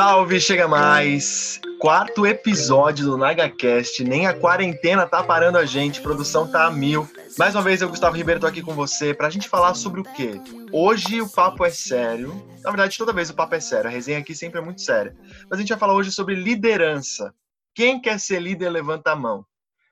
Salve, 0.00 0.40
chega 0.40 0.66
mais! 0.66 1.60
Quarto 1.78 2.26
episódio 2.26 3.04
do 3.04 3.18
NagaCast. 3.18 4.02
Nem 4.02 4.26
a 4.26 4.32
quarentena 4.32 5.06
tá 5.06 5.22
parando 5.22 5.58
a 5.58 5.66
gente, 5.66 6.00
produção 6.00 6.50
tá 6.50 6.64
a 6.64 6.70
mil. 6.70 7.06
Mais 7.38 7.54
uma 7.54 7.60
vez, 7.60 7.82
eu, 7.82 7.88
Gustavo 7.90 8.16
Ribeiro, 8.16 8.40
tô 8.40 8.46
aqui 8.46 8.62
com 8.62 8.72
você 8.72 9.12
pra 9.12 9.28
gente 9.28 9.46
falar 9.46 9.74
sobre 9.74 10.00
o 10.00 10.04
quê? 10.04 10.40
Hoje 10.72 11.20
o 11.20 11.28
papo 11.28 11.66
é 11.66 11.70
sério. 11.70 12.32
Na 12.62 12.70
verdade, 12.70 12.96
toda 12.96 13.12
vez 13.12 13.28
o 13.28 13.34
papo 13.34 13.54
é 13.54 13.60
sério. 13.60 13.90
A 13.90 13.92
resenha 13.92 14.20
aqui 14.20 14.34
sempre 14.34 14.58
é 14.58 14.62
muito 14.62 14.80
séria. 14.80 15.14
Mas 15.50 15.58
a 15.58 15.60
gente 15.60 15.68
vai 15.68 15.78
falar 15.78 15.92
hoje 15.92 16.10
sobre 16.10 16.34
liderança. 16.34 17.34
Quem 17.74 18.00
quer 18.00 18.18
ser 18.18 18.40
líder, 18.40 18.70
levanta 18.70 19.12
a 19.12 19.16
mão. 19.16 19.44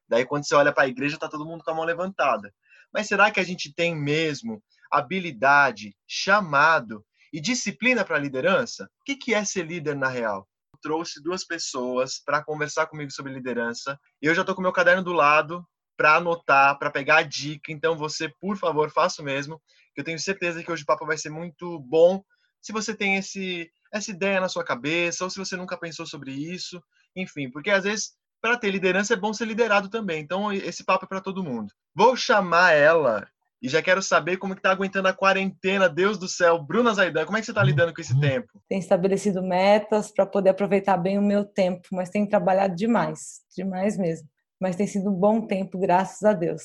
Daí, 0.09 0.25
quando 0.25 0.49
você 0.49 0.55
olha 0.55 0.73
para 0.73 0.85
a 0.85 0.89
igreja, 0.89 1.19
tá 1.19 1.29
todo 1.29 1.45
mundo 1.45 1.63
com 1.63 1.71
a 1.71 1.75
mão 1.75 1.85
levantada. 1.85 2.51
Mas 2.91 3.09
será 3.09 3.31
que 3.31 3.41
a 3.41 3.45
gente 3.45 3.75
tem 3.75 3.95
mesmo 3.95 4.63
habilidade, 4.91 5.95
chamado 6.07 7.05
e 7.33 7.41
disciplina 7.41 8.05
para 8.05 8.19
liderança? 8.19 8.85
O 9.01 9.05
que, 9.05 9.17
que 9.17 9.35
é 9.35 9.45
ser 9.45 9.67
líder 9.67 9.97
na 9.97 10.09
real? 10.09 10.49
Eu 10.73 10.79
trouxe 10.81 11.23
duas 11.23 11.45
pessoas 11.45 12.21
para 12.25 12.43
conversar 12.45 12.87
comigo 12.87 13.11
sobre 13.11 13.33
liderança. 13.33 13.99
E 14.23 14.27
eu 14.27 14.35
já 14.35 14.43
estou 14.43 14.55
com 14.55 14.63
meu 14.63 14.73
caderno 14.73 15.03
do 15.03 15.13
lado 15.13 15.67
para 15.97 16.17
anotar, 16.17 16.79
para 16.79 16.91
pegar 16.91 17.19
a 17.19 17.23
dica. 17.23 17.73
Então 17.73 17.97
você, 17.97 18.29
por 18.41 18.57
favor, 18.57 18.91
faça 18.91 19.21
o 19.21 19.25
mesmo. 19.25 19.61
Eu 19.97 20.05
tenho 20.05 20.19
certeza 20.19 20.63
que 20.63 20.71
hoje 20.71 20.85
o 20.85 20.87
papo 20.87 21.05
vai 21.05 21.19
ser 21.19 21.31
muito 21.31 21.81
bom. 21.81 22.23
Se 22.63 22.73
você 22.73 22.95
tem 22.95 23.17
esse, 23.17 23.71
essa 23.93 24.11
ideia 24.11 24.41
na 24.41 24.49
sua 24.49 24.65
cabeça, 24.65 25.25
ou 25.25 25.31
se 25.31 25.39
você 25.39 25.57
nunca 25.57 25.77
pensou 25.77 26.07
sobre 26.07 26.33
isso, 26.33 26.83
enfim, 27.17 27.51
porque 27.51 27.71
às 27.71 27.85
vezes 27.85 28.13
para 28.41 28.57
ter 28.57 28.71
liderança 28.71 29.15
é 29.15 29.17
bom 29.17 29.33
ser 29.33 29.47
liderado 29.47 29.89
também. 29.89 30.21
Então 30.21 30.53
esse 30.53 30.85
papo 30.85 31.05
é 31.05 31.09
para 31.09 31.21
todo 31.21 31.43
mundo. 31.43 31.73
Vou 31.95 32.17
chamar 32.17 32.73
ela 32.73 33.29
e 33.61 33.69
já 33.69 33.83
quero 33.83 34.01
saber 34.03 34.37
como 34.37 34.55
que 34.55 34.63
tá 34.63 34.71
aguentando 34.71 35.09
a 35.09 35.13
quarentena, 35.13 35.89
Deus 35.89 36.17
do 36.19 36.29
céu. 36.29 36.63
Bruna 36.63 36.95
Zaidan, 36.95 37.25
como 37.25 37.37
é 37.37 37.41
que 37.41 37.47
você 37.47 37.51
está 37.51 37.63
lidando 37.63 37.93
com 37.93 38.01
esse 38.01 38.15
uhum. 38.15 38.21
tempo? 38.21 38.63
Tenho 38.69 38.79
estabelecido 38.79 39.43
metas 39.43 40.13
para 40.13 40.25
poder 40.25 40.51
aproveitar 40.51 40.97
bem 40.97 41.19
o 41.19 41.23
meu 41.23 41.45
tempo, 41.45 41.89
mas 41.93 42.11
tenho 42.11 42.29
trabalhado 42.29 42.75
demais, 42.75 43.41
demais 43.57 43.99
mesmo. 43.99 44.29
Mas 44.61 44.77
tem 44.77 44.87
sido 44.87 45.11
um 45.11 45.15
bom 45.15 45.47
tempo, 45.47 45.79
graças 45.79 46.23
a 46.23 46.33
Deus. 46.33 46.63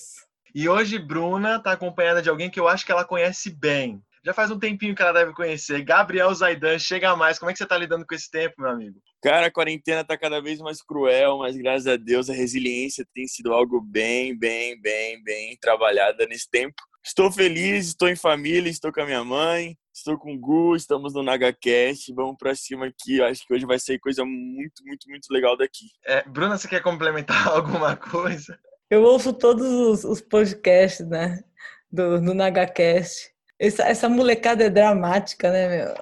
E 0.54 0.70
hoje 0.70 1.00
Bruna 1.00 1.56
está 1.56 1.72
acompanhada 1.72 2.22
de 2.22 2.30
alguém 2.30 2.50
que 2.50 2.60
eu 2.60 2.68
acho 2.68 2.86
que 2.86 2.92
ela 2.92 3.06
conhece 3.06 3.50
bem. 3.50 4.00
Já 4.26 4.34
faz 4.34 4.50
um 4.50 4.58
tempinho 4.58 4.96
que 4.96 5.02
ela 5.02 5.12
deve 5.12 5.34
conhecer. 5.34 5.84
Gabriel 5.84 6.34
Zaidan, 6.34 6.80
chega 6.80 7.14
mais. 7.14 7.38
Como 7.38 7.50
é 7.50 7.54
que 7.54 7.58
você 7.58 7.66
está 7.66 7.78
lidando 7.78 8.06
com 8.08 8.16
esse 8.16 8.32
tempo, 8.32 8.56
meu 8.62 8.70
amigo? 8.70 8.98
Cara, 9.22 9.48
a 9.48 9.52
quarentena 9.52 10.00
está 10.00 10.18
cada 10.18 10.42
vez 10.42 10.60
mais 10.60 10.82
cruel, 10.82 11.40
mas 11.40 11.58
graças 11.58 11.88
a 11.88 11.98
Deus 11.98 12.30
a 12.30 12.34
resiliência 12.34 13.06
tem 13.14 13.28
sido 13.28 13.52
algo 13.52 13.82
bem, 13.82 14.38
bem, 14.38 14.80
bem, 14.82 15.22
bem 15.22 15.58
trabalhada 15.60 16.26
nesse 16.26 16.50
tempo. 16.50 16.76
Estou 17.06 17.30
feliz, 17.30 17.88
estou 17.88 18.08
em 18.08 18.16
família, 18.16 18.70
estou 18.70 18.94
com 18.94 19.02
a 19.02 19.06
minha 19.06 19.26
mãe, 19.26 19.78
estou 19.94 20.18
com 20.18 20.34
o 20.34 20.40
Gu, 20.40 20.78
estamos 20.78 21.14
no 21.14 21.22
NagaCast. 21.22 22.14
Vamos 22.14 22.38
para 22.40 22.56
cima 22.56 22.86
aqui. 22.86 23.18
Eu 23.18 23.26
acho 23.26 23.46
que 23.46 23.54
hoje 23.54 23.66
vai 23.66 23.78
ser 23.78 24.00
coisa 24.00 24.24
muito, 24.24 24.86
muito, 24.86 25.10
muito 25.10 25.28
legal 25.32 25.58
daqui. 25.58 25.88
É, 26.06 26.24
Bruna, 26.24 26.58
você 26.58 26.70
quer 26.70 26.82
complementar 26.82 27.48
alguma 27.52 27.98
coisa? 27.98 28.58
Eu 28.90 29.04
ouço 29.04 29.34
todos 29.34 29.68
os, 29.68 30.06
os 30.06 30.22
podcasts, 30.22 31.06
né? 31.06 31.44
Do, 31.92 32.22
do 32.22 32.34
NagaCast. 32.34 33.33
Essa, 33.64 33.84
essa 33.84 34.10
molecada 34.10 34.66
é 34.66 34.70
dramática, 34.70 35.50
né, 35.50 35.70
meu? 35.70 35.96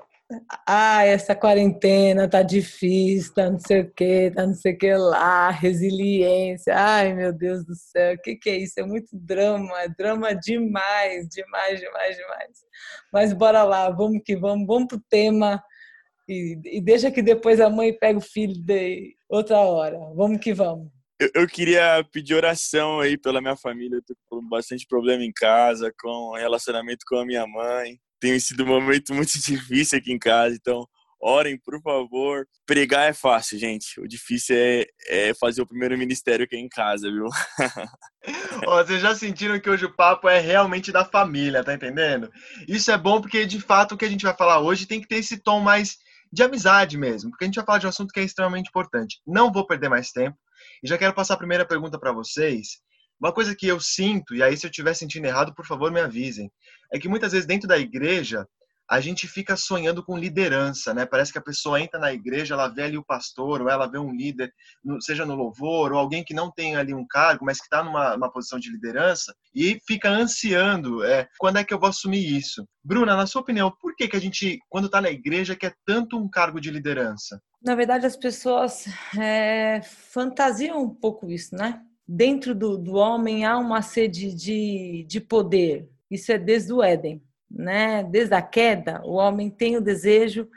Ah, 0.66 1.06
essa 1.06 1.36
quarentena 1.36 2.28
tá 2.28 2.42
difícil, 2.42 3.36
tá 3.36 3.52
não 3.52 3.60
sei 3.60 3.82
o 3.82 3.94
que, 3.94 4.32
tá 4.32 4.48
não 4.48 4.56
sei 4.56 4.74
o 4.74 4.78
que 4.80 4.92
lá, 4.96 5.52
resiliência. 5.52 6.74
Ai, 6.76 7.14
meu 7.14 7.32
Deus 7.32 7.64
do 7.64 7.76
céu, 7.76 8.16
o 8.16 8.18
que, 8.18 8.36
que 8.36 8.50
é 8.50 8.58
isso? 8.58 8.80
É 8.80 8.84
muito 8.84 9.10
drama, 9.14 9.80
é 9.80 9.90
drama 9.90 10.34
demais, 10.34 11.28
demais, 11.28 11.80
demais, 11.80 12.18
demais. 12.18 12.58
Mas 13.14 13.32
bora 13.32 13.62
lá, 13.62 13.92
vamos 13.92 14.24
que 14.26 14.36
vamos, 14.36 14.66
vamos 14.66 14.88
pro 14.88 15.04
tema 15.08 15.64
e, 16.28 16.58
e 16.66 16.82
deixa 16.82 17.12
que 17.12 17.22
depois 17.22 17.62
a 17.62 17.70
mãe 17.70 17.94
pega 17.94 18.18
o 18.18 18.22
filho 18.22 18.56
de 18.60 19.16
outra 19.30 19.60
hora. 19.60 20.00
Vamos 20.16 20.40
que 20.40 20.52
vamos 20.52 20.90
eu, 21.22 21.30
eu, 21.36 21.48
queria 21.48 22.04
pedir 22.12 22.34
oração 22.34 23.00
aí 23.00 23.16
pela 23.16 23.40
minha 23.40 23.56
família. 23.56 23.98
Eu 23.98 24.02
tô 24.02 24.16
com 24.28 24.50
bastante 24.50 24.88
problema 24.88 25.24
em 25.24 25.32
casa, 25.32 25.94
com 26.02 26.34
relacionamento 26.34 27.06
com 27.08 27.18
a 27.18 27.26
minha 27.26 27.46
mãe. 27.46 28.00
Tem 28.20 28.40
sido 28.40 28.64
um 28.64 28.68
momento 28.68 29.14
muito 29.14 29.34
difícil 29.40 30.00
aqui 30.00 30.12
em 30.12 30.18
casa, 30.18 30.56
então 30.56 30.88
orem, 31.22 31.60
por 31.60 31.80
favor. 31.84 32.48
Pregar 32.66 33.08
é 33.08 33.14
fácil, 33.14 33.60
gente. 33.60 34.02
O 34.02 34.08
difícil 34.08 34.56
é, 34.58 34.86
é 35.08 35.34
fazer 35.36 35.62
o 35.62 35.68
primeiro 35.68 35.96
ministério 35.96 36.46
aqui 36.46 36.58
em 36.58 36.68
casa, 36.68 37.12
viu? 37.12 37.28
vocês 38.66 39.00
já 39.00 39.14
sentiram 39.14 39.60
que 39.60 39.70
hoje 39.70 39.86
o 39.86 39.96
papo 39.96 40.28
é 40.28 40.40
realmente 40.40 40.92
da 40.92 41.06
família, 41.06 41.64
tá 41.64 41.76
entendendo? 41.76 42.32
Isso 42.68 42.92
é 42.92 42.98
bom 42.98 43.22
porque, 43.22 43.46
de 43.46 43.62
fato, 43.62 43.94
o 43.94 43.98
que 43.98 44.06
a 44.06 44.10
gente 44.10 44.26
vai 44.26 44.36
falar 44.36 44.60
hoje 44.60 44.88
tem 44.88 45.00
que 45.00 45.08
ter 45.08 45.18
esse 45.18 45.38
tom 45.38 45.60
mais 45.60 45.98
de 46.34 46.42
amizade 46.42 46.98
mesmo, 46.98 47.30
porque 47.30 47.44
a 47.44 47.48
gente 47.48 47.56
vai 47.56 47.66
falar 47.66 47.78
de 47.78 47.86
um 47.86 47.90
assunto 47.90 48.12
que 48.12 48.20
é 48.20 48.24
extremamente 48.24 48.70
importante. 48.70 49.22
Não 49.28 49.52
vou 49.52 49.68
perder 49.68 49.90
mais 49.90 50.12
tempo. 50.12 50.38
E 50.84 50.88
já 50.88 50.98
quero 50.98 51.14
passar 51.14 51.36
a 51.36 51.38
primeira 51.38 51.66
pergunta 51.66 52.00
para 52.00 52.12
vocês. 52.12 52.80
Uma 53.20 53.32
coisa 53.32 53.56
que 53.56 53.68
eu 53.68 53.80
sinto, 53.80 54.34
e 54.34 54.42
aí 54.42 54.58
se 54.58 54.66
eu 54.66 54.70
estiver 54.70 54.94
sentindo 54.96 55.26
errado, 55.26 55.54
por 55.54 55.66
favor 55.66 55.92
me 55.92 56.00
avisem, 56.00 56.52
é 56.92 56.98
que 56.98 57.08
muitas 57.08 57.32
vezes 57.32 57.46
dentro 57.46 57.68
da 57.68 57.78
igreja 57.78 58.48
a 58.92 59.00
gente 59.00 59.26
fica 59.26 59.56
sonhando 59.56 60.04
com 60.04 60.18
liderança, 60.18 60.94
né? 60.94 61.06
Parece 61.06 61.32
que 61.32 61.38
a 61.38 61.42
pessoa 61.42 61.80
entra 61.80 61.98
na 61.98 62.12
igreja, 62.12 62.56
ela 62.56 62.68
vê 62.68 62.84
ali 62.84 62.98
o 62.98 63.06
pastor, 63.06 63.62
ou 63.62 63.70
ela 63.70 63.90
vê 63.90 63.98
um 63.98 64.14
líder, 64.14 64.54
seja 65.00 65.26
no 65.26 65.34
louvor, 65.34 65.94
ou 65.94 65.98
alguém 65.98 66.26
que 66.26 66.34
não 66.34 66.52
tem 66.52 66.76
ali 66.76 66.94
um 66.94 67.08
cargo, 67.08 67.46
mas 67.46 67.60
que 67.60 67.64
está 67.64 67.82
numa 67.82 68.30
posição 68.30 68.60
de 68.60 68.70
liderança, 68.70 69.34
e 69.56 69.80
fica 69.88 70.10
ansiando, 70.10 71.06
é, 71.06 71.26
quando 71.40 71.56
é 71.56 71.64
que 71.64 71.74
eu 71.74 71.80
vou 71.80 71.88
assumir 71.88 72.38
isso? 72.38 72.68
Bruna, 72.84 73.16
na 73.16 73.26
sua 73.26 73.42
opinião, 73.42 73.72
por 73.80 73.96
que, 73.96 74.10
que 74.10 74.18
a 74.18 74.20
gente, 74.20 74.60
quando 74.68 74.88
está 74.88 75.00
na 75.00 75.10
igreja, 75.10 75.56
quer 75.56 75.74
tanto 75.86 76.18
um 76.18 76.30
cargo 76.30 76.60
de 76.60 76.70
liderança? 76.70 77.42
Na 77.64 77.76
verdade, 77.76 78.06
as 78.06 78.18
pessoas 78.18 78.88
é, 79.18 79.82
fantasiam 79.84 80.84
um 80.84 80.90
pouco 80.90 81.32
isso, 81.32 81.56
né? 81.56 81.82
Dentro 82.06 82.54
do, 82.54 82.78
do 82.78 82.96
homem 82.96 83.46
há 83.46 83.58
uma 83.58 83.82
sede 83.82 84.36
de, 84.36 85.06
de 85.08 85.22
poder. 85.22 85.88
Isso 86.10 86.30
é 86.30 86.38
desde 86.38 86.74
o 86.74 86.84
Éden, 86.84 87.24
né? 87.54 88.04
Desde 88.04 88.34
a 88.34 88.42
queda, 88.42 89.02
o 89.04 89.14
homem 89.14 89.50
tem 89.50 89.78
o 89.78 89.82
desejo 89.82 90.48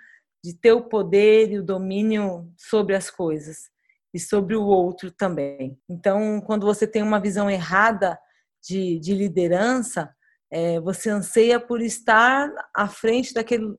de 0.42 0.54
ter 0.54 0.72
o 0.72 0.82
poder 0.82 1.50
e 1.52 1.58
o 1.58 1.64
domínio 1.64 2.52
sobre 2.56 2.94
as 2.94 3.10
coisas 3.10 3.70
e 4.12 4.20
sobre 4.20 4.54
o 4.54 4.64
outro 4.64 5.10
também. 5.10 5.78
Então, 5.88 6.40
quando 6.40 6.66
você 6.66 6.86
tem 6.86 7.02
uma 7.02 7.20
visão 7.20 7.50
errada 7.50 8.18
de, 8.62 8.98
de 9.00 9.14
liderança, 9.14 10.14
é, 10.50 10.78
você 10.80 11.10
anseia 11.10 11.58
por 11.58 11.80
estar 11.80 12.48
à 12.74 12.86
frente 12.86 13.34
daquele, 13.34 13.74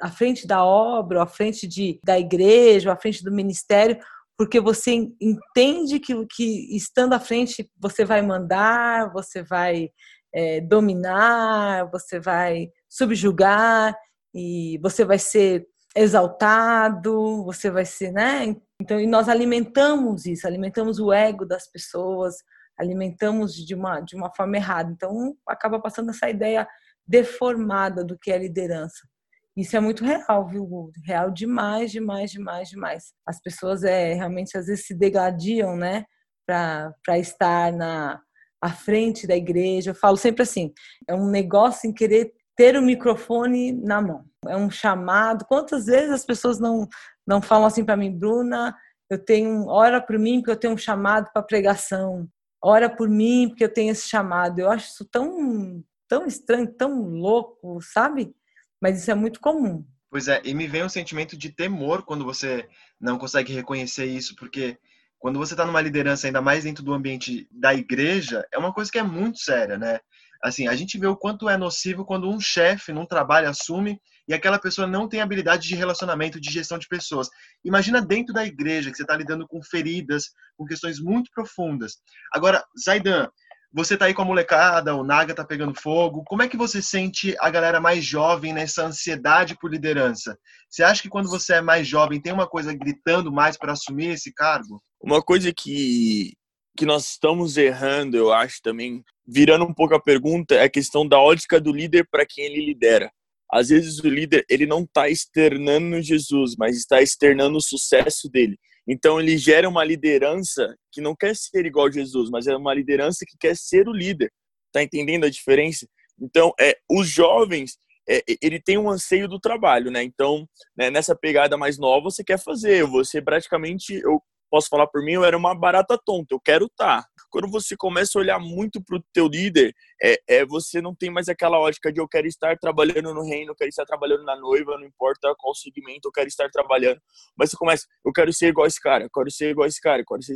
à 0.00 0.10
frente 0.10 0.46
da 0.46 0.64
obra, 0.64 1.22
à 1.22 1.26
frente 1.26 1.66
de, 1.66 1.98
da 2.04 2.18
igreja, 2.18 2.92
à 2.92 2.96
frente 2.96 3.24
do 3.24 3.32
ministério, 3.32 3.98
porque 4.36 4.60
você 4.60 4.92
entende 5.20 5.98
que, 5.98 6.26
que 6.26 6.76
estando 6.76 7.12
à 7.12 7.20
frente 7.20 7.68
você 7.76 8.04
vai 8.04 8.22
mandar, 8.22 9.12
você 9.12 9.42
vai 9.42 9.90
é, 10.34 10.60
dominar, 10.60 11.90
você 11.90 12.18
vai 12.18 12.70
subjugar 12.88 13.96
e 14.34 14.78
você 14.82 15.04
vai 15.04 15.18
ser 15.18 15.66
exaltado, 15.96 17.44
você 17.44 17.70
vai 17.70 17.84
ser, 17.84 18.12
né? 18.12 18.54
Então, 18.80 19.00
e 19.00 19.06
nós 19.06 19.28
alimentamos 19.28 20.26
isso, 20.26 20.46
alimentamos 20.46 21.00
o 21.00 21.12
ego 21.12 21.44
das 21.44 21.70
pessoas, 21.70 22.36
alimentamos 22.78 23.54
de 23.54 23.74
uma, 23.74 24.00
de 24.00 24.14
uma 24.14 24.32
forma 24.34 24.56
errada. 24.56 24.92
Então, 24.92 25.34
acaba 25.46 25.80
passando 25.80 26.10
essa 26.10 26.30
ideia 26.30 26.68
deformada 27.06 28.04
do 28.04 28.18
que 28.18 28.30
é 28.30 28.38
liderança. 28.38 29.08
Isso 29.56 29.76
é 29.76 29.80
muito 29.80 30.04
real, 30.04 30.46
viu? 30.46 30.92
Real 31.04 31.32
demais, 31.32 31.90
demais, 31.90 32.30
demais, 32.30 32.68
demais. 32.68 33.12
As 33.26 33.40
pessoas 33.42 33.82
é 33.82 34.14
realmente 34.14 34.56
às 34.56 34.66
vezes 34.66 34.86
se 34.86 34.94
degladiam, 34.94 35.76
né, 35.76 36.04
para 36.46 37.18
estar 37.18 37.72
na 37.72 38.20
à 38.60 38.70
frente 38.70 39.26
da 39.26 39.36
igreja. 39.36 39.90
Eu 39.90 39.94
falo 39.94 40.16
sempre 40.16 40.42
assim, 40.42 40.72
é 41.06 41.14
um 41.14 41.28
negócio 41.28 41.88
em 41.88 41.92
querer 41.92 42.32
ter 42.56 42.76
o 42.76 42.82
microfone 42.82 43.72
na 43.72 44.00
mão. 44.00 44.24
É 44.46 44.56
um 44.56 44.70
chamado. 44.70 45.44
Quantas 45.46 45.86
vezes 45.86 46.10
as 46.10 46.24
pessoas 46.24 46.58
não 46.58 46.88
não 47.26 47.42
falam 47.42 47.66
assim 47.66 47.84
para 47.84 47.96
mim, 47.96 48.10
Bruna, 48.10 48.74
eu 49.10 49.22
tenho 49.22 49.66
ora 49.66 50.00
por 50.00 50.18
mim 50.18 50.40
porque 50.40 50.50
eu 50.50 50.56
tenho 50.56 50.74
um 50.74 50.78
chamado 50.78 51.30
para 51.32 51.42
pregação. 51.42 52.26
Ora 52.62 52.88
por 52.88 53.08
mim 53.08 53.48
porque 53.48 53.64
eu 53.64 53.72
tenho 53.72 53.92
esse 53.92 54.08
chamado. 54.08 54.58
Eu 54.58 54.70
acho 54.70 54.88
isso 54.88 55.04
tão 55.10 55.82
tão 56.08 56.26
estranho, 56.26 56.66
tão 56.72 57.02
louco, 57.02 57.78
sabe? 57.82 58.34
mas 58.80 59.00
isso 59.00 59.10
é 59.10 59.14
muito 59.14 59.40
comum. 59.40 59.84
Pois 60.10 60.28
é, 60.28 60.40
e 60.44 60.54
me 60.54 60.66
vem 60.66 60.84
um 60.84 60.88
sentimento 60.88 61.36
de 61.36 61.50
temor 61.50 62.02
quando 62.02 62.24
você 62.24 62.66
não 63.00 63.18
consegue 63.18 63.52
reconhecer 63.52 64.06
isso, 64.06 64.34
porque 64.36 64.78
quando 65.18 65.38
você 65.38 65.54
está 65.54 65.64
numa 65.64 65.80
liderança, 65.80 66.26
ainda 66.26 66.40
mais 66.40 66.64
dentro 66.64 66.84
do 66.84 66.94
ambiente 66.94 67.48
da 67.50 67.74
igreja, 67.74 68.46
é 68.52 68.58
uma 68.58 68.72
coisa 68.72 68.90
que 68.90 68.98
é 68.98 69.02
muito 69.02 69.38
séria, 69.38 69.76
né? 69.76 69.98
Assim, 70.42 70.68
a 70.68 70.76
gente 70.76 70.96
vê 70.96 71.06
o 71.06 71.16
quanto 71.16 71.48
é 71.48 71.56
nocivo 71.56 72.04
quando 72.04 72.30
um 72.30 72.38
chefe 72.38 72.92
num 72.92 73.04
trabalho 73.04 73.48
assume 73.48 74.00
e 74.28 74.32
aquela 74.32 74.58
pessoa 74.58 74.86
não 74.86 75.08
tem 75.08 75.20
habilidade 75.20 75.66
de 75.66 75.74
relacionamento, 75.74 76.40
de 76.40 76.50
gestão 76.50 76.78
de 76.78 76.86
pessoas. 76.86 77.28
Imagina 77.64 78.00
dentro 78.00 78.32
da 78.32 78.44
igreja, 78.44 78.90
que 78.90 78.96
você 78.96 79.02
está 79.02 79.16
lidando 79.16 79.48
com 79.48 79.60
feridas, 79.62 80.26
com 80.56 80.64
questões 80.64 81.00
muito 81.00 81.30
profundas. 81.34 81.96
Agora, 82.32 82.64
Zaidan, 82.78 83.28
você 83.72 83.96
tá 83.96 84.06
aí 84.06 84.14
com 84.14 84.22
a 84.22 84.24
molecada, 84.24 84.94
o 84.94 85.04
Naga 85.04 85.34
tá 85.34 85.44
pegando 85.44 85.78
fogo. 85.78 86.24
Como 86.24 86.42
é 86.42 86.48
que 86.48 86.56
você 86.56 86.80
sente 86.80 87.36
a 87.38 87.50
galera 87.50 87.80
mais 87.80 88.04
jovem 88.04 88.52
nessa 88.52 88.86
ansiedade 88.86 89.56
por 89.60 89.70
liderança? 89.70 90.38
Você 90.70 90.82
acha 90.82 91.02
que 91.02 91.08
quando 91.08 91.28
você 91.28 91.54
é 91.54 91.60
mais 91.60 91.86
jovem 91.86 92.20
tem 92.20 92.32
uma 92.32 92.48
coisa 92.48 92.72
gritando 92.74 93.30
mais 93.30 93.56
para 93.56 93.72
assumir 93.72 94.10
esse 94.10 94.32
cargo? 94.32 94.82
Uma 95.00 95.22
coisa 95.22 95.52
que 95.52 96.32
que 96.76 96.86
nós 96.86 97.10
estamos 97.10 97.56
errando, 97.56 98.16
eu 98.16 98.32
acho 98.32 98.62
também, 98.62 99.02
virando 99.26 99.64
um 99.64 99.74
pouco 99.74 99.96
a 99.96 100.00
pergunta, 100.00 100.54
é 100.54 100.62
a 100.62 100.70
questão 100.70 101.06
da 101.06 101.18
ótica 101.18 101.60
do 101.60 101.72
líder 101.72 102.06
para 102.08 102.24
quem 102.24 102.44
ele 102.44 102.64
lidera. 102.64 103.10
Às 103.50 103.70
vezes 103.70 103.98
o 103.98 104.08
líder 104.08 104.44
ele 104.48 104.64
não 104.64 104.82
está 104.82 105.08
externando 105.08 106.00
Jesus, 106.00 106.54
mas 106.56 106.76
está 106.76 107.02
externando 107.02 107.56
o 107.56 107.60
sucesso 107.60 108.30
dele. 108.30 108.56
Então 108.88 109.20
ele 109.20 109.36
gera 109.36 109.68
uma 109.68 109.84
liderança 109.84 110.74
que 110.90 111.00
não 111.00 111.14
quer 111.14 111.36
ser 111.36 111.66
igual 111.66 111.86
a 111.86 111.90
Jesus, 111.90 112.30
mas 112.30 112.46
é 112.46 112.56
uma 112.56 112.72
liderança 112.72 113.24
que 113.28 113.36
quer 113.38 113.54
ser 113.54 113.86
o 113.86 113.92
líder. 113.92 114.32
Tá 114.72 114.82
entendendo 114.82 115.24
a 115.24 115.30
diferença? 115.30 115.86
Então, 116.20 116.52
é, 116.58 116.76
os 116.90 117.08
jovens, 117.08 117.78
é, 118.08 118.22
ele 118.42 118.60
tem 118.60 118.78
um 118.78 118.90
anseio 118.90 119.28
do 119.28 119.38
trabalho, 119.38 119.90
né? 119.90 120.02
Então, 120.02 120.48
né, 120.76 120.90
nessa 120.90 121.14
pegada 121.14 121.56
mais 121.56 121.78
nova, 121.78 122.10
você 122.10 122.24
quer 122.24 122.38
fazer. 122.38 122.84
Você 122.84 123.22
praticamente, 123.22 123.94
eu 123.94 124.22
posso 124.50 124.68
falar 124.68 124.86
por 124.86 125.02
mim, 125.02 125.12
eu 125.12 125.24
era 125.24 125.36
uma 125.36 125.54
barata 125.54 125.98
tonta, 126.04 126.34
eu 126.34 126.40
quero 126.40 126.66
estar. 126.66 127.02
Tá. 127.02 127.08
Quando 127.30 127.50
você 127.50 127.76
começa 127.76 128.18
a 128.18 128.20
olhar 128.20 128.38
muito 128.38 128.82
para 128.82 128.96
o 128.96 129.04
teu 129.12 129.26
líder, 129.26 129.74
é, 130.02 130.16
é, 130.28 130.46
você 130.46 130.80
não 130.80 130.94
tem 130.94 131.10
mais 131.10 131.28
aquela 131.28 131.58
ótica 131.58 131.92
de 131.92 132.00
eu 132.00 132.08
quero 132.08 132.26
estar 132.26 132.56
trabalhando 132.58 133.12
no 133.12 133.22
reino, 133.22 133.52
eu 133.52 133.56
quero 133.56 133.68
estar 133.68 133.84
trabalhando 133.84 134.24
na 134.24 134.36
noiva, 134.36 134.78
não 134.78 134.86
importa 134.86 135.34
qual 135.38 135.54
segmento, 135.54 136.08
eu 136.08 136.12
quero 136.12 136.28
estar 136.28 136.48
trabalhando. 136.50 137.00
Mas 137.36 137.50
você 137.50 137.56
começa, 137.56 137.86
eu 138.04 138.12
quero 138.12 138.32
ser 138.32 138.48
igual 138.48 138.66
esse 138.66 138.80
cara, 138.80 139.04
eu 139.04 139.10
quero 139.10 139.30
ser 139.30 139.50
igual 139.50 139.66
esse 139.66 139.80
cara, 139.80 140.02
eu 140.02 140.06
quero 140.06 140.22
ser 140.22 140.34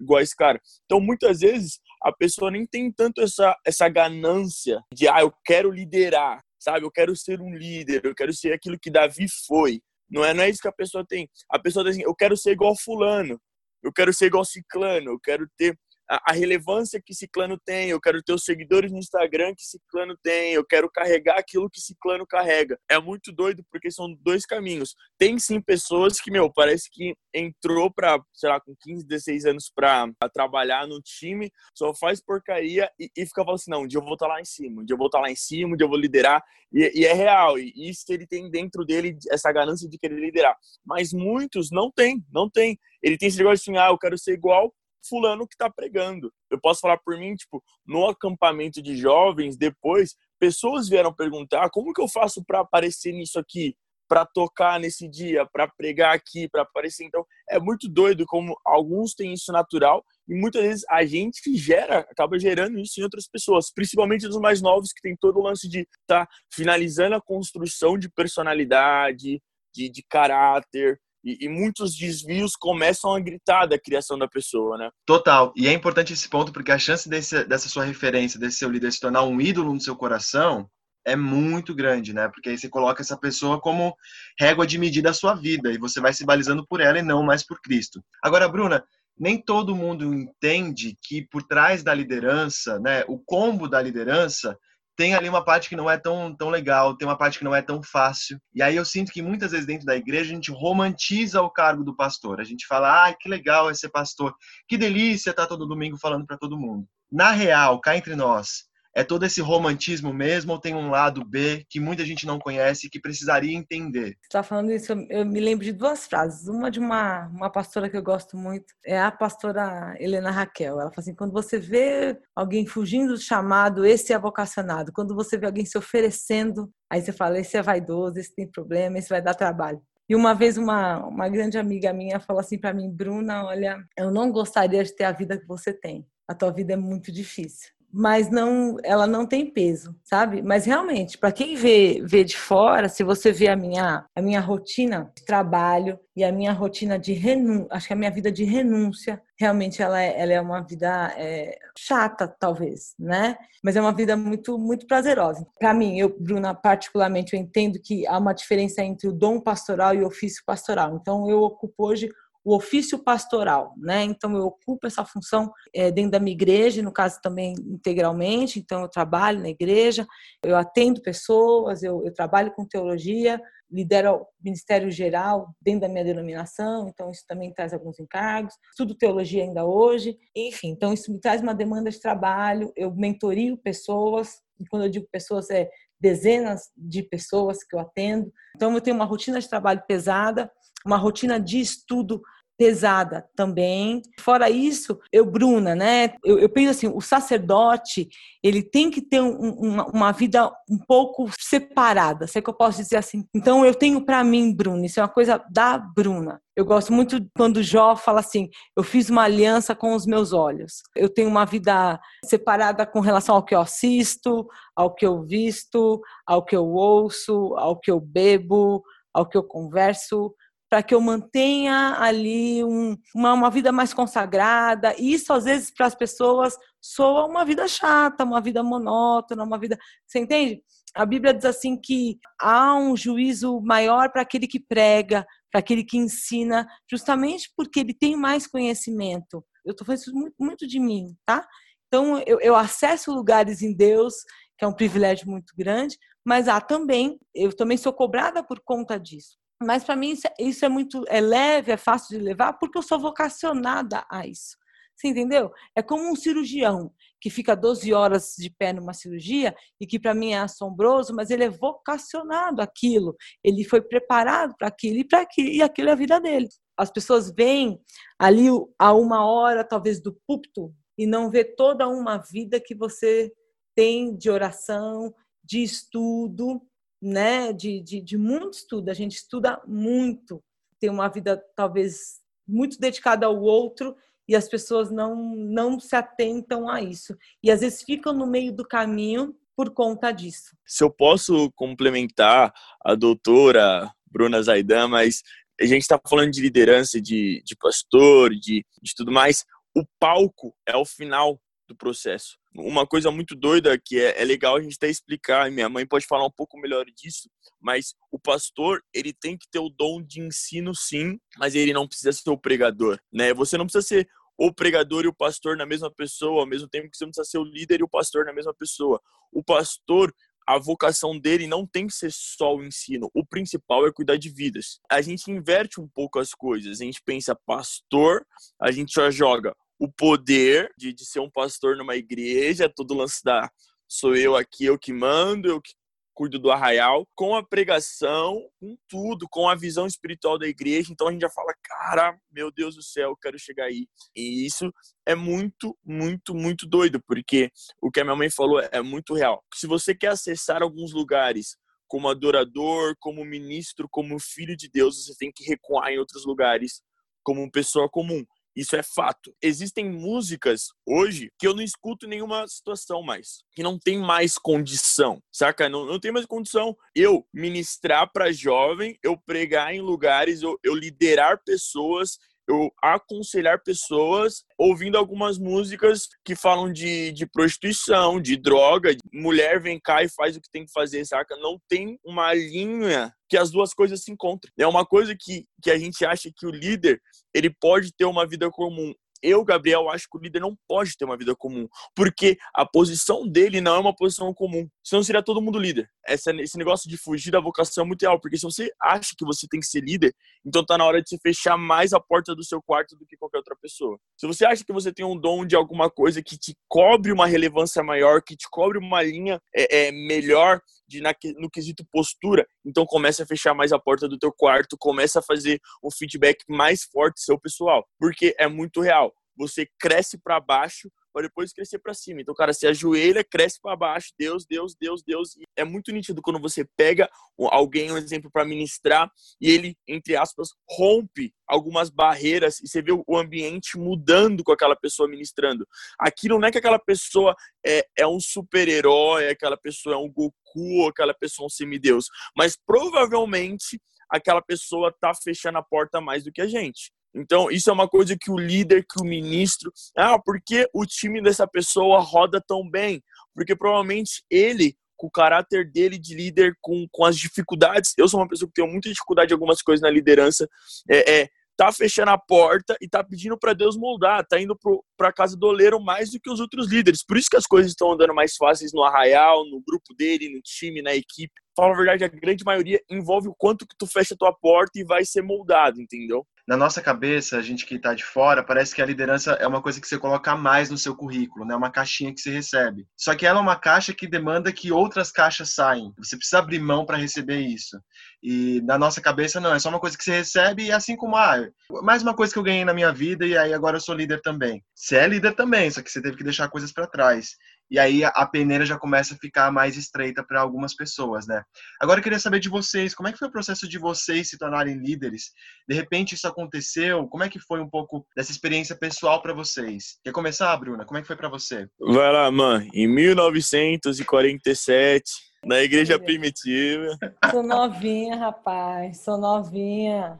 igual 0.00 0.20
esse 0.20 0.36
cara. 0.36 0.60
Então, 0.84 1.00
muitas 1.00 1.40
vezes, 1.40 1.80
a 2.02 2.12
pessoa 2.12 2.50
nem 2.50 2.66
tem 2.66 2.90
tanto 2.90 3.20
essa, 3.20 3.56
essa 3.66 3.88
ganância 3.88 4.80
de, 4.94 5.08
ah, 5.08 5.20
eu 5.20 5.32
quero 5.44 5.70
liderar, 5.70 6.40
sabe? 6.58 6.84
Eu 6.86 6.90
quero 6.90 7.14
ser 7.14 7.40
um 7.40 7.54
líder, 7.54 8.02
eu 8.04 8.14
quero 8.14 8.32
ser 8.32 8.52
aquilo 8.52 8.78
que 8.80 8.90
Davi 8.90 9.26
foi. 9.46 9.80
Não 10.10 10.24
é, 10.24 10.34
não 10.34 10.42
é 10.42 10.50
isso 10.50 10.62
que 10.62 10.68
a 10.68 10.72
pessoa 10.72 11.04
tem. 11.06 11.28
A 11.50 11.58
pessoa 11.58 11.84
diz 11.84 11.94
assim, 11.94 12.04
eu 12.04 12.14
quero 12.14 12.36
ser 12.36 12.52
igual 12.52 12.74
fulano 12.76 13.40
eu 13.82 13.92
quero 13.92 14.12
ser 14.12 14.26
igual 14.26 14.44
Ciclano, 14.44 15.12
eu 15.12 15.20
quero 15.20 15.48
ter 15.56 15.76
a, 16.10 16.32
relevância 16.32 17.00
que 17.00 17.14
Ciclano 17.14 17.56
tem, 17.56 17.90
eu 17.90 18.00
quero 18.00 18.20
ter 18.20 18.32
os 18.32 18.44
seguidores 18.44 18.90
no 18.90 18.98
Instagram 18.98 19.54
que 19.54 19.62
Ciclano 19.62 20.16
tem, 20.20 20.52
eu 20.52 20.64
quero 20.64 20.90
carregar 20.90 21.38
aquilo 21.38 21.70
que 21.70 21.80
Ciclano 21.80 22.26
carrega. 22.26 22.76
É 22.90 22.98
muito 22.98 23.30
doido 23.32 23.64
porque 23.70 23.92
são 23.92 24.12
dois 24.20 24.44
caminhos. 24.44 24.96
Tem 25.16 25.38
sim 25.38 25.60
pessoas 25.60 26.20
que, 26.20 26.30
meu, 26.30 26.52
parece 26.52 26.90
que 26.90 27.14
entrou 27.32 27.92
pra, 27.92 28.20
sei 28.34 28.48
lá, 28.48 28.60
com 28.60 28.74
15, 28.80 29.06
16 29.06 29.44
anos 29.46 29.70
pra, 29.72 30.08
pra 30.18 30.28
trabalhar 30.28 30.84
no 30.88 31.00
time, 31.00 31.48
só 31.72 31.94
faz 31.94 32.20
porcaria 32.20 32.90
e, 32.98 33.08
e 33.16 33.24
fica 33.24 33.44
falando 33.44 33.60
assim, 33.60 33.70
não, 33.70 33.82
um 33.82 33.86
dia 33.86 34.00
eu 34.00 34.04
vou 34.04 34.14
estar 34.14 34.26
tá 34.26 34.32
lá 34.32 34.40
em 34.40 34.44
cima, 34.44 34.82
um 34.82 34.84
dia 34.84 34.94
eu 34.94 34.98
vou 34.98 35.06
estar 35.06 35.18
tá 35.18 35.22
lá 35.22 35.30
em 35.30 35.36
cima, 35.36 35.74
um 35.74 35.76
dia 35.76 35.84
eu 35.84 35.90
vou 35.90 35.98
liderar. 35.98 36.42
E, 36.72 37.02
e 37.02 37.06
é 37.06 37.12
real, 37.12 37.56
e 37.56 37.72
isso 37.76 38.04
ele 38.08 38.26
tem 38.26 38.50
dentro 38.50 38.84
dele, 38.84 39.16
essa 39.30 39.52
ganância 39.52 39.88
de 39.88 39.96
querer 39.96 40.18
liderar. 40.18 40.56
Mas 40.84 41.12
muitos 41.12 41.70
não 41.70 41.88
tem, 41.90 42.24
não 42.32 42.50
tem. 42.50 42.76
Ele 43.00 43.16
tem 43.16 43.28
esse 43.28 43.38
negócio 43.38 43.62
assim, 43.62 43.78
ah, 43.78 43.90
eu 43.90 43.98
quero 43.98 44.18
ser 44.18 44.32
igual 44.32 44.74
fulano 45.06 45.46
que 45.46 45.54
está 45.54 45.70
pregando. 45.70 46.32
Eu 46.50 46.60
posso 46.60 46.80
falar 46.80 46.98
por 46.98 47.16
mim, 47.18 47.34
tipo, 47.34 47.62
no 47.86 48.06
acampamento 48.06 48.82
de 48.82 48.96
jovens, 48.96 49.56
depois, 49.56 50.14
pessoas 50.38 50.88
vieram 50.88 51.12
perguntar 51.12 51.64
ah, 51.64 51.70
como 51.70 51.92
que 51.92 52.00
eu 52.00 52.08
faço 52.08 52.44
para 52.44 52.60
aparecer 52.60 53.12
nisso 53.12 53.38
aqui, 53.38 53.76
para 54.08 54.26
tocar 54.26 54.80
nesse 54.80 55.08
dia, 55.08 55.46
para 55.52 55.68
pregar 55.68 56.14
aqui, 56.14 56.48
para 56.48 56.62
aparecer. 56.62 57.04
Então, 57.04 57.24
é 57.48 57.60
muito 57.60 57.88
doido 57.88 58.24
como 58.26 58.58
alguns 58.64 59.14
têm 59.14 59.32
isso 59.32 59.52
natural 59.52 60.04
e 60.26 60.34
muitas 60.34 60.62
vezes 60.62 60.84
a 60.88 61.04
gente 61.04 61.40
gera, 61.56 62.00
acaba 62.00 62.38
gerando 62.38 62.78
isso 62.80 62.98
em 62.98 63.04
outras 63.04 63.28
pessoas, 63.28 63.72
principalmente 63.72 64.26
os 64.26 64.36
mais 64.40 64.60
novos 64.60 64.92
que 64.92 65.00
tem 65.00 65.16
todo 65.16 65.38
o 65.38 65.42
lance 65.42 65.68
de 65.68 65.80
estar 65.80 66.26
tá 66.26 66.28
finalizando 66.52 67.14
a 67.14 67.20
construção 67.20 67.96
de 67.96 68.08
personalidade, 68.08 69.40
de, 69.72 69.88
de 69.88 70.02
caráter, 70.08 71.00
e, 71.24 71.44
e, 71.44 71.48
muitos 71.48 71.94
desvios 71.94 72.56
começam 72.56 73.14
a 73.14 73.20
gritar 73.20 73.66
da 73.66 73.78
criação 73.78 74.18
da 74.18 74.28
pessoa, 74.28 74.78
né? 74.78 74.90
Total. 75.04 75.52
E 75.56 75.68
é 75.68 75.72
importante 75.72 76.12
esse 76.12 76.28
ponto 76.28 76.52
porque 76.52 76.72
a 76.72 76.78
chance 76.78 77.08
desse, 77.08 77.44
dessa 77.44 77.68
sua 77.68 77.84
referência, 77.84 78.40
desse 78.40 78.58
seu 78.58 78.70
líder 78.70 78.92
se 78.92 79.00
tornar 79.00 79.22
um 79.24 79.40
ídolo 79.40 79.72
no 79.72 79.80
seu 79.80 79.94
coração 79.94 80.68
é 81.04 81.16
muito 81.16 81.74
grande, 81.74 82.12
né? 82.12 82.28
Porque 82.28 82.50
aí 82.50 82.58
você 82.58 82.68
coloca 82.68 83.02
essa 83.02 83.16
pessoa 83.16 83.60
como 83.60 83.94
régua 84.38 84.66
de 84.66 84.78
medida 84.78 85.08
da 85.08 85.14
sua 85.14 85.34
vida 85.34 85.72
e 85.72 85.78
você 85.78 86.00
vai 86.00 86.12
se 86.12 86.24
balizando 86.24 86.66
por 86.66 86.80
ela 86.80 86.98
e 86.98 87.02
não 87.02 87.22
mais 87.22 87.44
por 87.44 87.60
Cristo. 87.60 88.02
Agora, 88.22 88.48
Bruna, 88.48 88.84
nem 89.18 89.40
todo 89.40 89.76
mundo 89.76 90.14
entende 90.14 90.96
que 91.02 91.26
por 91.30 91.42
trás 91.42 91.82
da 91.82 91.92
liderança, 91.92 92.78
né, 92.80 93.04
o 93.08 93.18
combo 93.18 93.68
da 93.68 93.80
liderança 93.80 94.56
tem 95.00 95.14
ali 95.14 95.30
uma 95.30 95.42
parte 95.42 95.70
que 95.70 95.76
não 95.76 95.88
é 95.88 95.96
tão, 95.96 96.36
tão 96.36 96.50
legal, 96.50 96.94
tem 96.94 97.08
uma 97.08 97.16
parte 97.16 97.38
que 97.38 97.44
não 97.44 97.54
é 97.54 97.62
tão 97.62 97.82
fácil. 97.82 98.38
E 98.54 98.62
aí 98.62 98.76
eu 98.76 98.84
sinto 98.84 99.10
que 99.10 99.22
muitas 99.22 99.52
vezes 99.52 99.66
dentro 99.66 99.86
da 99.86 99.96
igreja 99.96 100.30
a 100.30 100.34
gente 100.34 100.50
romantiza 100.50 101.40
o 101.40 101.48
cargo 101.48 101.82
do 101.82 101.96
pastor. 101.96 102.38
A 102.38 102.44
gente 102.44 102.66
fala, 102.66 103.06
ah, 103.06 103.14
que 103.14 103.26
legal 103.26 103.70
é 103.70 103.72
ser 103.72 103.88
pastor, 103.88 104.34
que 104.68 104.76
delícia 104.76 105.30
estar 105.30 105.44
tá 105.44 105.48
todo 105.48 105.66
domingo 105.66 105.96
falando 105.96 106.26
para 106.26 106.36
todo 106.36 106.58
mundo. 106.58 106.86
Na 107.10 107.30
real, 107.30 107.80
cá 107.80 107.96
entre 107.96 108.14
nós, 108.14 108.64
é 108.94 109.04
todo 109.04 109.24
esse 109.24 109.40
romantismo 109.40 110.12
mesmo 110.12 110.52
ou 110.52 110.58
tem 110.58 110.74
um 110.74 110.90
lado 110.90 111.24
B 111.24 111.64
que 111.68 111.78
muita 111.78 112.04
gente 112.04 112.26
não 112.26 112.38
conhece 112.38 112.86
e 112.86 112.90
que 112.90 113.00
precisaria 113.00 113.56
entender? 113.56 114.16
Você 114.20 114.26
está 114.26 114.42
falando 114.42 114.72
isso, 114.72 114.92
eu 115.08 115.24
me 115.24 115.40
lembro 115.40 115.64
de 115.64 115.72
duas 115.72 116.06
frases. 116.06 116.48
Uma 116.48 116.70
de 116.70 116.78
uma, 116.78 117.28
uma 117.28 117.50
pastora 117.50 117.88
que 117.88 117.96
eu 117.96 118.02
gosto 118.02 118.36
muito, 118.36 118.74
é 118.84 119.00
a 119.00 119.10
pastora 119.10 119.94
Helena 119.98 120.30
Raquel. 120.30 120.80
Ela 120.80 120.90
fala 120.90 120.94
assim, 120.98 121.14
quando 121.14 121.32
você 121.32 121.58
vê 121.58 122.18
alguém 122.34 122.66
fugindo 122.66 123.14
do 123.14 123.20
chamado, 123.20 123.84
esse 123.84 124.12
é 124.12 124.18
vocacionado. 124.18 124.92
Quando 124.92 125.14
você 125.14 125.38
vê 125.38 125.46
alguém 125.46 125.64
se 125.64 125.78
oferecendo, 125.78 126.70
aí 126.90 127.00
você 127.00 127.12
fala, 127.12 127.38
esse 127.38 127.56
é 127.56 127.62
vaidoso, 127.62 128.18
esse 128.18 128.34
tem 128.34 128.50
problema, 128.50 128.98
esse 128.98 129.08
vai 129.08 129.22
dar 129.22 129.34
trabalho. 129.34 129.80
E 130.08 130.16
uma 130.16 130.34
vez 130.34 130.56
uma, 130.56 131.06
uma 131.06 131.28
grande 131.28 131.56
amiga 131.56 131.92
minha 131.92 132.18
falou 132.18 132.40
assim 132.40 132.58
para 132.58 132.74
mim, 132.74 132.90
Bruna, 132.90 133.44
olha, 133.44 133.78
eu 133.96 134.10
não 134.10 134.32
gostaria 134.32 134.82
de 134.82 134.92
ter 134.92 135.04
a 135.04 135.12
vida 135.12 135.38
que 135.38 135.46
você 135.46 135.72
tem. 135.72 136.04
A 136.26 136.34
tua 136.34 136.50
vida 136.50 136.72
é 136.72 136.76
muito 136.76 137.12
difícil 137.12 137.70
mas 137.92 138.30
não, 138.30 138.76
ela 138.84 139.06
não 139.06 139.26
tem 139.26 139.50
peso, 139.50 139.94
sabe? 140.04 140.42
Mas 140.42 140.64
realmente, 140.64 141.18
para 141.18 141.32
quem 141.32 141.56
vê, 141.56 142.00
vê 142.04 142.22
de 142.22 142.36
fora, 142.36 142.88
se 142.88 143.02
você 143.02 143.32
vê 143.32 143.48
a 143.48 143.56
minha, 143.56 144.04
a 144.14 144.22
minha 144.22 144.40
rotina 144.40 145.10
de 145.16 145.24
trabalho 145.24 145.98
e 146.14 146.22
a 146.22 146.30
minha 146.30 146.52
rotina 146.52 146.98
de 146.98 147.12
renúncia, 147.12 147.66
acho 147.70 147.86
que 147.88 147.92
a 147.92 147.96
minha 147.96 148.10
vida 148.10 148.30
de 148.30 148.44
renúncia, 148.44 149.20
realmente 149.38 149.82
ela 149.82 150.00
é, 150.00 150.20
ela 150.20 150.32
é 150.32 150.40
uma 150.40 150.60
vida 150.60 151.12
é, 151.16 151.58
chata, 151.76 152.28
talvez, 152.28 152.94
né? 152.98 153.36
Mas 153.62 153.76
é 153.76 153.80
uma 153.80 153.92
vida 153.92 154.16
muito, 154.16 154.58
muito 154.58 154.86
prazerosa. 154.86 155.46
Para 155.58 155.74
mim, 155.74 155.98
eu, 155.98 156.14
Bruna, 156.18 156.54
particularmente, 156.54 157.34
eu 157.34 157.40
entendo 157.40 157.80
que 157.82 158.06
há 158.06 158.18
uma 158.18 158.32
diferença 158.32 158.82
entre 158.82 159.08
o 159.08 159.12
dom 159.12 159.40
pastoral 159.40 159.94
e 159.94 160.02
o 160.02 160.06
ofício 160.06 160.42
pastoral. 160.46 160.96
Então, 161.00 161.28
eu 161.28 161.42
ocupo 161.42 161.86
hoje 161.86 162.10
o 162.44 162.54
ofício 162.54 162.98
pastoral, 162.98 163.74
né? 163.76 164.02
Então 164.04 164.34
eu 164.34 164.46
ocupo 164.46 164.86
essa 164.86 165.04
função 165.04 165.52
é, 165.74 165.90
dentro 165.90 166.12
da 166.12 166.20
minha 166.20 166.34
igreja, 166.34 166.82
no 166.82 166.92
caso 166.92 167.20
também 167.22 167.54
integralmente. 167.66 168.58
Então 168.58 168.82
eu 168.82 168.88
trabalho 168.88 169.40
na 169.40 169.48
igreja, 169.48 170.06
eu 170.44 170.56
atendo 170.56 171.02
pessoas, 171.02 171.82
eu, 171.82 172.02
eu 172.04 172.12
trabalho 172.12 172.52
com 172.52 172.66
teologia, 172.66 173.40
lidero 173.70 174.14
o 174.14 174.26
ministério 174.42 174.90
geral 174.90 175.54
dentro 175.60 175.82
da 175.82 175.88
minha 175.88 176.04
denominação. 176.04 176.88
Então 176.88 177.10
isso 177.10 177.24
também 177.28 177.52
traz 177.52 177.74
alguns 177.74 177.98
encargos. 178.00 178.54
Estudo 178.70 178.94
teologia 178.94 179.44
ainda 179.44 179.64
hoje, 179.66 180.16
enfim. 180.34 180.70
Então 180.70 180.92
isso 180.92 181.12
me 181.12 181.20
traz 181.20 181.42
uma 181.42 181.54
demanda 181.54 181.90
de 181.90 182.00
trabalho. 182.00 182.72
Eu 182.74 182.94
mentorio 182.94 183.56
pessoas 183.58 184.40
e 184.58 184.66
quando 184.66 184.84
eu 184.84 184.90
digo 184.90 185.06
pessoas 185.10 185.48
é 185.50 185.70
dezenas 186.00 186.70
de 186.76 187.02
pessoas 187.02 187.62
que 187.62 187.76
eu 187.76 187.80
atendo. 187.80 188.32
Então 188.56 188.72
eu 188.72 188.80
tenho 188.80 188.96
uma 188.96 189.04
rotina 189.04 189.40
de 189.40 189.48
trabalho 189.48 189.82
pesada 189.86 190.50
uma 190.84 190.96
rotina 190.96 191.38
de 191.38 191.60
estudo 191.60 192.22
pesada 192.60 193.26
também. 193.34 194.02
Fora 194.18 194.50
isso, 194.50 195.00
eu, 195.10 195.24
Bruna, 195.24 195.74
né? 195.74 196.12
Eu, 196.22 196.38
eu 196.38 196.48
penso 196.50 196.72
assim, 196.72 196.88
o 196.88 197.00
sacerdote 197.00 198.06
ele 198.42 198.62
tem 198.62 198.90
que 198.90 199.00
ter 199.00 199.18
um, 199.18 199.52
uma, 199.52 199.86
uma, 199.86 200.12
vida 200.12 200.52
um 200.68 200.76
pouco 200.76 201.30
separada, 201.38 202.26
sei 202.26 202.42
que 202.42 202.50
eu 202.50 202.54
posso 202.54 202.76
dizer 202.76 202.98
assim. 202.98 203.24
Então 203.34 203.64
eu 203.64 203.74
tenho 203.74 204.04
para 204.04 204.22
mim, 204.22 204.54
Bruna, 204.54 204.84
isso 204.84 205.00
é 205.00 205.02
uma 205.02 205.08
coisa 205.08 205.42
da 205.50 205.78
Bruna. 205.78 206.38
Eu 206.54 206.66
gosto 206.66 206.92
muito 206.92 207.26
quando 207.34 207.62
Jó 207.62 207.96
fala 207.96 208.20
assim: 208.20 208.50
eu 208.76 208.82
fiz 208.82 209.08
uma 209.08 209.22
aliança 209.22 209.74
com 209.74 209.94
os 209.94 210.04
meus 210.04 210.34
olhos. 210.34 210.82
Eu 210.94 211.08
tenho 211.08 211.28
uma 211.30 211.46
vida 211.46 211.98
separada 212.26 212.84
com 212.84 213.00
relação 213.00 213.36
ao 213.36 213.42
que 213.42 213.54
eu 213.54 213.60
assisto, 213.60 214.46
ao 214.76 214.94
que 214.94 215.06
eu 215.06 215.22
visto, 215.22 215.98
ao 216.26 216.44
que 216.44 216.54
eu 216.54 216.66
ouço, 216.66 217.54
ao 217.56 217.80
que 217.80 217.90
eu 217.90 217.98
bebo, 217.98 218.82
ao 219.14 219.26
que 219.26 219.38
eu 219.38 219.42
converso 219.42 220.34
para 220.70 220.84
que 220.84 220.94
eu 220.94 221.00
mantenha 221.00 221.96
ali 221.98 222.62
um, 222.62 222.96
uma, 223.12 223.32
uma 223.32 223.50
vida 223.50 223.72
mais 223.72 223.92
consagrada. 223.92 224.94
E 224.96 225.12
isso, 225.12 225.32
às 225.32 225.44
vezes, 225.44 225.74
para 225.74 225.86
as 225.86 225.96
pessoas 225.96 226.56
soa 226.80 227.26
uma 227.26 227.44
vida 227.44 227.66
chata, 227.66 228.24
uma 228.24 228.40
vida 228.40 228.62
monótona, 228.62 229.42
uma 229.42 229.58
vida. 229.58 229.76
Você 230.06 230.20
entende? 230.20 230.62
A 230.94 231.04
Bíblia 231.04 231.34
diz 231.34 231.44
assim 231.44 231.76
que 231.76 232.18
há 232.40 232.76
um 232.76 232.96
juízo 232.96 233.60
maior 233.60 234.12
para 234.12 234.22
aquele 234.22 234.46
que 234.46 234.60
prega, 234.60 235.26
para 235.50 235.58
aquele 235.58 235.82
que 235.82 235.98
ensina, 235.98 236.66
justamente 236.88 237.50
porque 237.56 237.80
ele 237.80 237.92
tem 237.92 238.16
mais 238.16 238.46
conhecimento. 238.46 239.44
Eu 239.64 239.72
estou 239.72 239.84
falando 239.84 240.00
isso 240.00 240.14
muito, 240.14 240.34
muito 240.38 240.66
de 240.68 240.78
mim, 240.78 241.16
tá? 241.26 241.44
Então, 241.88 242.22
eu, 242.24 242.40
eu 242.40 242.54
acesso 242.54 243.12
lugares 243.12 243.60
em 243.60 243.74
Deus, 243.74 244.14
que 244.56 244.64
é 244.64 244.68
um 244.68 244.72
privilégio 244.72 245.28
muito 245.28 245.52
grande, 245.56 245.98
mas 246.24 246.46
há 246.46 246.60
também, 246.60 247.18
eu 247.34 247.54
também 247.54 247.76
sou 247.76 247.92
cobrada 247.92 248.44
por 248.44 248.60
conta 248.60 248.98
disso. 248.98 249.39
Mas 249.62 249.84
para 249.84 249.96
mim 249.96 250.10
isso, 250.12 250.26
é, 250.26 250.34
isso 250.38 250.64
é 250.64 250.68
muito 250.68 251.04
é 251.08 251.20
leve, 251.20 251.72
é 251.72 251.76
fácil 251.76 252.18
de 252.18 252.24
levar, 252.24 252.54
porque 252.54 252.78
eu 252.78 252.82
sou 252.82 252.98
vocacionada 252.98 254.04
a 254.10 254.26
isso. 254.26 254.56
Você 254.96 255.08
entendeu? 255.08 255.50
É 255.74 255.82
como 255.82 256.10
um 256.10 256.14
cirurgião 256.14 256.92
que 257.20 257.30
fica 257.30 257.54
12 257.54 257.92
horas 257.92 258.34
de 258.36 258.50
pé 258.50 258.72
numa 258.72 258.92
cirurgia 258.92 259.54
e 259.80 259.86
que 259.86 259.98
para 259.98 260.14
mim 260.14 260.32
é 260.32 260.38
assombroso, 260.38 261.14
mas 261.14 261.30
ele 261.30 261.44
é 261.44 261.50
vocacionado 261.50 262.60
aquilo, 262.60 263.16
ele 263.42 263.64
foi 263.64 263.80
preparado 263.80 264.54
para 264.58 264.68
aquilo 264.68 264.98
e 264.98 265.04
para 265.04 265.20
aquilo, 265.22 265.48
e 265.48 265.62
aquilo 265.62 265.88
é 265.88 265.92
a 265.92 265.96
vida 265.96 266.20
dele. 266.20 266.48
As 266.76 266.90
pessoas 266.90 267.32
vêm 267.34 267.78
ali 268.18 268.48
a 268.78 268.92
uma 268.94 269.24
hora, 269.24 269.64
talvez, 269.64 270.02
do 270.02 270.18
púlpito 270.26 270.74
e 270.98 271.06
não 271.06 271.30
vê 271.30 271.44
toda 271.44 271.88
uma 271.88 272.18
vida 272.18 272.60
que 272.60 272.74
você 272.74 273.32
tem 273.74 274.16
de 274.16 274.30
oração, 274.30 275.14
de 275.42 275.62
estudo, 275.62 276.60
né? 277.00 277.52
De, 277.52 277.80
de, 277.80 278.00
de 278.00 278.16
muito 278.16 278.54
estudo. 278.54 278.88
A 278.90 278.94
gente 278.94 279.16
estuda 279.16 279.60
muito, 279.66 280.42
tem 280.78 280.90
uma 280.90 281.08
vida 281.08 281.42
talvez 281.54 282.20
muito 282.46 282.78
dedicada 282.78 283.26
ao 283.26 283.40
outro 283.40 283.96
e 284.28 284.36
as 284.36 284.48
pessoas 284.48 284.90
não, 284.90 285.34
não 285.36 285.80
se 285.80 285.96
atentam 285.96 286.68
a 286.68 286.80
isso. 286.80 287.16
E 287.42 287.50
às 287.50 287.60
vezes 287.60 287.82
ficam 287.82 288.12
no 288.12 288.26
meio 288.26 288.52
do 288.52 288.66
caminho 288.66 289.34
por 289.56 289.72
conta 289.72 290.12
disso. 290.12 290.56
Se 290.66 290.82
eu 290.82 290.90
posso 290.90 291.50
complementar 291.52 292.52
a 292.84 292.94
doutora 292.94 293.90
Bruna 294.06 294.42
Zaidan, 294.42 294.88
mas 294.88 295.22
a 295.60 295.66
gente 295.66 295.82
está 295.82 296.00
falando 296.08 296.30
de 296.30 296.40
liderança, 296.40 297.00
de, 297.00 297.42
de 297.44 297.56
pastor, 297.56 298.30
de, 298.30 298.64
de 298.80 298.94
tudo 298.96 299.12
mais. 299.12 299.44
O 299.76 299.84
palco 299.98 300.54
é 300.66 300.76
o 300.76 300.84
final 300.84 301.40
do 301.70 301.76
processo. 301.76 302.36
Uma 302.54 302.86
coisa 302.86 303.10
muito 303.10 303.34
doida 303.34 303.78
que 303.78 303.98
é, 303.98 304.20
é, 304.20 304.24
legal 304.24 304.56
a 304.56 304.60
gente 304.60 304.74
até 304.74 304.88
explicar, 304.88 305.48
e 305.48 305.54
minha 305.54 305.68
mãe 305.68 305.86
pode 305.86 306.04
falar 306.04 306.26
um 306.26 306.30
pouco 306.30 306.58
melhor 306.58 306.84
disso, 306.86 307.30
mas 307.60 307.94
o 308.10 308.18
pastor, 308.18 308.82
ele 308.92 309.12
tem 309.12 309.38
que 309.38 309.48
ter 309.48 309.60
o 309.60 309.70
dom 309.70 310.02
de 310.02 310.20
ensino 310.20 310.74
sim, 310.74 311.18
mas 311.38 311.54
ele 311.54 311.72
não 311.72 311.86
precisa 311.86 312.12
ser 312.12 312.30
o 312.30 312.38
pregador, 312.38 312.98
né? 313.12 313.32
Você 313.34 313.56
não 313.56 313.66
precisa 313.66 313.86
ser 313.86 314.08
o 314.36 314.52
pregador 314.52 315.04
e 315.04 315.08
o 315.08 315.14
pastor 315.14 315.56
na 315.56 315.64
mesma 315.64 315.90
pessoa, 315.90 316.40
ao 316.40 316.46
mesmo 316.46 316.68
tempo 316.68 316.90
que 316.90 316.96
você 316.96 317.04
não 317.04 317.12
precisa 317.12 317.30
ser 317.30 317.38
o 317.38 317.44
líder 317.44 317.80
e 317.80 317.84
o 317.84 317.88
pastor 317.88 318.24
na 318.24 318.32
mesma 318.32 318.54
pessoa. 318.54 319.00
O 319.30 319.44
pastor, 319.44 320.12
a 320.46 320.58
vocação 320.58 321.16
dele 321.18 321.46
não 321.46 321.66
tem 321.66 321.86
que 321.86 321.92
ser 321.92 322.10
só 322.10 322.56
o 322.56 322.64
ensino. 322.64 323.08
O 323.14 323.24
principal 323.24 323.86
é 323.86 323.92
cuidar 323.92 324.16
de 324.16 324.30
vidas. 324.30 324.80
A 324.90 325.00
gente 325.02 325.30
inverte 325.30 325.80
um 325.80 325.86
pouco 325.86 326.18
as 326.18 326.32
coisas. 326.32 326.80
A 326.80 326.84
gente 326.84 327.02
pensa 327.04 327.38
pastor, 327.46 328.26
a 328.60 328.72
gente 328.72 328.94
já 328.94 329.10
joga 329.10 329.54
o 329.80 329.90
poder 329.90 330.70
de, 330.76 330.92
de 330.92 331.06
ser 331.06 331.20
um 331.20 331.30
pastor 331.30 331.74
numa 331.74 331.96
igreja, 331.96 332.68
todo 332.68 332.94
lance 332.94 333.24
da 333.24 333.50
sou 333.88 334.14
eu 334.14 334.36
aqui, 334.36 334.66
eu 334.66 334.78
que 334.78 334.92
mando, 334.92 335.48
eu 335.48 335.60
que 335.60 335.72
cuido 336.12 336.38
do 336.38 336.50
arraial, 336.50 337.08
com 337.14 337.34
a 337.34 337.42
pregação, 337.42 338.46
com 338.60 338.76
tudo, 338.86 339.26
com 339.26 339.48
a 339.48 339.54
visão 339.54 339.86
espiritual 339.86 340.38
da 340.38 340.46
igreja. 340.46 340.92
Então 340.92 341.08
a 341.08 341.12
gente 341.12 341.22
já 341.22 341.30
fala, 341.30 341.54
cara, 341.62 342.18
meu 342.30 342.52
Deus 342.52 342.76
do 342.76 342.82
céu, 342.82 343.10
eu 343.10 343.16
quero 343.16 343.38
chegar 343.38 343.64
aí. 343.64 343.86
E 344.14 344.44
isso 344.44 344.70
é 345.06 345.14
muito, 345.14 345.74
muito, 345.82 346.34
muito 346.34 346.66
doido, 346.66 347.00
porque 347.06 347.50
o 347.80 347.90
que 347.90 348.00
a 348.00 348.04
minha 348.04 348.14
mãe 348.14 348.28
falou 348.28 348.60
é 348.60 348.82
muito 348.82 349.14
real. 349.14 349.42
Se 349.54 349.66
você 349.66 349.94
quer 349.94 350.08
acessar 350.08 350.62
alguns 350.62 350.92
lugares 350.92 351.56
como 351.88 352.06
adorador, 352.06 352.94
como 353.00 353.24
ministro, 353.24 353.88
como 353.90 354.20
filho 354.20 354.54
de 354.54 354.68
Deus, 354.68 355.02
você 355.02 355.14
tem 355.18 355.32
que 355.34 355.44
recuar 355.44 355.88
em 355.88 355.98
outros 355.98 356.26
lugares 356.26 356.82
como 357.22 357.50
pessoa 357.50 357.88
comum. 357.88 358.22
Isso 358.60 358.76
é 358.76 358.82
fato. 358.82 359.34
Existem 359.40 359.88
músicas 359.88 360.66
hoje 360.86 361.32
que 361.38 361.46
eu 361.46 361.54
não 361.54 361.62
escuto 361.62 362.04
em 362.04 362.10
nenhuma 362.10 362.46
situação 362.46 363.02
mais, 363.02 363.42
que 363.54 363.62
não 363.62 363.78
tem 363.78 363.98
mais 363.98 364.36
condição, 364.36 365.22
saca? 365.32 365.66
Não, 365.66 365.86
não 365.86 365.98
tem 365.98 366.12
mais 366.12 366.26
condição. 366.26 366.76
Eu 366.94 367.26
ministrar 367.32 368.12
para 368.12 368.30
jovem, 368.30 368.98
eu 369.02 369.16
pregar 369.16 369.74
em 369.74 369.80
lugares, 369.80 370.42
eu, 370.42 370.58
eu 370.62 370.74
liderar 370.74 371.42
pessoas, 371.42 372.18
eu 372.50 372.72
aconselhar 372.82 373.62
pessoas 373.62 374.44
ouvindo 374.58 374.98
algumas 374.98 375.38
músicas 375.38 376.08
que 376.24 376.34
falam 376.34 376.72
de, 376.72 377.12
de 377.12 377.26
prostituição, 377.26 378.20
de 378.20 378.36
droga, 378.36 378.94
de 378.94 379.00
mulher 379.12 379.60
vem 379.60 379.78
cá 379.78 380.02
e 380.02 380.08
faz 380.08 380.36
o 380.36 380.40
que 380.40 380.50
tem 380.50 380.64
que 380.64 380.72
fazer, 380.72 381.04
saca? 381.04 381.36
Não 381.36 381.58
tem 381.68 381.98
uma 382.04 382.34
linha 382.34 383.12
que 383.28 383.36
as 383.36 383.50
duas 383.50 383.72
coisas 383.72 384.02
se 384.02 384.10
encontrem. 384.10 384.52
É 384.58 384.66
uma 384.66 384.84
coisa 384.84 385.14
que, 385.18 385.46
que 385.62 385.70
a 385.70 385.78
gente 385.78 386.04
acha 386.04 386.30
que 386.34 386.46
o 386.46 386.50
líder 386.50 387.00
ele 387.32 387.48
pode 387.48 387.92
ter 387.92 388.04
uma 388.04 388.26
vida 388.26 388.50
comum 388.50 388.92
eu, 389.22 389.44
Gabriel, 389.44 389.88
acho 389.90 390.06
que 390.10 390.18
o 390.18 390.20
líder 390.20 390.40
não 390.40 390.56
pode 390.68 390.96
ter 390.96 391.04
uma 391.04 391.16
vida 391.16 391.34
comum, 391.34 391.68
porque 391.94 392.36
a 392.54 392.66
posição 392.66 393.26
dele 393.26 393.60
não 393.60 393.76
é 393.76 393.78
uma 393.78 393.94
posição 393.94 394.32
comum. 394.32 394.68
Senão 394.82 395.02
seria 395.02 395.22
todo 395.22 395.42
mundo 395.42 395.58
líder. 395.58 395.88
Esse, 396.08 396.56
negócio 396.56 396.88
de 396.88 396.96
fugir 396.96 397.30
da 397.30 397.40
vocação 397.40 397.84
é 397.84 397.86
muito 397.86 398.02
real, 398.02 398.20
porque 398.20 398.36
se 398.36 398.44
você 398.44 398.70
acha 398.82 399.14
que 399.16 399.24
você 399.24 399.46
tem 399.48 399.60
que 399.60 399.66
ser 399.66 399.80
líder, 399.80 400.14
então 400.44 400.64
tá 400.64 400.76
na 400.76 400.84
hora 400.84 401.02
de 401.02 401.08
você 401.08 401.18
fechar 401.22 401.56
mais 401.56 401.92
a 401.92 402.00
porta 402.00 402.34
do 402.34 402.44
seu 402.44 402.60
quarto 402.62 402.96
do 402.96 403.06
que 403.06 403.16
qualquer 403.16 403.38
outra 403.38 403.56
pessoa. 403.60 403.98
Se 404.16 404.26
você 404.26 404.44
acha 404.44 404.64
que 404.64 404.72
você 404.72 404.92
tem 404.92 405.04
um 405.04 405.18
dom 405.18 405.44
de 405.44 405.54
alguma 405.54 405.90
coisa 405.90 406.22
que 406.22 406.38
te 406.38 406.56
cobre 406.68 407.12
uma 407.12 407.26
relevância 407.26 407.82
maior, 407.82 408.22
que 408.22 408.36
te 408.36 408.48
cobre 408.50 408.78
uma 408.78 409.02
linha 409.02 409.40
é, 409.54 409.88
é 409.88 409.92
melhor 409.92 410.60
de, 410.88 411.00
na, 411.00 411.14
no 411.38 411.48
quesito 411.48 411.86
postura, 411.92 412.44
então 412.66 412.84
comece 412.84 413.22
a 413.22 413.26
fechar 413.26 413.54
mais 413.54 413.72
a 413.72 413.78
porta 413.78 414.08
do 414.08 414.18
teu 414.18 414.32
quarto, 414.32 414.76
comece 414.78 415.16
a 415.18 415.22
fazer 415.22 415.60
um 415.84 415.90
feedback 415.90 416.38
mais 416.48 416.82
forte 416.82 417.22
seu 417.22 417.38
pessoal, 417.38 417.86
porque 417.98 418.34
é 418.38 418.48
muito 418.48 418.80
real 418.80 419.09
você 419.40 419.66
cresce 419.78 420.18
para 420.18 420.38
baixo 420.38 420.90
para 421.12 421.22
depois 421.22 421.52
crescer 421.52 421.78
para 421.78 421.92
cima. 421.92 422.20
Então, 422.20 422.34
cara, 422.34 422.52
se 422.52 422.66
ajoelha, 422.66 423.24
cresce 423.24 423.60
para 423.60 423.76
baixo, 423.76 424.12
Deus, 424.18 424.46
Deus, 424.46 424.74
Deus, 424.78 425.02
Deus. 425.02 425.36
E 425.36 425.42
é 425.56 425.64
muito 425.64 425.92
nítido 425.92 426.22
quando 426.22 426.38
você 426.38 426.64
pega 426.76 427.10
alguém, 427.50 427.90
um 427.90 427.96
exemplo, 427.96 428.30
para 428.30 428.44
ministrar 428.44 429.10
e 429.40 429.50
ele, 429.50 429.76
entre 429.88 430.16
aspas, 430.16 430.50
rompe 430.68 431.32
algumas 431.46 431.90
barreiras 431.90 432.60
e 432.60 432.68
você 432.68 432.80
vê 432.80 432.92
o 432.92 433.16
ambiente 433.16 433.76
mudando 433.76 434.44
com 434.44 434.52
aquela 434.52 434.76
pessoa 434.76 435.08
ministrando. 435.08 435.66
Aquilo 435.98 436.38
não 436.38 436.48
é 436.48 436.52
que 436.52 436.58
aquela 436.58 436.78
pessoa 436.78 437.34
é, 437.66 437.84
é 437.98 438.06
um 438.06 438.20
super-herói, 438.20 439.28
aquela 439.28 439.56
pessoa 439.56 439.96
é 439.96 439.98
um 439.98 440.08
Goku, 440.08 440.88
aquela 440.88 441.14
pessoa 441.14 441.44
é 441.44 441.48
um 441.48 441.50
semideus, 441.50 442.06
mas 442.36 442.56
provavelmente 442.56 443.80
aquela 444.08 444.42
pessoa 444.42 444.94
tá 445.00 445.12
fechando 445.14 445.58
a 445.58 445.62
porta 445.62 446.00
mais 446.00 446.24
do 446.24 446.32
que 446.32 446.40
a 446.40 446.46
gente. 446.46 446.92
Então, 447.14 447.50
isso 447.50 447.68
é 447.70 447.72
uma 447.72 447.88
coisa 447.88 448.16
que 448.18 448.30
o 448.30 448.38
líder, 448.38 448.84
que 448.88 449.00
o 449.00 449.04
ministro. 449.04 449.72
Ah, 449.96 450.18
por 450.18 450.40
que 450.44 450.68
o 450.72 450.86
time 450.86 451.20
dessa 451.22 451.46
pessoa 451.46 452.00
roda 452.00 452.42
tão 452.46 452.68
bem? 452.68 453.02
Porque 453.34 453.56
provavelmente 453.56 454.22
ele, 454.30 454.76
com 454.96 455.08
o 455.08 455.10
caráter 455.10 455.70
dele 455.70 455.98
de 455.98 456.14
líder, 456.14 456.54
com, 456.60 456.86
com 456.90 457.04
as 457.04 457.16
dificuldades. 457.16 457.94
Eu 457.96 458.08
sou 458.08 458.20
uma 458.20 458.28
pessoa 458.28 458.48
que 458.48 458.60
tem 458.60 458.70
muita 458.70 458.88
dificuldade 458.88 459.32
em 459.32 459.34
algumas 459.34 459.62
coisas 459.62 459.82
na 459.82 459.90
liderança. 459.90 460.48
É, 460.88 461.22
é 461.22 461.28
tá 461.56 461.70
fechando 461.70 462.10
a 462.10 462.16
porta 462.16 462.74
e 462.80 462.88
tá 462.88 463.04
pedindo 463.04 463.38
para 463.38 463.52
Deus 463.52 463.76
moldar, 463.76 464.26
tá 464.26 464.40
indo 464.40 464.56
para 465.00 465.10
casa 465.14 465.34
do 465.34 465.46
oleiro 465.46 465.80
mais 465.80 466.10
do 466.10 466.20
que 466.20 466.28
os 466.28 466.40
outros 466.40 466.70
líderes. 466.70 467.02
Por 467.02 467.16
isso 467.16 467.30
que 467.30 467.36
as 467.38 467.46
coisas 467.46 467.72
estão 467.72 467.90
andando 467.90 468.14
mais 468.14 468.36
fáceis 468.36 468.70
no 468.70 468.84
arraial, 468.84 469.46
no 469.48 469.62
grupo 469.66 469.94
dele, 469.96 470.28
no 470.28 470.42
time, 470.42 470.82
na 470.82 470.94
equipe. 470.94 471.32
Fala 471.56 471.72
a 471.72 471.76
verdade, 471.76 472.04
a 472.04 472.08
grande 472.08 472.44
maioria 472.44 472.78
envolve 472.90 473.26
o 473.28 473.34
quanto 473.34 473.66
que 473.66 473.74
tu 473.78 473.86
fecha 473.86 474.12
a 474.12 474.16
tua 474.16 474.30
porta 474.30 474.78
e 474.78 474.84
vai 474.84 475.02
ser 475.06 475.22
moldado, 475.22 475.80
entendeu? 475.80 476.26
na 476.50 476.56
nossa 476.56 476.82
cabeça, 476.82 477.36
a 477.36 477.42
gente 477.42 477.64
que 477.64 477.76
está 477.76 477.94
de 477.94 478.04
fora, 478.04 478.42
parece 478.42 478.74
que 478.74 478.82
a 478.82 478.84
liderança 478.84 479.34
é 479.34 479.46
uma 479.46 479.62
coisa 479.62 479.80
que 479.80 479.86
você 479.86 479.96
coloca 479.96 480.34
mais 480.34 480.68
no 480.68 480.76
seu 480.76 480.96
currículo, 480.96 481.44
né? 481.44 481.54
Uma 481.54 481.70
caixinha 481.70 482.12
que 482.12 482.20
você 482.20 482.28
recebe. 482.28 482.88
Só 482.96 483.14
que 483.14 483.24
ela 483.24 483.38
é 483.38 483.42
uma 483.42 483.54
caixa 483.54 483.94
que 483.94 484.08
demanda 484.08 484.52
que 484.52 484.72
outras 484.72 485.12
caixas 485.12 485.54
saem. 485.54 485.92
Você 485.96 486.16
precisa 486.16 486.40
abrir 486.40 486.58
mão 486.58 486.84
para 486.84 486.96
receber 486.96 487.38
isso. 487.38 487.80
E 488.20 488.60
na 488.62 488.76
nossa 488.76 489.00
cabeça 489.00 489.38
não, 489.38 489.54
é 489.54 489.60
só 489.60 489.68
uma 489.68 489.78
coisa 489.78 489.96
que 489.96 490.02
você 490.02 490.10
recebe 490.10 490.64
e 490.64 490.72
assim 490.72 490.96
como 490.96 491.14
ah, 491.14 491.48
mais 491.84 492.02
uma 492.02 492.14
coisa 492.14 492.32
que 492.32 492.38
eu 492.40 492.42
ganhei 492.42 492.64
na 492.64 492.74
minha 492.74 492.92
vida 492.92 493.24
e 493.24 493.38
aí 493.38 493.54
agora 493.54 493.76
eu 493.76 493.80
sou 493.80 493.94
líder 493.94 494.20
também. 494.20 494.60
Você 494.90 494.96
é 494.96 495.06
líder 495.06 495.36
também, 495.36 495.70
só 495.70 495.80
que 495.80 495.88
você 495.88 496.02
teve 496.02 496.16
que 496.16 496.24
deixar 496.24 496.48
coisas 496.48 496.72
para 496.72 496.84
trás 496.84 497.36
e 497.70 497.78
aí 497.78 498.02
a 498.02 498.26
peneira 498.26 498.66
já 498.66 498.76
começa 498.76 499.14
a 499.14 499.16
ficar 499.16 499.52
mais 499.52 499.76
estreita 499.76 500.24
para 500.24 500.40
algumas 500.40 500.74
pessoas, 500.74 501.28
né? 501.28 501.44
Agora 501.80 502.00
eu 502.00 502.02
queria 502.02 502.18
saber 502.18 502.40
de 502.40 502.48
vocês, 502.48 502.92
como 502.92 503.08
é 503.08 503.12
que 503.12 503.18
foi 503.18 503.28
o 503.28 503.30
processo 503.30 503.68
de 503.68 503.78
vocês 503.78 504.28
se 504.28 504.36
tornarem 504.36 504.78
líderes? 504.78 505.30
De 505.68 505.76
repente 505.76 506.16
isso 506.16 506.26
aconteceu? 506.26 507.06
Como 507.06 507.22
é 507.22 507.28
que 507.28 507.38
foi 507.38 507.60
um 507.60 507.70
pouco 507.70 508.04
dessa 508.16 508.32
experiência 508.32 508.74
pessoal 508.74 509.22
para 509.22 509.32
vocês? 509.32 510.00
Quer 510.02 510.10
começar, 510.10 510.56
Bruna? 510.56 510.84
Como 510.84 510.98
é 510.98 511.02
que 511.02 511.06
foi 511.06 511.14
para 511.14 511.28
você? 511.28 511.68
Vai 511.78 512.12
lá, 512.12 512.28
mãe. 512.28 512.68
Em 512.74 512.88
1947, 512.88 515.04
na 515.44 515.60
igreja 515.60 516.00
primitiva. 516.00 516.98
Sou 517.30 517.44
novinha, 517.44 518.16
rapaz. 518.16 519.04
Sou 519.04 519.16
novinha. 519.16 520.18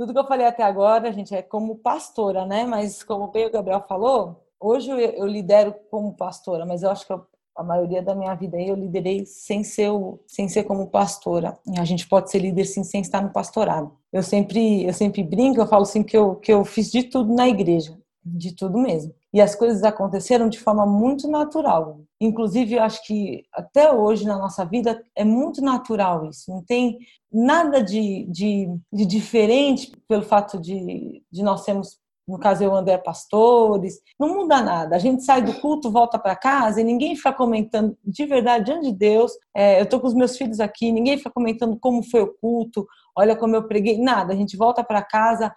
Tudo 0.00 0.14
que 0.14 0.18
eu 0.18 0.26
falei 0.26 0.46
até 0.46 0.62
agora, 0.62 1.12
gente, 1.12 1.34
é 1.34 1.42
como 1.42 1.76
pastora, 1.76 2.46
né? 2.46 2.64
Mas 2.64 3.02
como 3.02 3.26
bem 3.26 3.44
o 3.44 3.50
Gabriel 3.50 3.84
falou, 3.86 4.42
hoje 4.58 4.90
eu, 4.90 5.26
lidero 5.26 5.74
como 5.90 6.14
pastora, 6.14 6.64
mas 6.64 6.82
eu 6.82 6.90
acho 6.90 7.06
que 7.06 7.12
a 7.54 7.62
maioria 7.62 8.00
da 8.00 8.14
minha 8.14 8.34
vida 8.34 8.58
eu 8.58 8.74
liderei 8.74 9.26
sem 9.26 9.62
ser, 9.62 9.90
o, 9.90 10.18
sem 10.26 10.48
ser 10.48 10.64
como 10.64 10.86
pastora. 10.86 11.58
A 11.76 11.84
gente 11.84 12.08
pode 12.08 12.30
ser 12.30 12.38
líder 12.38 12.64
sim 12.64 12.82
sem 12.82 13.02
estar 13.02 13.20
no 13.20 13.28
pastorado. 13.28 13.92
Eu 14.10 14.22
sempre, 14.22 14.86
eu 14.86 14.94
sempre 14.94 15.22
brinco, 15.22 15.60
eu 15.60 15.66
falo 15.66 15.82
assim 15.82 16.02
que 16.02 16.16
eu, 16.16 16.36
que 16.36 16.50
eu 16.50 16.64
fiz 16.64 16.90
de 16.90 17.02
tudo 17.02 17.34
na 17.34 17.46
igreja, 17.46 17.94
de 18.24 18.56
tudo 18.56 18.78
mesmo. 18.78 19.14
E 19.32 19.40
as 19.40 19.54
coisas 19.54 19.82
aconteceram 19.84 20.48
de 20.48 20.58
forma 20.58 20.84
muito 20.84 21.28
natural. 21.28 22.00
Inclusive, 22.20 22.74
eu 22.74 22.82
acho 22.82 23.04
que 23.06 23.44
até 23.52 23.92
hoje 23.92 24.26
na 24.26 24.36
nossa 24.36 24.64
vida 24.64 25.02
é 25.14 25.24
muito 25.24 25.62
natural 25.62 26.26
isso. 26.26 26.50
Não 26.50 26.64
tem 26.64 26.98
nada 27.32 27.82
de, 27.82 28.26
de, 28.28 28.68
de 28.92 29.06
diferente 29.06 29.92
pelo 30.08 30.22
fato 30.22 30.60
de, 30.60 31.22
de 31.30 31.42
nós 31.42 31.64
sermos 31.64 32.00
no 32.30 32.38
caso 32.38 32.62
eu 32.62 32.74
André 32.74 32.96
Pastores, 32.96 34.00
não 34.18 34.34
muda 34.34 34.62
nada. 34.62 34.94
A 34.94 34.98
gente 34.98 35.24
sai 35.24 35.42
do 35.42 35.60
culto, 35.60 35.90
volta 35.90 36.18
para 36.18 36.36
casa 36.36 36.80
e 36.80 36.84
ninguém 36.84 37.16
fica 37.16 37.32
comentando, 37.32 37.96
de 38.04 38.24
verdade, 38.24 38.66
diante 38.66 38.86
de 38.86 38.92
Deus, 38.92 39.32
é, 39.54 39.80
eu 39.80 39.84
estou 39.84 39.98
com 39.98 40.06
os 40.06 40.14
meus 40.14 40.36
filhos 40.36 40.60
aqui, 40.60 40.92
ninguém 40.92 41.18
fica 41.18 41.30
comentando 41.30 41.76
como 41.80 42.02
foi 42.04 42.22
o 42.22 42.32
culto, 42.40 42.86
olha 43.16 43.34
como 43.34 43.56
eu 43.56 43.66
preguei, 43.66 43.98
nada. 43.98 44.32
A 44.32 44.36
gente 44.36 44.56
volta 44.56 44.84
para 44.84 45.02
casa, 45.02 45.52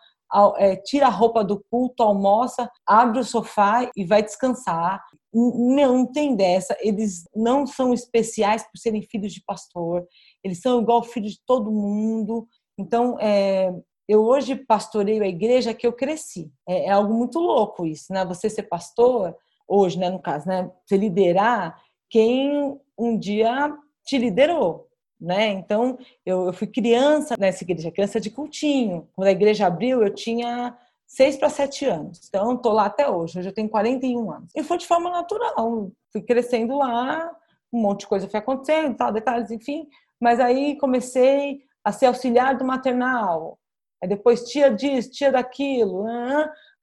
tira 0.86 1.08
a 1.08 1.10
roupa 1.10 1.44
do 1.44 1.64
culto, 1.70 2.04
almoça, 2.04 2.70
abre 2.86 3.20
o 3.20 3.24
sofá 3.24 3.90
e 3.96 4.06
vai 4.06 4.24
descansar. 4.24 5.04
Não, 5.34 5.96
não 5.96 6.06
tem 6.06 6.36
dessa. 6.36 6.76
Eles 6.80 7.28
não 7.36 7.66
são 7.66 7.94
especiais 7.94 8.64
por 8.64 8.78
serem 8.78 9.02
filhos 9.02 9.34
de 9.34 9.44
pastor. 9.46 10.06
Eles 10.44 10.60
são 10.62 10.82
igual 10.82 11.04
filhos 11.04 11.34
de 11.34 11.42
todo 11.46 11.72
mundo. 11.72 12.48
Então, 12.78 13.18
é, 13.20 13.74
eu 14.08 14.22
hoje 14.24 14.56
pastoreio 14.56 15.24
a 15.24 15.28
igreja 15.28 15.74
que 15.74 15.88
eu 15.88 15.94
cresci. 15.94 16.52
É, 16.68 16.86
é, 16.86 16.90
algo 16.92 17.14
muito 17.14 17.40
louco 17.40 17.86
isso, 17.86 18.12
né? 18.12 18.26
Você 18.26 18.50
ser 18.50 18.64
pastor, 18.64 19.36
hoje, 19.68 19.98
né, 19.98 20.10
no 20.10 20.20
caso, 20.20 20.48
né? 20.48 20.70
Você 20.86 20.98
liderar 20.98 21.82
quem 22.10 22.80
um 22.98 23.18
dia 23.18 23.76
te 24.06 24.18
liderou, 24.18 24.88
né? 25.24 25.48
Então, 25.48 25.98
eu, 26.26 26.48
eu 26.48 26.54
fui 26.54 26.68
criança 26.68 27.36
nessa 27.40 27.64
igreja, 27.64 27.92
criança 27.92 28.20
de 28.20 28.30
cultinho. 28.30 29.08
Quando 29.16 29.30
a 29.30 29.32
igreja 29.32 29.66
abriu, 29.66 30.04
eu 30.04 30.14
tinha 30.14 30.78
seis 31.08 31.38
para 31.38 31.50
sete 31.50 31.86
anos. 31.86 32.20
Então, 32.28 32.56
estou 32.56 32.74
lá 32.74 32.86
até 32.86 33.10
hoje. 33.10 33.40
Hoje 33.40 33.48
eu 33.50 33.54
tenho 33.54 33.70
41 33.70 34.32
anos. 34.32 34.52
E 34.54 34.62
foi 34.64 34.78
de 34.78 34.86
forma 34.86 35.10
natural. 35.10 35.92
Fui 36.12 36.22
crescendo 36.22 36.78
lá, 36.78 37.32
um 37.72 37.82
monte 37.82 38.02
de 38.02 38.08
coisa 38.08 38.30
foi 38.30 38.40
acontecendo, 38.40 38.98
tal, 38.98 39.12
detalhes, 39.12 39.50
enfim. 39.50 39.88
Mas 40.20 40.40
aí 40.40 40.78
comecei 40.78 41.62
a 41.84 41.92
ser 41.92 42.08
auxiliar 42.08 42.58
do 42.58 42.66
maternal, 42.66 43.58
aí 44.02 44.08
depois 44.08 44.44
tia 44.44 44.70
disso, 44.70 45.12
tia 45.12 45.32
daquilo, 45.32 46.06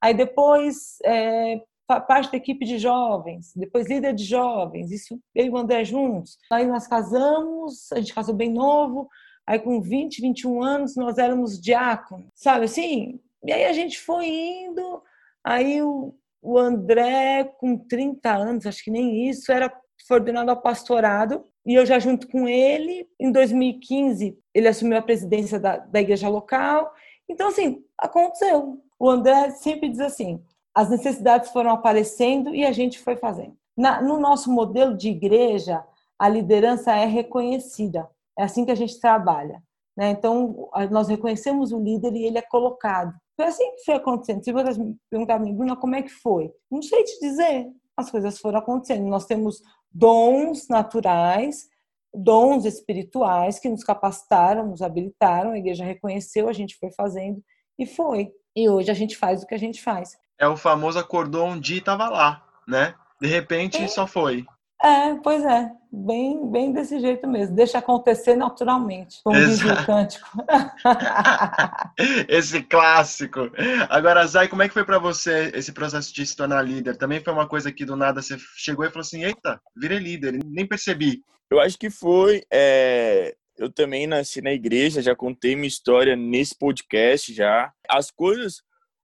aí 0.00 0.12
depois 0.12 0.98
é, 1.04 1.60
parte 1.98 2.30
da 2.30 2.36
equipe 2.36 2.66
de 2.66 2.78
jovens, 2.78 3.52
depois 3.56 3.88
líder 3.88 4.12
de 4.12 4.24
jovens, 4.24 4.90
isso 4.90 5.18
eu 5.34 5.46
e 5.46 5.50
o 5.50 5.56
André 5.56 5.82
juntos. 5.82 6.36
Aí 6.52 6.66
nós 6.66 6.86
casamos, 6.86 7.90
a 7.92 7.96
gente 7.98 8.14
casou 8.14 8.34
bem 8.34 8.52
novo, 8.52 9.08
aí 9.46 9.58
com 9.58 9.80
20, 9.80 10.20
21 10.20 10.62
anos 10.62 10.94
nós 10.94 11.16
éramos 11.16 11.58
diáconos, 11.58 12.26
sabe 12.34 12.66
assim? 12.66 13.18
E 13.42 13.50
aí 13.50 13.64
a 13.64 13.72
gente 13.72 13.98
foi 13.98 14.26
indo, 14.26 15.02
aí 15.42 15.82
o, 15.82 16.14
o 16.42 16.58
André 16.58 17.44
com 17.58 17.78
30 17.78 18.30
anos, 18.30 18.66
acho 18.66 18.84
que 18.84 18.90
nem 18.90 19.30
isso, 19.30 19.50
era 19.50 19.72
ordenado 20.10 20.50
ao 20.50 20.60
pastorado, 20.60 21.46
e 21.64 21.74
eu 21.74 21.86
já 21.86 21.98
junto 21.98 22.28
com 22.28 22.46
ele, 22.46 23.08
em 23.18 23.32
2015, 23.32 24.36
ele 24.52 24.68
assumiu 24.68 24.98
a 24.98 25.02
presidência 25.02 25.58
da, 25.58 25.78
da 25.78 26.00
igreja 26.00 26.28
local, 26.28 26.92
então, 27.30 27.46
assim, 27.46 27.84
aconteceu. 27.96 28.82
O 28.98 29.08
André 29.08 29.50
sempre 29.50 29.88
diz 29.88 30.00
assim: 30.00 30.42
as 30.74 30.88
necessidades 30.88 31.50
foram 31.50 31.70
aparecendo 31.70 32.54
e 32.54 32.64
a 32.64 32.72
gente 32.72 32.98
foi 32.98 33.16
fazendo. 33.16 33.56
Na, 33.76 34.00
no 34.00 34.18
nosso 34.18 34.50
modelo 34.50 34.96
de 34.96 35.08
igreja, 35.08 35.84
a 36.18 36.28
liderança 36.28 36.92
é 36.94 37.06
reconhecida. 37.06 38.08
É 38.38 38.44
assim 38.44 38.64
que 38.64 38.70
a 38.70 38.76
gente 38.76 39.00
trabalha. 39.00 39.62
Né? 39.96 40.10
Então, 40.10 40.70
nós 40.90 41.08
reconhecemos 41.08 41.72
o 41.72 41.82
líder 41.82 42.12
e 42.14 42.24
ele 42.24 42.38
é 42.38 42.42
colocado. 42.42 43.14
Foi 43.36 43.46
assim 43.46 43.70
que 43.76 43.84
foi 43.84 43.94
acontecendo. 43.94 44.44
Se 44.44 44.52
você 44.52 44.78
perguntar 45.10 45.36
a 45.36 45.38
mim, 45.38 45.54
Bruna, 45.54 45.76
como 45.76 45.94
é 45.94 46.02
que 46.02 46.10
foi? 46.10 46.52
Não 46.70 46.82
sei 46.82 47.04
te 47.04 47.18
dizer. 47.20 47.68
As 47.96 48.10
coisas 48.10 48.38
foram 48.38 48.58
acontecendo. 48.58 49.06
Nós 49.06 49.26
temos 49.26 49.62
dons 49.90 50.68
naturais, 50.68 51.68
dons 52.14 52.64
espirituais 52.64 53.58
que 53.58 53.68
nos 53.68 53.84
capacitaram, 53.84 54.68
nos 54.68 54.82
habilitaram, 54.82 55.52
a 55.52 55.58
igreja 55.58 55.84
reconheceu, 55.84 56.48
a 56.48 56.52
gente 56.52 56.76
foi 56.78 56.90
fazendo 56.92 57.42
e 57.78 57.86
foi. 57.86 58.32
E 58.54 58.68
hoje 58.68 58.90
a 58.90 58.94
gente 58.94 59.16
faz 59.16 59.42
o 59.42 59.46
que 59.46 59.54
a 59.54 59.58
gente 59.58 59.82
faz. 59.82 60.16
É 60.40 60.48
o 60.48 60.56
famoso 60.56 60.98
acordou 60.98 61.46
um 61.46 61.60
dia 61.60 61.76
e 61.76 61.80
estava 61.80 62.08
lá, 62.08 62.42
né? 62.66 62.94
De 63.20 63.28
repente 63.28 63.76
é. 63.76 63.86
só 63.86 64.06
foi. 64.06 64.46
É, 64.82 65.14
pois 65.16 65.44
é, 65.44 65.70
bem, 65.92 66.50
bem 66.50 66.72
desse 66.72 66.98
jeito 66.98 67.28
mesmo. 67.28 67.54
Deixa 67.54 67.76
acontecer 67.76 68.34
naturalmente, 68.34 69.18
como 69.22 69.36
Exato. 69.36 69.68
diz 69.68 69.82
o 69.82 69.86
cântico. 69.86 70.28
esse 72.26 72.62
clássico. 72.62 73.50
Agora, 73.90 74.26
Zay, 74.26 74.48
como 74.48 74.62
é 74.62 74.68
que 74.68 74.72
foi 74.72 74.84
para 74.84 74.98
você 74.98 75.52
esse 75.54 75.72
processo 75.72 76.14
de 76.14 76.24
se 76.24 76.34
tornar 76.34 76.62
líder? 76.62 76.96
Também 76.96 77.22
foi 77.22 77.34
uma 77.34 77.46
coisa 77.46 77.70
que 77.70 77.84
do 77.84 77.94
nada 77.94 78.22
você 78.22 78.38
chegou 78.56 78.86
e 78.86 78.88
falou 78.88 79.02
assim: 79.02 79.22
"Eita, 79.22 79.60
virei 79.76 79.98
líder", 79.98 80.40
nem 80.46 80.66
percebi. 80.66 81.22
Eu 81.50 81.60
acho 81.60 81.78
que 81.78 81.90
foi. 81.90 82.42
É... 82.50 83.34
Eu 83.58 83.70
também 83.70 84.06
nasci 84.06 84.40
na 84.40 84.52
igreja, 84.52 85.02
já 85.02 85.14
contei 85.14 85.54
minha 85.54 85.68
história 85.68 86.16
nesse 86.16 86.56
podcast 86.58 87.34
já. 87.34 87.70
As 87.86 88.10
coisas 88.10 88.62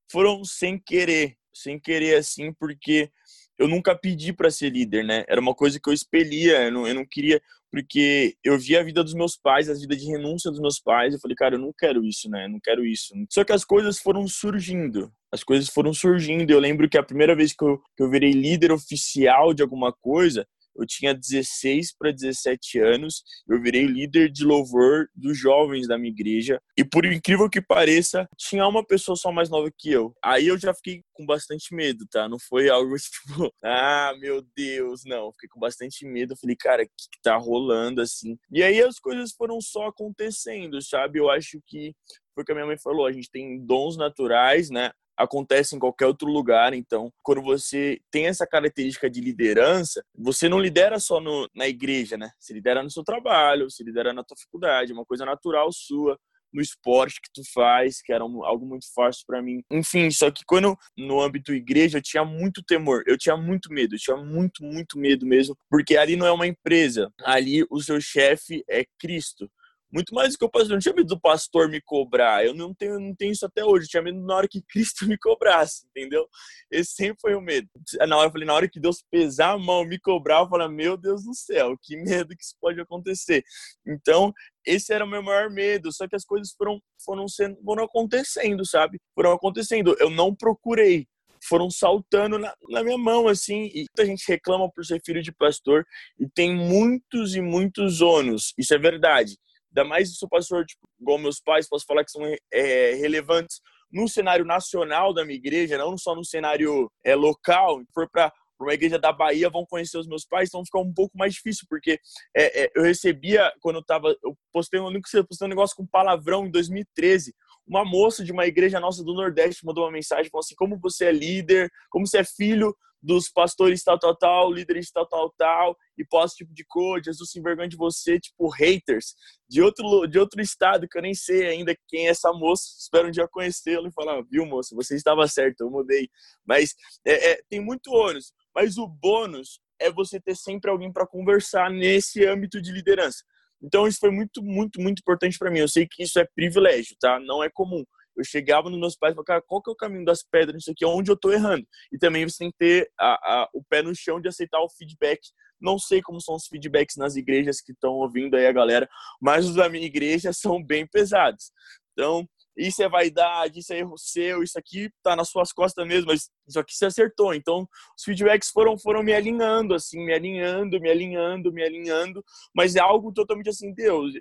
foram 0.09 0.43
sem 0.43 0.79
querer, 0.79 1.35
sem 1.53 1.79
querer 1.79 2.15
assim, 2.15 2.53
porque 2.53 3.09
eu 3.57 3.67
nunca 3.67 3.95
pedi 3.95 4.31
para 4.31 4.51
ser 4.51 4.69
líder, 4.69 5.03
né? 5.03 5.25
Era 5.27 5.41
uma 5.41 5.55
coisa 5.55 5.79
que 5.79 5.89
eu 5.89 5.93
expelia, 5.93 6.65
eu 6.65 6.71
não, 6.71 6.87
eu 6.87 6.93
não 6.93 7.05
queria, 7.05 7.41
porque 7.71 8.35
eu 8.43 8.57
via 8.57 8.79
a 8.79 8.83
vida 8.83 9.03
dos 9.03 9.13
meus 9.13 9.35
pais, 9.35 9.69
a 9.69 9.73
vida 9.73 9.95
de 9.95 10.05
renúncia 10.05 10.51
dos 10.51 10.59
meus 10.59 10.79
pais, 10.79 11.13
eu 11.13 11.19
falei, 11.19 11.35
cara, 11.35 11.55
eu 11.55 11.59
não 11.59 11.73
quero 11.77 12.05
isso, 12.05 12.29
né? 12.29 12.45
Eu 12.45 12.49
não 12.49 12.59
quero 12.59 12.85
isso. 12.85 13.13
Só 13.31 13.43
que 13.43 13.51
as 13.51 13.65
coisas 13.65 13.99
foram 13.99 14.27
surgindo, 14.27 15.11
as 15.31 15.43
coisas 15.43 15.69
foram 15.69 15.93
surgindo. 15.93 16.51
Eu 16.51 16.59
lembro 16.59 16.87
que 16.87 16.97
a 16.97 17.03
primeira 17.03 17.35
vez 17.35 17.53
que 17.53 17.63
eu, 17.63 17.79
que 17.95 18.03
eu 18.03 18.09
virei 18.09 18.31
líder 18.31 18.71
oficial 18.71 19.53
de 19.53 19.63
alguma 19.63 19.91
coisa, 19.91 20.47
eu 20.77 20.85
tinha 20.85 21.13
16 21.13 21.95
para 21.97 22.11
17 22.11 22.79
anos, 22.79 23.23
eu 23.47 23.61
virei 23.61 23.85
líder 23.85 24.31
de 24.31 24.43
louvor 24.43 25.09
dos 25.15 25.37
jovens 25.37 25.87
da 25.87 25.97
minha 25.97 26.11
igreja. 26.11 26.61
E 26.77 26.83
por 26.83 27.05
incrível 27.05 27.49
que 27.49 27.61
pareça, 27.61 28.27
tinha 28.37 28.67
uma 28.67 28.85
pessoa 28.85 29.15
só 29.15 29.31
mais 29.31 29.49
nova 29.49 29.71
que 29.75 29.91
eu. 29.91 30.15
Aí 30.23 30.47
eu 30.47 30.57
já 30.57 30.73
fiquei 30.73 31.03
com 31.13 31.25
bastante 31.25 31.73
medo, 31.73 32.05
tá? 32.09 32.29
Não 32.29 32.37
foi 32.39 32.69
algo 32.69 32.95
tipo, 32.95 33.51
ah, 33.63 34.13
meu 34.19 34.45
Deus, 34.55 35.01
não. 35.05 35.31
Fiquei 35.33 35.49
com 35.49 35.59
bastante 35.59 36.05
medo. 36.05 36.33
Eu 36.33 36.37
falei, 36.37 36.55
cara, 36.55 36.83
o 36.83 36.85
que, 36.85 37.09
que 37.11 37.21
tá 37.21 37.35
rolando 37.35 38.01
assim? 38.01 38.37
E 38.51 38.63
aí 38.63 38.81
as 38.81 38.99
coisas 38.99 39.31
foram 39.31 39.59
só 39.59 39.87
acontecendo, 39.87 40.81
sabe? 40.81 41.19
Eu 41.19 41.29
acho 41.29 41.59
que 41.65 41.95
foi 42.33 42.43
o 42.43 42.45
que 42.45 42.51
a 42.51 42.55
minha 42.55 42.67
mãe 42.67 42.77
falou, 42.77 43.07
a 43.07 43.11
gente 43.11 43.31
tem 43.31 43.59
dons 43.65 43.97
naturais, 43.97 44.69
né? 44.69 44.91
Acontece 45.17 45.75
em 45.75 45.79
qualquer 45.79 46.05
outro 46.05 46.27
lugar. 46.27 46.73
Então, 46.73 47.11
quando 47.23 47.41
você 47.41 47.99
tem 48.11 48.27
essa 48.27 48.45
característica 48.45 49.09
de 49.09 49.19
liderança, 49.19 50.03
você 50.15 50.47
não 50.47 50.59
lidera 50.59 50.99
só 50.99 51.19
no, 51.19 51.49
na 51.55 51.67
igreja, 51.67 52.17
né? 52.17 52.29
Você 52.39 52.53
lidera 52.53 52.83
no 52.83 52.91
seu 52.91 53.03
trabalho, 53.03 53.69
você 53.69 53.83
lidera 53.83 54.13
na 54.13 54.23
tua 54.23 54.37
faculdade, 54.37 54.91
é 54.91 54.95
uma 54.95 55.05
coisa 55.05 55.25
natural 55.25 55.71
sua 55.71 56.17
no 56.53 56.61
esporte 56.61 57.19
que 57.21 57.29
tu 57.33 57.41
faz, 57.53 58.01
que 58.01 58.11
era 58.11 58.25
um, 58.25 58.43
algo 58.43 58.65
muito 58.65 58.85
fácil 58.93 59.23
para 59.27 59.41
mim. 59.41 59.61
Enfim, 59.71 60.09
só 60.09 60.31
que 60.31 60.43
quando 60.45 60.77
no 60.97 61.21
âmbito 61.21 61.53
igreja 61.53 61.97
eu 61.97 62.01
tinha 62.01 62.23
muito 62.23 62.63
temor, 62.63 63.03
eu 63.05 63.17
tinha 63.17 63.35
muito 63.37 63.71
medo, 63.71 63.95
eu 63.95 63.99
tinha 63.99 64.17
muito, 64.17 64.63
muito 64.63 64.97
medo 64.97 65.25
mesmo, 65.25 65.55
porque 65.69 65.97
ali 65.97 66.15
não 66.15 66.25
é 66.25 66.31
uma 66.31 66.47
empresa, 66.47 67.11
ali 67.23 67.65
o 67.69 67.81
seu 67.81 67.99
chefe 67.99 68.63
é 68.69 68.85
Cristo. 68.99 69.49
Muito 69.91 70.13
mais 70.13 70.33
do 70.33 70.37
que 70.37 70.45
o 70.45 70.49
pastor. 70.49 70.71
Eu 70.71 70.75
não 70.75 70.79
tinha 70.79 70.93
medo 70.93 71.07
do 71.07 71.19
pastor 71.19 71.69
me 71.69 71.81
cobrar. 71.81 72.45
Eu 72.45 72.53
não 72.53 72.73
tenho, 72.73 72.99
não 72.99 73.15
tenho 73.15 73.31
isso 73.31 73.45
até 73.45 73.63
hoje. 73.63 73.85
Eu 73.85 73.89
tinha 73.89 74.03
medo 74.03 74.19
na 74.19 74.35
hora 74.35 74.47
que 74.47 74.61
Cristo 74.69 75.07
me 75.07 75.17
cobrasse, 75.17 75.85
entendeu? 75.87 76.27
Esse 76.71 76.93
sempre 76.93 77.17
foi 77.21 77.35
o 77.35 77.41
medo. 77.41 77.67
Na 78.07 78.17
hora, 78.17 78.27
eu 78.27 78.31
falei, 78.31 78.47
na 78.47 78.53
hora 78.53 78.69
que 78.69 78.79
Deus 78.79 79.03
pesar 79.09 79.51
a 79.51 79.57
mão, 79.57 79.85
me 79.85 79.97
cobrar, 79.99 80.41
eu 80.41 80.49
falei, 80.49 80.67
meu 80.67 80.97
Deus 80.97 81.23
do 81.23 81.33
céu, 81.33 81.77
que 81.81 81.95
medo 81.95 82.35
que 82.35 82.43
isso 82.43 82.55
pode 82.59 82.79
acontecer. 82.81 83.43
Então, 83.85 84.33
esse 84.65 84.93
era 84.93 85.05
o 85.05 85.07
meu 85.07 85.23
maior 85.23 85.49
medo. 85.49 85.91
Só 85.93 86.07
que 86.07 86.15
as 86.15 86.25
coisas 86.25 86.53
foram, 86.57 86.81
foram, 87.03 87.27
sendo, 87.27 87.57
foram 87.63 87.85
acontecendo, 87.85 88.65
sabe? 88.65 88.99
Foram 89.15 89.31
acontecendo. 89.31 89.95
Eu 89.99 90.09
não 90.09 90.35
procurei 90.35 91.07
foram 91.47 91.69
saltando 91.69 92.37
na, 92.37 92.53
na, 92.69 92.83
minha 92.83 92.97
mão, 92.97 93.27
assim, 93.27 93.69
e 93.73 93.85
a 93.97 94.05
gente 94.05 94.27
reclama 94.27 94.69
por 94.71 94.85
ser 94.85 95.01
filho 95.05 95.21
de 95.21 95.31
pastor, 95.31 95.85
e 96.19 96.27
tem 96.27 96.53
muitos 96.53 97.35
e 97.35 97.41
muitos 97.41 98.01
ônus, 98.01 98.53
isso 98.57 98.73
é 98.73 98.77
verdade, 98.77 99.37
Ainda 99.69 99.87
mais 99.87 100.17
se 100.17 100.25
o 100.25 100.29
pastor, 100.29 100.65
tipo, 100.65 100.87
igual 100.99 101.17
meus 101.17 101.39
pais, 101.39 101.67
posso 101.67 101.85
falar 101.85 102.03
que 102.03 102.11
são 102.11 102.23
é, 102.51 102.93
relevantes 102.95 103.59
no 103.91 104.07
cenário 104.07 104.45
nacional 104.45 105.13
da 105.13 105.23
minha 105.23 105.37
igreja, 105.37 105.77
não 105.77 105.97
só 105.97 106.15
no 106.15 106.25
cenário 106.25 106.91
é, 107.03 107.15
local. 107.15 107.79
Se 107.79 107.93
for 107.93 108.09
para 108.09 108.31
uma 108.59 108.73
igreja 108.73 108.97
da 108.97 109.11
Bahia, 109.11 109.49
vão 109.49 109.65
conhecer 109.65 109.97
os 109.97 110.07
meus 110.07 110.25
pais, 110.25 110.49
então 110.49 110.65
fica 110.65 110.79
um 110.79 110.93
pouco 110.93 111.17
mais 111.17 111.33
difícil, 111.33 111.65
porque 111.69 111.99
é, 112.35 112.63
é, 112.63 112.71
eu 112.75 112.83
recebia, 112.83 113.51
quando 113.61 113.77
eu 113.77 113.83
tava, 113.83 114.15
eu 114.23 114.35
postei, 114.51 114.79
eu 114.79 115.25
postei 115.25 115.45
um 115.45 115.49
negócio 115.49 115.75
com 115.75 115.85
palavrão 115.85 116.45
em 116.45 116.51
2013, 116.51 117.33
uma 117.67 117.83
moça 117.83 118.23
de 118.23 118.31
uma 118.31 118.47
igreja 118.47 118.79
nossa 118.79 119.03
do 119.03 119.13
Nordeste 119.13 119.65
mandou 119.65 119.83
uma 119.83 119.91
mensagem, 119.91 120.31
falou 120.31 120.43
assim, 120.43 120.55
como 120.55 120.79
você 120.79 121.05
é 121.05 121.11
líder, 121.11 121.69
como 121.89 122.07
você 122.07 122.19
é 122.19 122.23
filho 122.23 122.75
dos 123.01 123.29
pastores 123.29 123.83
tal, 123.83 123.97
tal, 123.99 124.15
tal, 124.15 124.51
líderes 124.51 124.91
tal, 124.91 125.07
tal, 125.07 125.33
tal, 125.37 125.77
e 125.97 126.05
posto 126.05 126.37
tipo 126.37 126.53
de 126.53 126.65
cor, 126.65 127.01
Jesus 127.03 127.31
se 127.31 127.39
envergonha 127.39 127.69
de 127.69 127.77
você, 127.77 128.19
tipo, 128.19 128.49
haters 128.49 129.15
de 129.49 129.61
outro, 129.61 130.07
de 130.07 130.19
outro 130.19 130.41
estado, 130.41 130.87
que 130.87 130.97
eu 130.97 131.01
nem 131.01 131.13
sei 131.13 131.47
ainda 131.47 131.75
quem 131.87 132.07
é 132.07 132.09
essa 132.09 132.31
moça, 132.33 132.63
espero 132.79 133.07
um 133.07 133.11
dia 133.11 133.27
conhecê-lo 133.27 133.87
e 133.87 133.91
falar, 133.91 134.21
viu, 134.29 134.45
moça, 134.45 134.75
você 134.75 134.95
estava 134.95 135.27
certo, 135.27 135.61
eu 135.61 135.69
mudei. 135.69 136.09
Mas 136.45 136.73
é, 137.05 137.31
é, 137.31 137.41
tem 137.49 137.61
muito 137.61 137.91
ônus, 137.91 138.33
mas 138.53 138.77
o 138.77 138.87
bônus 138.87 139.59
é 139.79 139.91
você 139.91 140.19
ter 140.19 140.35
sempre 140.35 140.69
alguém 140.69 140.91
para 140.91 141.07
conversar 141.07 141.69
nesse 141.69 142.25
âmbito 142.25 142.61
de 142.61 142.71
liderança. 142.71 143.23
Então 143.61 143.87
isso 143.87 143.99
foi 143.99 144.11
muito, 144.11 144.43
muito, 144.43 144.79
muito 144.81 144.99
importante 144.99 145.37
para 145.37 145.49
mim. 145.49 145.59
Eu 145.59 145.67
sei 145.67 145.87
que 145.89 146.03
isso 146.03 146.19
é 146.19 146.27
privilégio, 146.35 146.95
tá? 146.99 147.19
Não 147.19 147.43
é 147.43 147.49
comum. 147.49 147.83
Eu 148.17 148.23
chegava 148.23 148.69
nos 148.69 148.79
meus 148.79 148.95
pais 148.95 149.11
e 149.11 149.15
falava, 149.15 149.25
cara, 149.25 149.41
qual 149.41 149.61
que 149.61 149.69
é 149.69 149.73
o 149.73 149.75
caminho 149.75 150.03
das 150.03 150.23
pedras 150.23 150.61
Isso 150.61 150.71
aqui? 150.71 150.85
Onde 150.85 151.11
eu 151.11 151.15
estou 151.15 151.31
errando? 151.31 151.65
E 151.91 151.97
também 151.97 152.27
você 152.27 152.37
tem 152.39 152.51
que 152.51 152.57
ter 152.57 152.91
a, 152.99 153.13
a, 153.13 153.49
o 153.53 153.63
pé 153.63 153.81
no 153.81 153.93
chão 153.95 154.19
de 154.19 154.27
aceitar 154.27 154.59
o 154.59 154.69
feedback. 154.69 155.19
Não 155.59 155.77
sei 155.77 156.01
como 156.01 156.21
são 156.21 156.35
os 156.35 156.47
feedbacks 156.47 156.95
nas 156.97 157.15
igrejas 157.15 157.61
que 157.61 157.71
estão 157.71 157.93
ouvindo 157.93 158.35
aí 158.35 158.47
a 158.47 158.51
galera, 158.51 158.89
mas 159.21 159.45
os 159.45 159.55
da 159.55 159.69
minha 159.69 159.85
igreja 159.85 160.31
são 160.33 160.63
bem 160.63 160.87
pesados. 160.87 161.51
Então, 161.93 162.27
isso 162.57 162.81
é 162.81 162.89
vaidade, 162.89 163.59
isso 163.59 163.71
é 163.71 163.79
erro 163.79 163.97
seu, 163.97 164.41
isso 164.41 164.57
aqui 164.57 164.89
tá 165.03 165.15
nas 165.15 165.29
suas 165.29 165.51
costas 165.51 165.87
mesmo, 165.87 166.07
mas 166.07 166.29
isso 166.47 166.59
aqui 166.59 166.75
você 166.75 166.85
acertou. 166.85 167.33
Então, 167.33 167.67
os 167.97 168.03
feedbacks 168.03 168.49
foram, 168.49 168.77
foram 168.77 169.03
me 169.03 169.13
alinhando, 169.13 169.75
assim, 169.75 170.03
me 170.03 170.13
alinhando, 170.13 170.79
me 170.79 170.89
alinhando, 170.89 171.53
me 171.53 171.63
alinhando, 171.63 172.23
mas 172.55 172.75
é 172.75 172.79
algo 172.79 173.13
totalmente 173.13 173.49
assim, 173.49 173.71
Deus, 173.73 174.13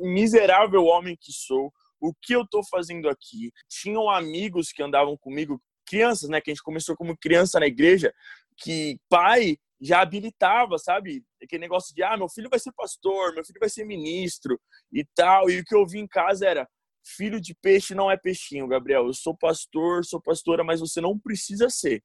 miserável 0.00 0.84
homem 0.84 1.16
que 1.20 1.32
sou, 1.32 1.72
o 2.02 2.12
que 2.20 2.34
eu 2.34 2.44
tô 2.46 2.62
fazendo 2.64 3.08
aqui? 3.08 3.52
Tinham 3.68 4.10
amigos 4.10 4.72
que 4.72 4.82
andavam 4.82 5.16
comigo, 5.16 5.62
crianças, 5.86 6.28
né, 6.28 6.40
que 6.40 6.50
a 6.50 6.54
gente 6.54 6.62
começou 6.62 6.96
como 6.96 7.16
criança 7.16 7.60
na 7.60 7.66
igreja, 7.66 8.12
que 8.56 8.98
pai 9.08 9.56
já 9.80 10.00
habilitava, 10.00 10.78
sabe? 10.78 11.24
Aquele 11.42 11.60
negócio 11.60 11.94
de, 11.94 12.02
ah, 12.02 12.16
meu 12.16 12.28
filho 12.28 12.50
vai 12.50 12.58
ser 12.58 12.72
pastor, 12.72 13.34
meu 13.34 13.44
filho 13.44 13.60
vai 13.60 13.68
ser 13.68 13.84
ministro 13.84 14.60
e 14.92 15.04
tal. 15.14 15.48
E 15.48 15.60
o 15.60 15.64
que 15.64 15.74
eu 15.74 15.86
vi 15.86 16.00
em 16.00 16.06
casa 16.06 16.46
era, 16.46 16.68
filho 17.04 17.40
de 17.40 17.54
peixe 17.54 17.94
não 17.94 18.10
é 18.10 18.16
peixinho, 18.16 18.66
Gabriel. 18.66 19.06
Eu 19.06 19.14
sou 19.14 19.36
pastor, 19.36 20.04
sou 20.04 20.20
pastora, 20.20 20.64
mas 20.64 20.80
você 20.80 21.00
não 21.00 21.18
precisa 21.18 21.70
ser. 21.70 22.02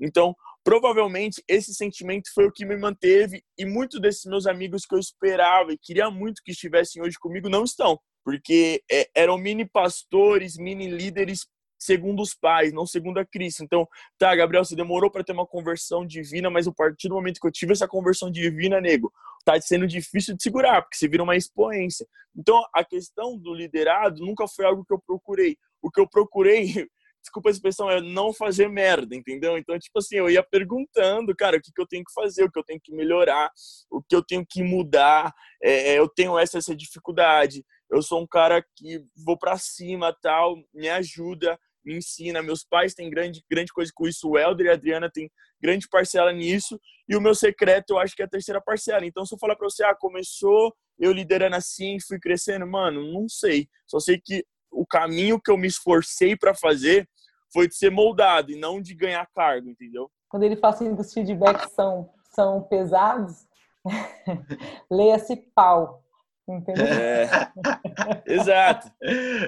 Então, 0.00 0.34
provavelmente 0.64 1.42
esse 1.48 1.74
sentimento 1.74 2.32
foi 2.32 2.46
o 2.46 2.52
que 2.52 2.64
me 2.64 2.76
manteve 2.76 3.44
e 3.56 3.64
muitos 3.64 4.00
desses 4.00 4.24
meus 4.24 4.46
amigos 4.46 4.84
que 4.86 4.94
eu 4.94 4.98
esperava 4.98 5.72
e 5.72 5.78
queria 5.78 6.10
muito 6.10 6.42
que 6.44 6.52
estivessem 6.52 7.02
hoje 7.02 7.18
comigo 7.18 7.48
não 7.48 7.64
estão, 7.64 7.98
porque 8.24 8.82
é, 8.90 9.08
eram 9.14 9.36
mini 9.36 9.64
pastores, 9.64 10.56
mini 10.56 10.88
líderes 10.88 11.46
segundo 11.84 12.22
os 12.22 12.34
pais, 12.34 12.72
não 12.72 12.86
segundo 12.86 13.18
a 13.18 13.24
Cristo. 13.24 13.62
Então, 13.62 13.86
tá, 14.18 14.34
Gabriel, 14.34 14.64
você 14.64 14.74
demorou 14.74 15.10
para 15.10 15.22
ter 15.22 15.32
uma 15.32 15.46
conversão 15.46 16.06
divina, 16.06 16.48
mas 16.48 16.66
a 16.66 16.72
partir 16.72 17.08
do 17.08 17.14
momento 17.14 17.40
que 17.40 17.46
eu 17.46 17.52
tive 17.52 17.72
essa 17.72 17.86
conversão 17.86 18.30
divina, 18.30 18.80
nego, 18.80 19.12
tá 19.44 19.60
sendo 19.60 19.86
difícil 19.86 20.34
de 20.34 20.42
segurar, 20.42 20.82
porque 20.82 20.96
você 20.96 21.06
vira 21.06 21.22
uma 21.22 21.36
expoência. 21.36 22.06
Então, 22.34 22.64
a 22.74 22.82
questão 22.82 23.36
do 23.38 23.54
liderado 23.54 24.24
nunca 24.24 24.48
foi 24.48 24.64
algo 24.64 24.84
que 24.84 24.94
eu 24.94 24.98
procurei. 24.98 25.56
O 25.82 25.90
que 25.90 26.00
eu 26.00 26.08
procurei, 26.08 26.64
desculpa 27.20 27.50
a 27.50 27.52
expressão, 27.52 27.90
é 27.90 28.00
não 28.00 28.32
fazer 28.32 28.68
merda, 28.68 29.14
entendeu? 29.14 29.58
Então, 29.58 29.78
tipo 29.78 29.98
assim, 29.98 30.16
eu 30.16 30.30
ia 30.30 30.42
perguntando, 30.42 31.34
cara, 31.36 31.58
o 31.58 31.60
que, 31.60 31.70
que 31.70 31.80
eu 31.80 31.86
tenho 31.86 32.04
que 32.04 32.12
fazer, 32.12 32.44
o 32.44 32.50
que 32.50 32.58
eu 32.58 32.64
tenho 32.64 32.80
que 32.82 32.94
melhorar, 32.94 33.50
o 33.90 34.02
que 34.02 34.16
eu 34.16 34.22
tenho 34.22 34.44
que 34.48 34.62
mudar, 34.62 35.32
é, 35.62 35.92
é 35.92 35.98
eu 35.98 36.08
tenho 36.08 36.38
essa, 36.38 36.58
essa 36.58 36.74
dificuldade, 36.74 37.62
eu 37.90 38.02
sou 38.02 38.22
um 38.22 38.26
cara 38.26 38.64
que 38.76 39.04
vou 39.24 39.38
para 39.38 39.56
cima, 39.58 40.16
tal, 40.22 40.56
me 40.72 40.88
ajuda, 40.88 41.58
me 41.84 41.96
ensina. 41.96 42.42
Meus 42.42 42.64
pais 42.64 42.94
têm 42.94 43.10
grande, 43.10 43.44
grande 43.50 43.72
coisa 43.72 43.92
com 43.94 44.06
isso. 44.06 44.28
O 44.28 44.38
Helder 44.38 44.66
e 44.66 44.70
a 44.70 44.72
Adriana 44.72 45.10
têm 45.10 45.30
grande 45.60 45.88
parcela 45.88 46.32
nisso. 46.32 46.80
E 47.08 47.16
o 47.16 47.20
meu 47.20 47.34
secreto, 47.34 47.94
eu 47.94 47.98
acho 47.98 48.16
que 48.16 48.22
é 48.22 48.24
a 48.24 48.28
terceira 48.28 48.60
parcela. 48.60 49.04
Então, 49.04 49.24
se 49.24 49.34
eu 49.34 49.38
falar 49.38 49.56
para 49.56 49.68
você, 49.68 49.84
ah, 49.84 49.94
começou 49.94 50.74
eu 50.98 51.12
liderando 51.12 51.56
assim, 51.56 51.98
fui 52.06 52.18
crescendo, 52.18 52.66
mano, 52.66 53.12
não 53.12 53.28
sei. 53.28 53.68
Só 53.86 53.98
sei 53.98 54.20
que 54.20 54.44
o 54.70 54.86
caminho 54.86 55.40
que 55.40 55.50
eu 55.50 55.56
me 55.56 55.66
esforcei 55.66 56.36
para 56.36 56.54
fazer 56.54 57.08
foi 57.52 57.68
de 57.68 57.76
ser 57.76 57.90
moldado 57.90 58.50
e 58.50 58.58
não 58.58 58.80
de 58.80 58.94
ganhar 58.94 59.28
cargo, 59.32 59.68
entendeu? 59.68 60.10
Quando 60.28 60.42
ele 60.42 60.56
fala 60.56 60.74
assim, 60.74 60.92
os 60.92 61.12
feedbacks 61.12 61.72
são, 61.72 62.10
são 62.32 62.62
pesados, 62.62 63.46
leia-se 64.90 65.36
pau. 65.54 66.03
Entendeu? 66.48 66.86
É. 66.86 67.50
Exato. 68.26 68.90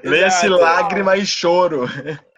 Leia-se 0.03 0.49
lágrima 0.49 1.17
e 1.17 1.27
choro. 1.27 1.87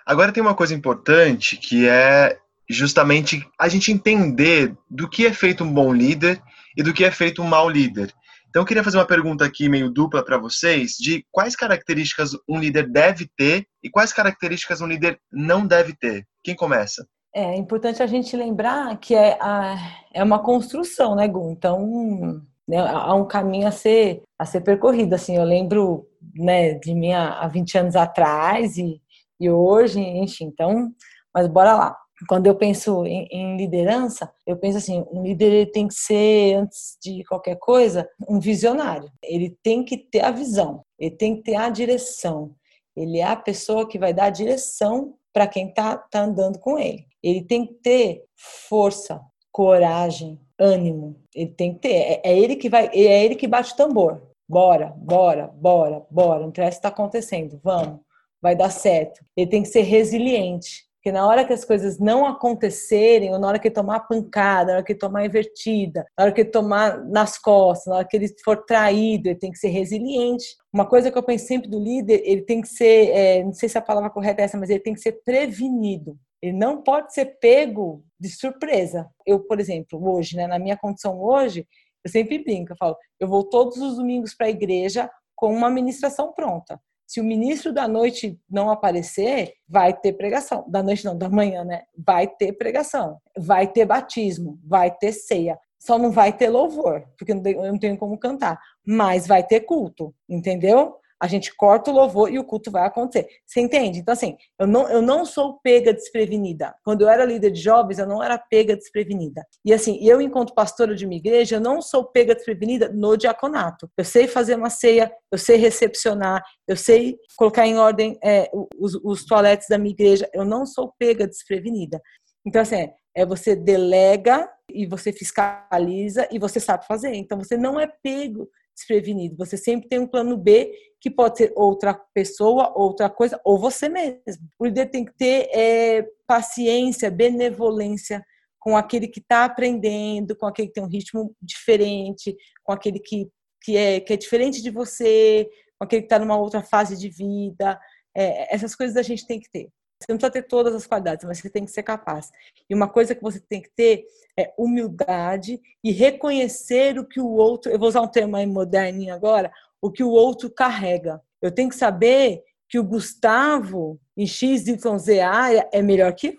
Agora 0.04 0.32
tem 0.32 0.42
uma 0.42 0.54
coisa 0.54 0.74
importante 0.74 1.56
que 1.56 1.88
é 1.88 2.38
justamente 2.68 3.46
a 3.58 3.68
gente 3.68 3.92
entender 3.92 4.76
do 4.90 5.08
que 5.08 5.26
é 5.26 5.32
feito 5.32 5.64
um 5.64 5.72
bom 5.72 5.92
líder 5.92 6.42
e 6.76 6.82
do 6.82 6.92
que 6.92 7.04
é 7.04 7.10
feito 7.10 7.42
um 7.42 7.46
mau 7.46 7.68
líder. 7.68 8.12
Então 8.48 8.62
eu 8.62 8.66
queria 8.66 8.82
fazer 8.82 8.98
uma 8.98 9.06
pergunta 9.06 9.44
aqui 9.44 9.68
meio 9.68 9.90
dupla 9.90 10.24
para 10.24 10.38
vocês 10.38 10.92
de 10.98 11.24
quais 11.30 11.54
características 11.54 12.30
um 12.48 12.58
líder 12.58 12.88
deve 12.88 13.28
ter 13.36 13.66
e 13.82 13.90
quais 13.90 14.12
características 14.12 14.80
um 14.80 14.86
líder 14.86 15.20
não 15.30 15.66
deve 15.66 15.94
ter. 15.94 16.26
Quem 16.42 16.56
começa? 16.56 17.06
É 17.34 17.54
importante 17.56 18.02
a 18.02 18.06
gente 18.06 18.34
lembrar 18.36 18.96
que 18.96 19.14
é, 19.14 19.38
a, 19.40 19.76
é 20.14 20.24
uma 20.24 20.38
construção, 20.38 21.14
né, 21.14 21.28
Gu? 21.28 21.52
Então 21.52 22.42
né, 22.68 22.78
há 22.78 23.14
um 23.14 23.26
caminho 23.26 23.66
a 23.66 23.70
ser 23.70 24.22
a 24.38 24.44
ser 24.44 24.60
percorrido. 24.60 25.14
Assim, 25.14 25.36
eu 25.36 25.44
lembro 25.44 26.06
né, 26.34 26.74
de 26.74 26.94
mim 26.94 27.12
há 27.12 27.48
20 27.48 27.78
anos 27.78 27.96
atrás 27.96 28.76
e, 28.76 29.00
e 29.40 29.50
hoje, 29.50 29.98
enfim. 29.98 30.44
Então, 30.44 30.90
mas 31.34 31.48
bora 31.48 31.74
lá. 31.74 31.96
Quando 32.28 32.48
eu 32.48 32.54
penso 32.54 33.06
em, 33.06 33.28
em 33.30 33.56
liderança, 33.56 34.30
eu 34.46 34.56
penso 34.56 34.78
assim: 34.78 35.04
um 35.10 35.22
líder 35.22 35.70
tem 35.70 35.88
que 35.88 35.94
ser, 35.94 36.54
antes 36.54 36.96
de 37.02 37.24
qualquer 37.24 37.56
coisa, 37.56 38.08
um 38.28 38.38
visionário. 38.38 39.10
Ele 39.22 39.56
tem 39.62 39.84
que 39.84 39.96
ter 39.96 40.20
a 40.20 40.30
visão, 40.30 40.84
ele 40.98 41.16
tem 41.16 41.36
que 41.36 41.42
ter 41.42 41.54
a 41.54 41.70
direção. 41.70 42.54
Ele 42.96 43.18
é 43.18 43.24
a 43.24 43.36
pessoa 43.36 43.88
que 43.88 43.98
vai 43.98 44.12
dar 44.12 44.24
a 44.24 44.30
direção 44.30 45.14
para 45.32 45.46
quem 45.46 45.68
está 45.68 45.96
tá 45.96 46.22
andando 46.22 46.58
com 46.58 46.76
ele. 46.76 47.06
Ele 47.22 47.44
tem 47.44 47.64
que 47.64 47.74
ter 47.74 48.24
força, 48.68 49.20
coragem, 49.52 50.40
ânimo. 50.58 51.16
Ele 51.34 51.50
tem 51.50 51.74
que 51.74 51.80
ter. 51.80 51.94
É, 51.94 52.20
é 52.24 52.38
ele 52.38 52.56
que 52.56 52.68
vai, 52.68 52.86
é 52.92 53.24
ele 53.24 53.34
que 53.34 53.46
bate 53.46 53.72
o 53.72 53.76
tambor. 53.76 54.22
Bora, 54.48 54.94
bora, 54.96 55.46
bora, 55.54 56.02
bora. 56.10 56.40
Não 56.40 56.48
interessa 56.48 56.78
o 56.78 56.80
que 56.80 56.86
está 56.86 56.88
acontecendo. 56.88 57.60
Vamos, 57.62 58.00
vai 58.40 58.56
dar 58.56 58.70
certo. 58.70 59.24
Ele 59.36 59.48
tem 59.48 59.62
que 59.62 59.68
ser 59.68 59.82
resiliente. 59.82 60.88
Porque 60.98 61.12
na 61.12 61.26
hora 61.26 61.44
que 61.44 61.52
as 61.52 61.64
coisas 61.64 61.98
não 61.98 62.26
acontecerem, 62.26 63.32
ou 63.32 63.38
na 63.38 63.46
hora 63.46 63.58
que 63.58 63.68
ele 63.68 63.74
tomar 63.74 64.00
pancada, 64.00 64.66
na 64.66 64.72
hora 64.74 64.82
que 64.84 64.92
ele 64.92 64.98
tomar 64.98 65.24
invertida, 65.24 66.04
na 66.18 66.24
hora 66.24 66.32
que 66.32 66.40
ele 66.40 66.50
tomar 66.50 67.04
nas 67.04 67.38
costas, 67.38 67.86
na 67.86 67.96
hora 67.98 68.04
que 68.04 68.16
ele 68.16 68.28
for 68.44 68.64
traído, 68.64 69.28
ele 69.28 69.38
tem 69.38 69.52
que 69.52 69.58
ser 69.58 69.68
resiliente. 69.68 70.56
Uma 70.72 70.86
coisa 70.86 71.10
que 71.10 71.16
eu 71.16 71.22
penso 71.22 71.46
sempre 71.46 71.70
do 71.70 71.78
líder, 71.78 72.20
ele 72.24 72.42
tem 72.42 72.60
que 72.60 72.68
ser, 72.68 73.10
é, 73.10 73.44
não 73.44 73.52
sei 73.52 73.68
se 73.68 73.78
a 73.78 73.82
palavra 73.82 74.10
correta 74.10 74.42
é 74.42 74.44
essa, 74.44 74.58
mas 74.58 74.70
ele 74.70 74.80
tem 74.80 74.92
que 74.92 75.00
ser 75.00 75.22
prevenido. 75.24 76.18
Ele 76.42 76.56
não 76.56 76.82
pode 76.82 77.12
ser 77.12 77.38
pego 77.40 78.04
de 78.18 78.28
surpresa. 78.28 79.08
Eu, 79.26 79.40
por 79.40 79.60
exemplo, 79.60 80.00
hoje, 80.10 80.36
né, 80.36 80.46
na 80.46 80.58
minha 80.58 80.76
condição 80.76 81.20
hoje, 81.20 81.66
eu 82.04 82.10
sempre 82.10 82.38
brinco, 82.38 82.72
eu 82.72 82.76
falo, 82.76 82.96
eu 83.18 83.28
vou 83.28 83.44
todos 83.44 83.78
os 83.78 83.96
domingos 83.96 84.34
para 84.34 84.46
a 84.46 84.50
igreja 84.50 85.10
com 85.34 85.52
uma 85.52 85.70
ministração 85.70 86.32
pronta. 86.32 86.80
Se 87.06 87.20
o 87.20 87.24
ministro 87.24 87.72
da 87.72 87.88
noite 87.88 88.38
não 88.50 88.70
aparecer, 88.70 89.54
vai 89.66 89.98
ter 89.98 90.12
pregação. 90.12 90.64
Da 90.68 90.82
noite 90.82 91.04
não, 91.04 91.16
da 91.16 91.30
manhã, 91.30 91.64
né? 91.64 91.84
Vai 91.96 92.26
ter 92.26 92.52
pregação, 92.52 93.18
vai 93.36 93.66
ter 93.66 93.86
batismo, 93.86 94.60
vai 94.62 94.94
ter 94.94 95.12
ceia. 95.12 95.58
Só 95.78 95.96
não 95.96 96.10
vai 96.10 96.36
ter 96.36 96.50
louvor, 96.50 97.08
porque 97.16 97.32
eu 97.32 97.72
não 97.72 97.78
tenho 97.78 97.96
como 97.96 98.18
cantar. 98.18 98.60
Mas 98.86 99.26
vai 99.26 99.42
ter 99.42 99.60
culto, 99.60 100.14
entendeu? 100.28 100.96
A 101.20 101.26
gente 101.26 101.54
corta 101.56 101.90
o 101.90 101.94
louvor 101.94 102.32
e 102.32 102.38
o 102.38 102.44
culto 102.44 102.70
vai 102.70 102.86
acontecer. 102.86 103.28
Você 103.44 103.60
entende? 103.60 103.98
Então, 103.98 104.12
assim, 104.12 104.36
eu 104.58 104.66
não, 104.66 104.88
eu 104.88 105.02
não 105.02 105.24
sou 105.24 105.58
pega 105.62 105.92
desprevenida. 105.92 106.74
Quando 106.84 107.02
eu 107.02 107.08
era 107.08 107.24
líder 107.24 107.50
de 107.50 107.60
jovens, 107.60 107.98
eu 107.98 108.06
não 108.06 108.22
era 108.22 108.38
pega 108.38 108.76
desprevenida. 108.76 109.44
E 109.64 109.72
assim, 109.72 109.98
eu, 110.00 110.20
enquanto 110.20 110.54
pastora 110.54 110.94
de 110.94 111.04
uma 111.04 111.14
igreja, 111.14 111.56
eu 111.56 111.60
não 111.60 111.82
sou 111.82 112.04
pega 112.04 112.34
desprevenida 112.34 112.88
no 112.88 113.16
diaconato. 113.16 113.90
Eu 113.96 114.04
sei 114.04 114.28
fazer 114.28 114.54
uma 114.54 114.70
ceia, 114.70 115.10
eu 115.30 115.38
sei 115.38 115.56
recepcionar, 115.56 116.42
eu 116.66 116.76
sei 116.76 117.16
colocar 117.36 117.66
em 117.66 117.78
ordem 117.78 118.18
é, 118.22 118.48
os, 118.78 118.94
os 119.02 119.24
toaletes 119.24 119.66
da 119.68 119.78
minha 119.78 119.92
igreja. 119.92 120.28
Eu 120.32 120.44
não 120.44 120.64
sou 120.64 120.92
pega 120.98 121.26
desprevenida. 121.26 122.00
Então, 122.46 122.62
assim, 122.62 122.88
é 123.14 123.26
você 123.26 123.56
delega 123.56 124.48
e 124.70 124.86
você 124.86 125.12
fiscaliza 125.12 126.28
e 126.30 126.38
você 126.38 126.60
sabe 126.60 126.86
fazer. 126.86 127.14
Então, 127.14 127.38
você 127.38 127.56
não 127.56 127.78
é 127.80 127.86
pego 128.02 128.48
desprevenido. 128.78 129.36
Você 129.36 129.56
sempre 129.56 129.88
tem 129.88 129.98
um 129.98 130.06
plano 130.06 130.36
B 130.36 130.72
que 131.00 131.10
pode 131.10 131.38
ser 131.38 131.52
outra 131.56 131.94
pessoa, 132.14 132.72
outra 132.76 133.10
coisa, 133.10 133.40
ou 133.44 133.58
você 133.58 133.88
mesmo. 133.88 134.22
O 134.58 134.66
líder 134.66 134.86
tem 134.86 135.04
que 135.04 135.12
ter 135.16 135.48
é, 135.52 136.06
paciência, 136.26 137.10
benevolência 137.10 138.24
com 138.58 138.76
aquele 138.76 139.08
que 139.08 139.20
está 139.20 139.44
aprendendo, 139.44 140.36
com 140.36 140.46
aquele 140.46 140.68
que 140.68 140.74
tem 140.74 140.82
um 140.82 140.88
ritmo 140.88 141.34
diferente, 141.40 142.36
com 142.64 142.72
aquele 142.72 142.98
que, 142.98 143.28
que, 143.62 143.76
é, 143.76 144.00
que 144.00 144.12
é 144.12 144.16
diferente 144.16 144.62
de 144.62 144.70
você, 144.70 145.48
com 145.78 145.84
aquele 145.84 146.02
que 146.02 146.06
está 146.06 146.18
numa 146.18 146.36
outra 146.36 146.62
fase 146.62 146.96
de 146.96 147.08
vida. 147.08 147.78
É, 148.16 148.54
essas 148.54 148.74
coisas 148.74 148.96
a 148.96 149.02
gente 149.02 149.26
tem 149.26 149.38
que 149.38 149.50
ter. 149.50 149.68
Você 150.00 150.12
não 150.12 150.16
precisa 150.16 150.32
ter 150.32 150.42
todas 150.42 150.74
as 150.74 150.86
qualidades, 150.86 151.24
mas 151.24 151.38
você 151.38 151.50
tem 151.50 151.64
que 151.64 151.72
ser 151.72 151.82
capaz. 151.82 152.30
E 152.70 152.74
uma 152.74 152.88
coisa 152.88 153.14
que 153.14 153.22
você 153.22 153.40
tem 153.40 153.60
que 153.60 153.70
ter 153.70 154.06
é 154.38 154.52
humildade 154.56 155.60
e 155.82 155.90
reconhecer 155.90 156.98
o 156.98 157.04
que 157.04 157.20
o 157.20 157.28
outro, 157.28 157.70
eu 157.72 157.78
vou 157.78 157.88
usar 157.88 158.00
um 158.00 158.08
termo 158.08 158.36
aí 158.36 158.46
moderninho 158.46 159.12
agora, 159.12 159.50
o 159.82 159.90
que 159.90 160.04
o 160.04 160.10
outro 160.10 160.50
carrega. 160.50 161.20
Eu 161.42 161.50
tenho 161.50 161.68
que 161.68 161.76
saber 161.76 162.44
que 162.68 162.78
o 162.78 162.84
Gustavo 162.84 163.98
em 164.16 164.26
XYZ 164.26 164.84
área 165.20 165.68
é 165.72 165.82
melhor 165.82 166.12
que 166.12 166.38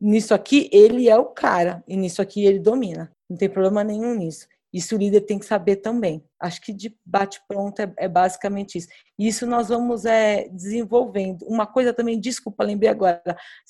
nisso 0.00 0.32
aqui 0.32 0.68
ele 0.72 1.08
é 1.08 1.16
o 1.16 1.26
cara 1.26 1.82
e 1.86 1.96
nisso 1.96 2.22
aqui 2.22 2.44
ele 2.44 2.58
domina. 2.58 3.10
Não 3.28 3.36
tem 3.36 3.48
problema 3.48 3.82
nenhum 3.84 4.14
nisso. 4.14 4.46
Isso 4.74 4.96
o 4.96 4.98
líder 4.98 5.20
tem 5.20 5.38
que 5.38 5.46
saber 5.46 5.76
também. 5.76 6.24
Acho 6.40 6.60
que 6.60 6.72
de 6.72 6.98
bate-pronto 7.06 7.80
é, 7.80 7.94
é, 7.96 8.08
basicamente 8.08 8.76
isso. 8.76 8.88
Isso 9.16 9.46
nós 9.46 9.68
vamos 9.68 10.04
é, 10.04 10.48
desenvolvendo. 10.48 11.42
Uma 11.42 11.64
coisa 11.64 11.92
também, 11.94 12.18
desculpa, 12.18 12.64
lembrei 12.64 12.90
agora, 12.90 13.22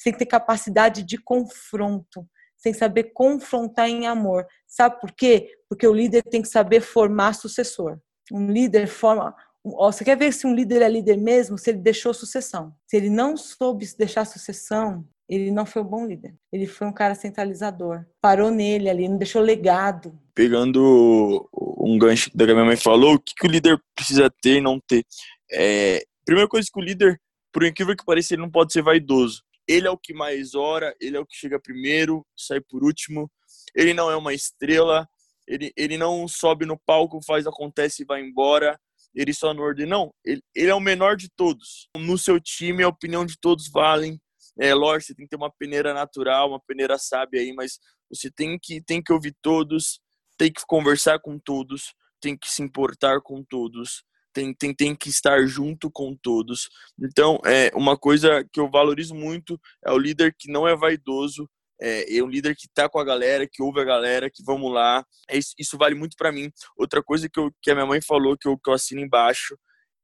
que 0.02 0.12
ter 0.14 0.24
capacidade 0.24 1.02
de 1.02 1.18
confronto. 1.18 2.26
Que 2.62 2.72
saber 2.72 3.12
confrontar 3.12 3.86
em 3.86 4.06
amor. 4.06 4.46
Sabe 4.66 4.98
por 4.98 5.12
quê? 5.12 5.50
Porque 5.68 5.86
o 5.86 5.92
líder 5.92 6.22
tem 6.22 6.40
que 6.40 6.48
saber 6.48 6.80
formar 6.80 7.34
sucessor. 7.34 7.98
Um 8.32 8.50
líder 8.50 8.86
forma. 8.86 9.36
Você 9.62 10.02
quer 10.02 10.16
ver 10.16 10.32
se 10.32 10.46
um 10.46 10.54
líder 10.54 10.80
é 10.80 10.88
líder 10.88 11.18
mesmo? 11.18 11.58
Se 11.58 11.68
ele 11.68 11.80
deixou 11.80 12.14
sucessão. 12.14 12.74
Se 12.86 12.96
ele 12.96 13.10
não 13.10 13.36
soube 13.36 13.86
deixar 13.98 14.24
sucessão, 14.24 15.06
ele 15.28 15.50
não 15.50 15.64
foi 15.64 15.82
um 15.82 15.86
bom 15.86 16.06
líder. 16.06 16.34
Ele 16.52 16.66
foi 16.66 16.86
um 16.86 16.92
cara 16.92 17.14
centralizador. 17.14 18.04
Parou 18.20 18.50
nele 18.50 18.88
ali, 18.88 19.08
não 19.08 19.16
deixou 19.16 19.40
legado. 19.40 20.18
Pegando 20.34 21.48
um 21.52 21.98
gancho 21.98 22.30
da 22.34 22.44
que 22.44 22.50
a 22.50 22.54
minha 22.54 22.66
mãe 22.66 22.76
falou, 22.76 23.14
o 23.14 23.18
que, 23.18 23.34
que 23.34 23.46
o 23.46 23.50
líder 23.50 23.80
precisa 23.94 24.30
ter 24.42 24.56
e 24.56 24.60
não 24.60 24.78
ter? 24.80 25.04
É, 25.50 26.04
primeira 26.24 26.48
coisa 26.48 26.68
que 26.72 26.80
o 26.80 26.84
líder, 26.84 27.20
por 27.52 27.64
incrível 27.64 27.96
que 27.96 28.04
pareça, 28.04 28.34
ele 28.34 28.42
não 28.42 28.50
pode 28.50 28.72
ser 28.72 28.82
vaidoso. 28.82 29.42
Ele 29.66 29.86
é 29.86 29.90
o 29.90 29.98
que 29.98 30.12
mais 30.12 30.54
ora, 30.54 30.94
ele 31.00 31.16
é 31.16 31.20
o 31.20 31.26
que 31.26 31.36
chega 31.36 31.58
primeiro, 31.58 32.24
sai 32.36 32.60
por 32.60 32.84
último. 32.84 33.30
Ele 33.74 33.94
não 33.94 34.10
é 34.10 34.16
uma 34.16 34.34
estrela, 34.34 35.08
ele, 35.46 35.72
ele 35.76 35.96
não 35.96 36.28
sobe 36.28 36.66
no 36.66 36.78
palco, 36.78 37.20
faz, 37.24 37.46
acontece 37.46 38.02
e 38.02 38.06
vai 38.06 38.20
embora. 38.20 38.78
Ele 39.14 39.32
só 39.32 39.54
não 39.54 39.62
ordena. 39.62 39.96
Não, 39.96 40.14
ele, 40.24 40.42
ele 40.54 40.70
é 40.70 40.74
o 40.74 40.80
menor 40.80 41.16
de 41.16 41.28
todos. 41.30 41.88
No 41.96 42.18
seu 42.18 42.40
time, 42.40 42.82
a 42.82 42.88
opinião 42.88 43.24
de 43.24 43.38
todos 43.38 43.70
valem 43.70 44.20
é 44.58 44.74
lógico, 44.74 45.08
você 45.08 45.14
tem 45.14 45.26
que 45.26 45.30
ter 45.30 45.36
uma 45.36 45.50
peneira 45.50 45.92
natural, 45.92 46.50
uma 46.50 46.60
peneira 46.60 46.98
sábia 46.98 47.40
aí, 47.40 47.52
mas 47.52 47.78
você 48.10 48.30
tem 48.30 48.58
que, 48.60 48.80
tem 48.82 49.02
que 49.02 49.12
ouvir 49.12 49.34
todos, 49.42 50.00
tem 50.36 50.52
que 50.52 50.62
conversar 50.66 51.18
com 51.20 51.38
todos, 51.38 51.94
tem 52.20 52.36
que 52.36 52.48
se 52.48 52.62
importar 52.62 53.20
com 53.20 53.42
todos, 53.42 54.04
tem, 54.32 54.52
tem, 54.54 54.74
tem 54.74 54.96
que 54.96 55.08
estar 55.08 55.46
junto 55.46 55.90
com 55.90 56.16
todos. 56.16 56.68
Então, 57.00 57.40
é 57.44 57.70
uma 57.74 57.96
coisa 57.96 58.44
que 58.52 58.60
eu 58.60 58.68
valorizo 58.70 59.14
muito 59.14 59.60
é 59.84 59.92
o 59.92 59.98
líder 59.98 60.34
que 60.36 60.50
não 60.50 60.66
é 60.66 60.76
vaidoso, 60.76 61.48
é, 61.80 62.16
é 62.16 62.22
um 62.22 62.28
líder 62.28 62.56
que 62.56 62.68
tá 62.68 62.88
com 62.88 62.98
a 62.98 63.04
galera, 63.04 63.48
que 63.50 63.62
ouve 63.62 63.80
a 63.80 63.84
galera, 63.84 64.30
que 64.30 64.42
vamos 64.44 64.72
lá. 64.72 65.04
É 65.28 65.36
isso, 65.36 65.54
isso 65.58 65.76
vale 65.76 65.94
muito 65.94 66.16
para 66.16 66.32
mim. 66.32 66.50
Outra 66.76 67.02
coisa 67.02 67.28
que, 67.28 67.38
eu, 67.38 67.52
que 67.62 67.70
a 67.70 67.74
minha 67.74 67.86
mãe 67.86 68.00
falou, 68.00 68.36
que 68.36 68.48
eu, 68.48 68.58
que 68.58 68.70
eu 68.70 68.74
assino 68.74 69.00
embaixo, 69.00 69.58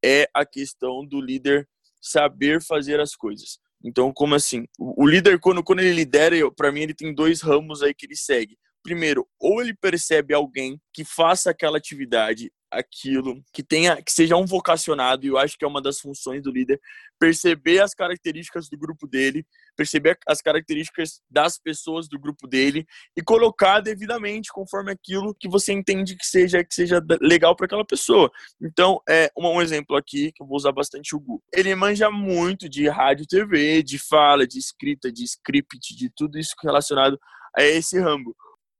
é 0.05 0.29
a 0.35 0.45
questão 0.45 1.07
do 1.07 1.21
líder 1.21 1.69
saber 2.01 2.63
fazer 2.63 3.01
as 3.01 3.15
coisas. 3.15 3.59
Então, 3.83 4.13
como 4.13 4.35
assim? 4.35 4.67
O 4.79 5.07
líder, 5.07 5.39
quando, 5.39 5.63
quando 5.63 5.81
ele 5.81 5.93
lidera, 5.93 6.37
para 6.53 6.71
mim, 6.71 6.83
ele 6.83 6.95
tem 6.95 7.15
dois 7.15 7.41
ramos 7.41 7.83
aí 7.83 7.95
que 7.95 8.07
ele 8.07 8.17
segue. 8.17 8.59
Primeiro, 8.83 9.27
ou 9.39 9.61
ele 9.61 9.75
percebe 9.75 10.35
alguém 10.35 10.81
que 10.93 11.05
faça 11.05 11.51
aquela 11.51 11.79
atividade 11.79 12.51
aquilo, 12.71 13.43
que 13.53 13.63
tenha, 13.63 14.01
que 14.01 14.13
seja 14.13 14.37
um 14.37 14.47
vocacionado, 14.47 15.25
e 15.25 15.29
eu 15.29 15.39
acho 15.39 15.59
que 15.59 15.65
é 15.65 15.69
uma 15.69 15.83
das 15.83 15.99
funções 15.99 16.43
do 16.43 16.51
líder, 16.51 16.81
perceber 17.19 17.81
as 17.81 17.93
características 17.95 18.69
do 18.69 18.79
grupo 18.79 19.07
dele, 19.07 19.45
perceber 19.77 20.19
as 20.27 20.41
características 20.41 21.21
das 21.29 21.59
pessoas 21.59 22.09
do 22.09 22.19
grupo 22.19 22.47
dele 22.47 22.87
e 23.17 23.23
colocar 23.23 23.81
devidamente 23.81 24.53
conforme 24.53 24.93
aquilo 24.93 25.35
que 25.35 25.49
você 25.49 25.73
entende 25.73 26.17
que 26.17 26.27
seja 26.27 26.63
que 26.63 26.75
seja 26.75 27.05
legal 27.21 27.57
para 27.57 27.67
aquela 27.67 27.85
pessoa. 27.85 28.31
Então, 28.61 29.01
é 29.09 29.31
um, 29.37 29.61
exemplo 29.61 29.97
aqui 29.97 30.33
que 30.33 30.43
eu 30.43 30.47
vou 30.47 30.57
usar 30.57 30.73
bastante 30.73 31.15
o 31.15 31.21
Gu. 31.21 31.43
Ele 31.53 31.75
manja 31.75 32.11
muito 32.11 32.69
de 32.69 32.89
rádio, 32.89 33.27
TV, 33.27 33.83
de 33.83 33.99
fala, 33.99 34.47
de 34.47 34.59
escrita, 34.59 35.11
de 35.13 35.25
script, 35.25 35.97
de 35.97 36.11
tudo 36.11 36.39
isso 36.39 36.55
relacionado 36.63 37.19
a 37.57 37.63
esse 37.63 37.99
ramo. 37.99 38.35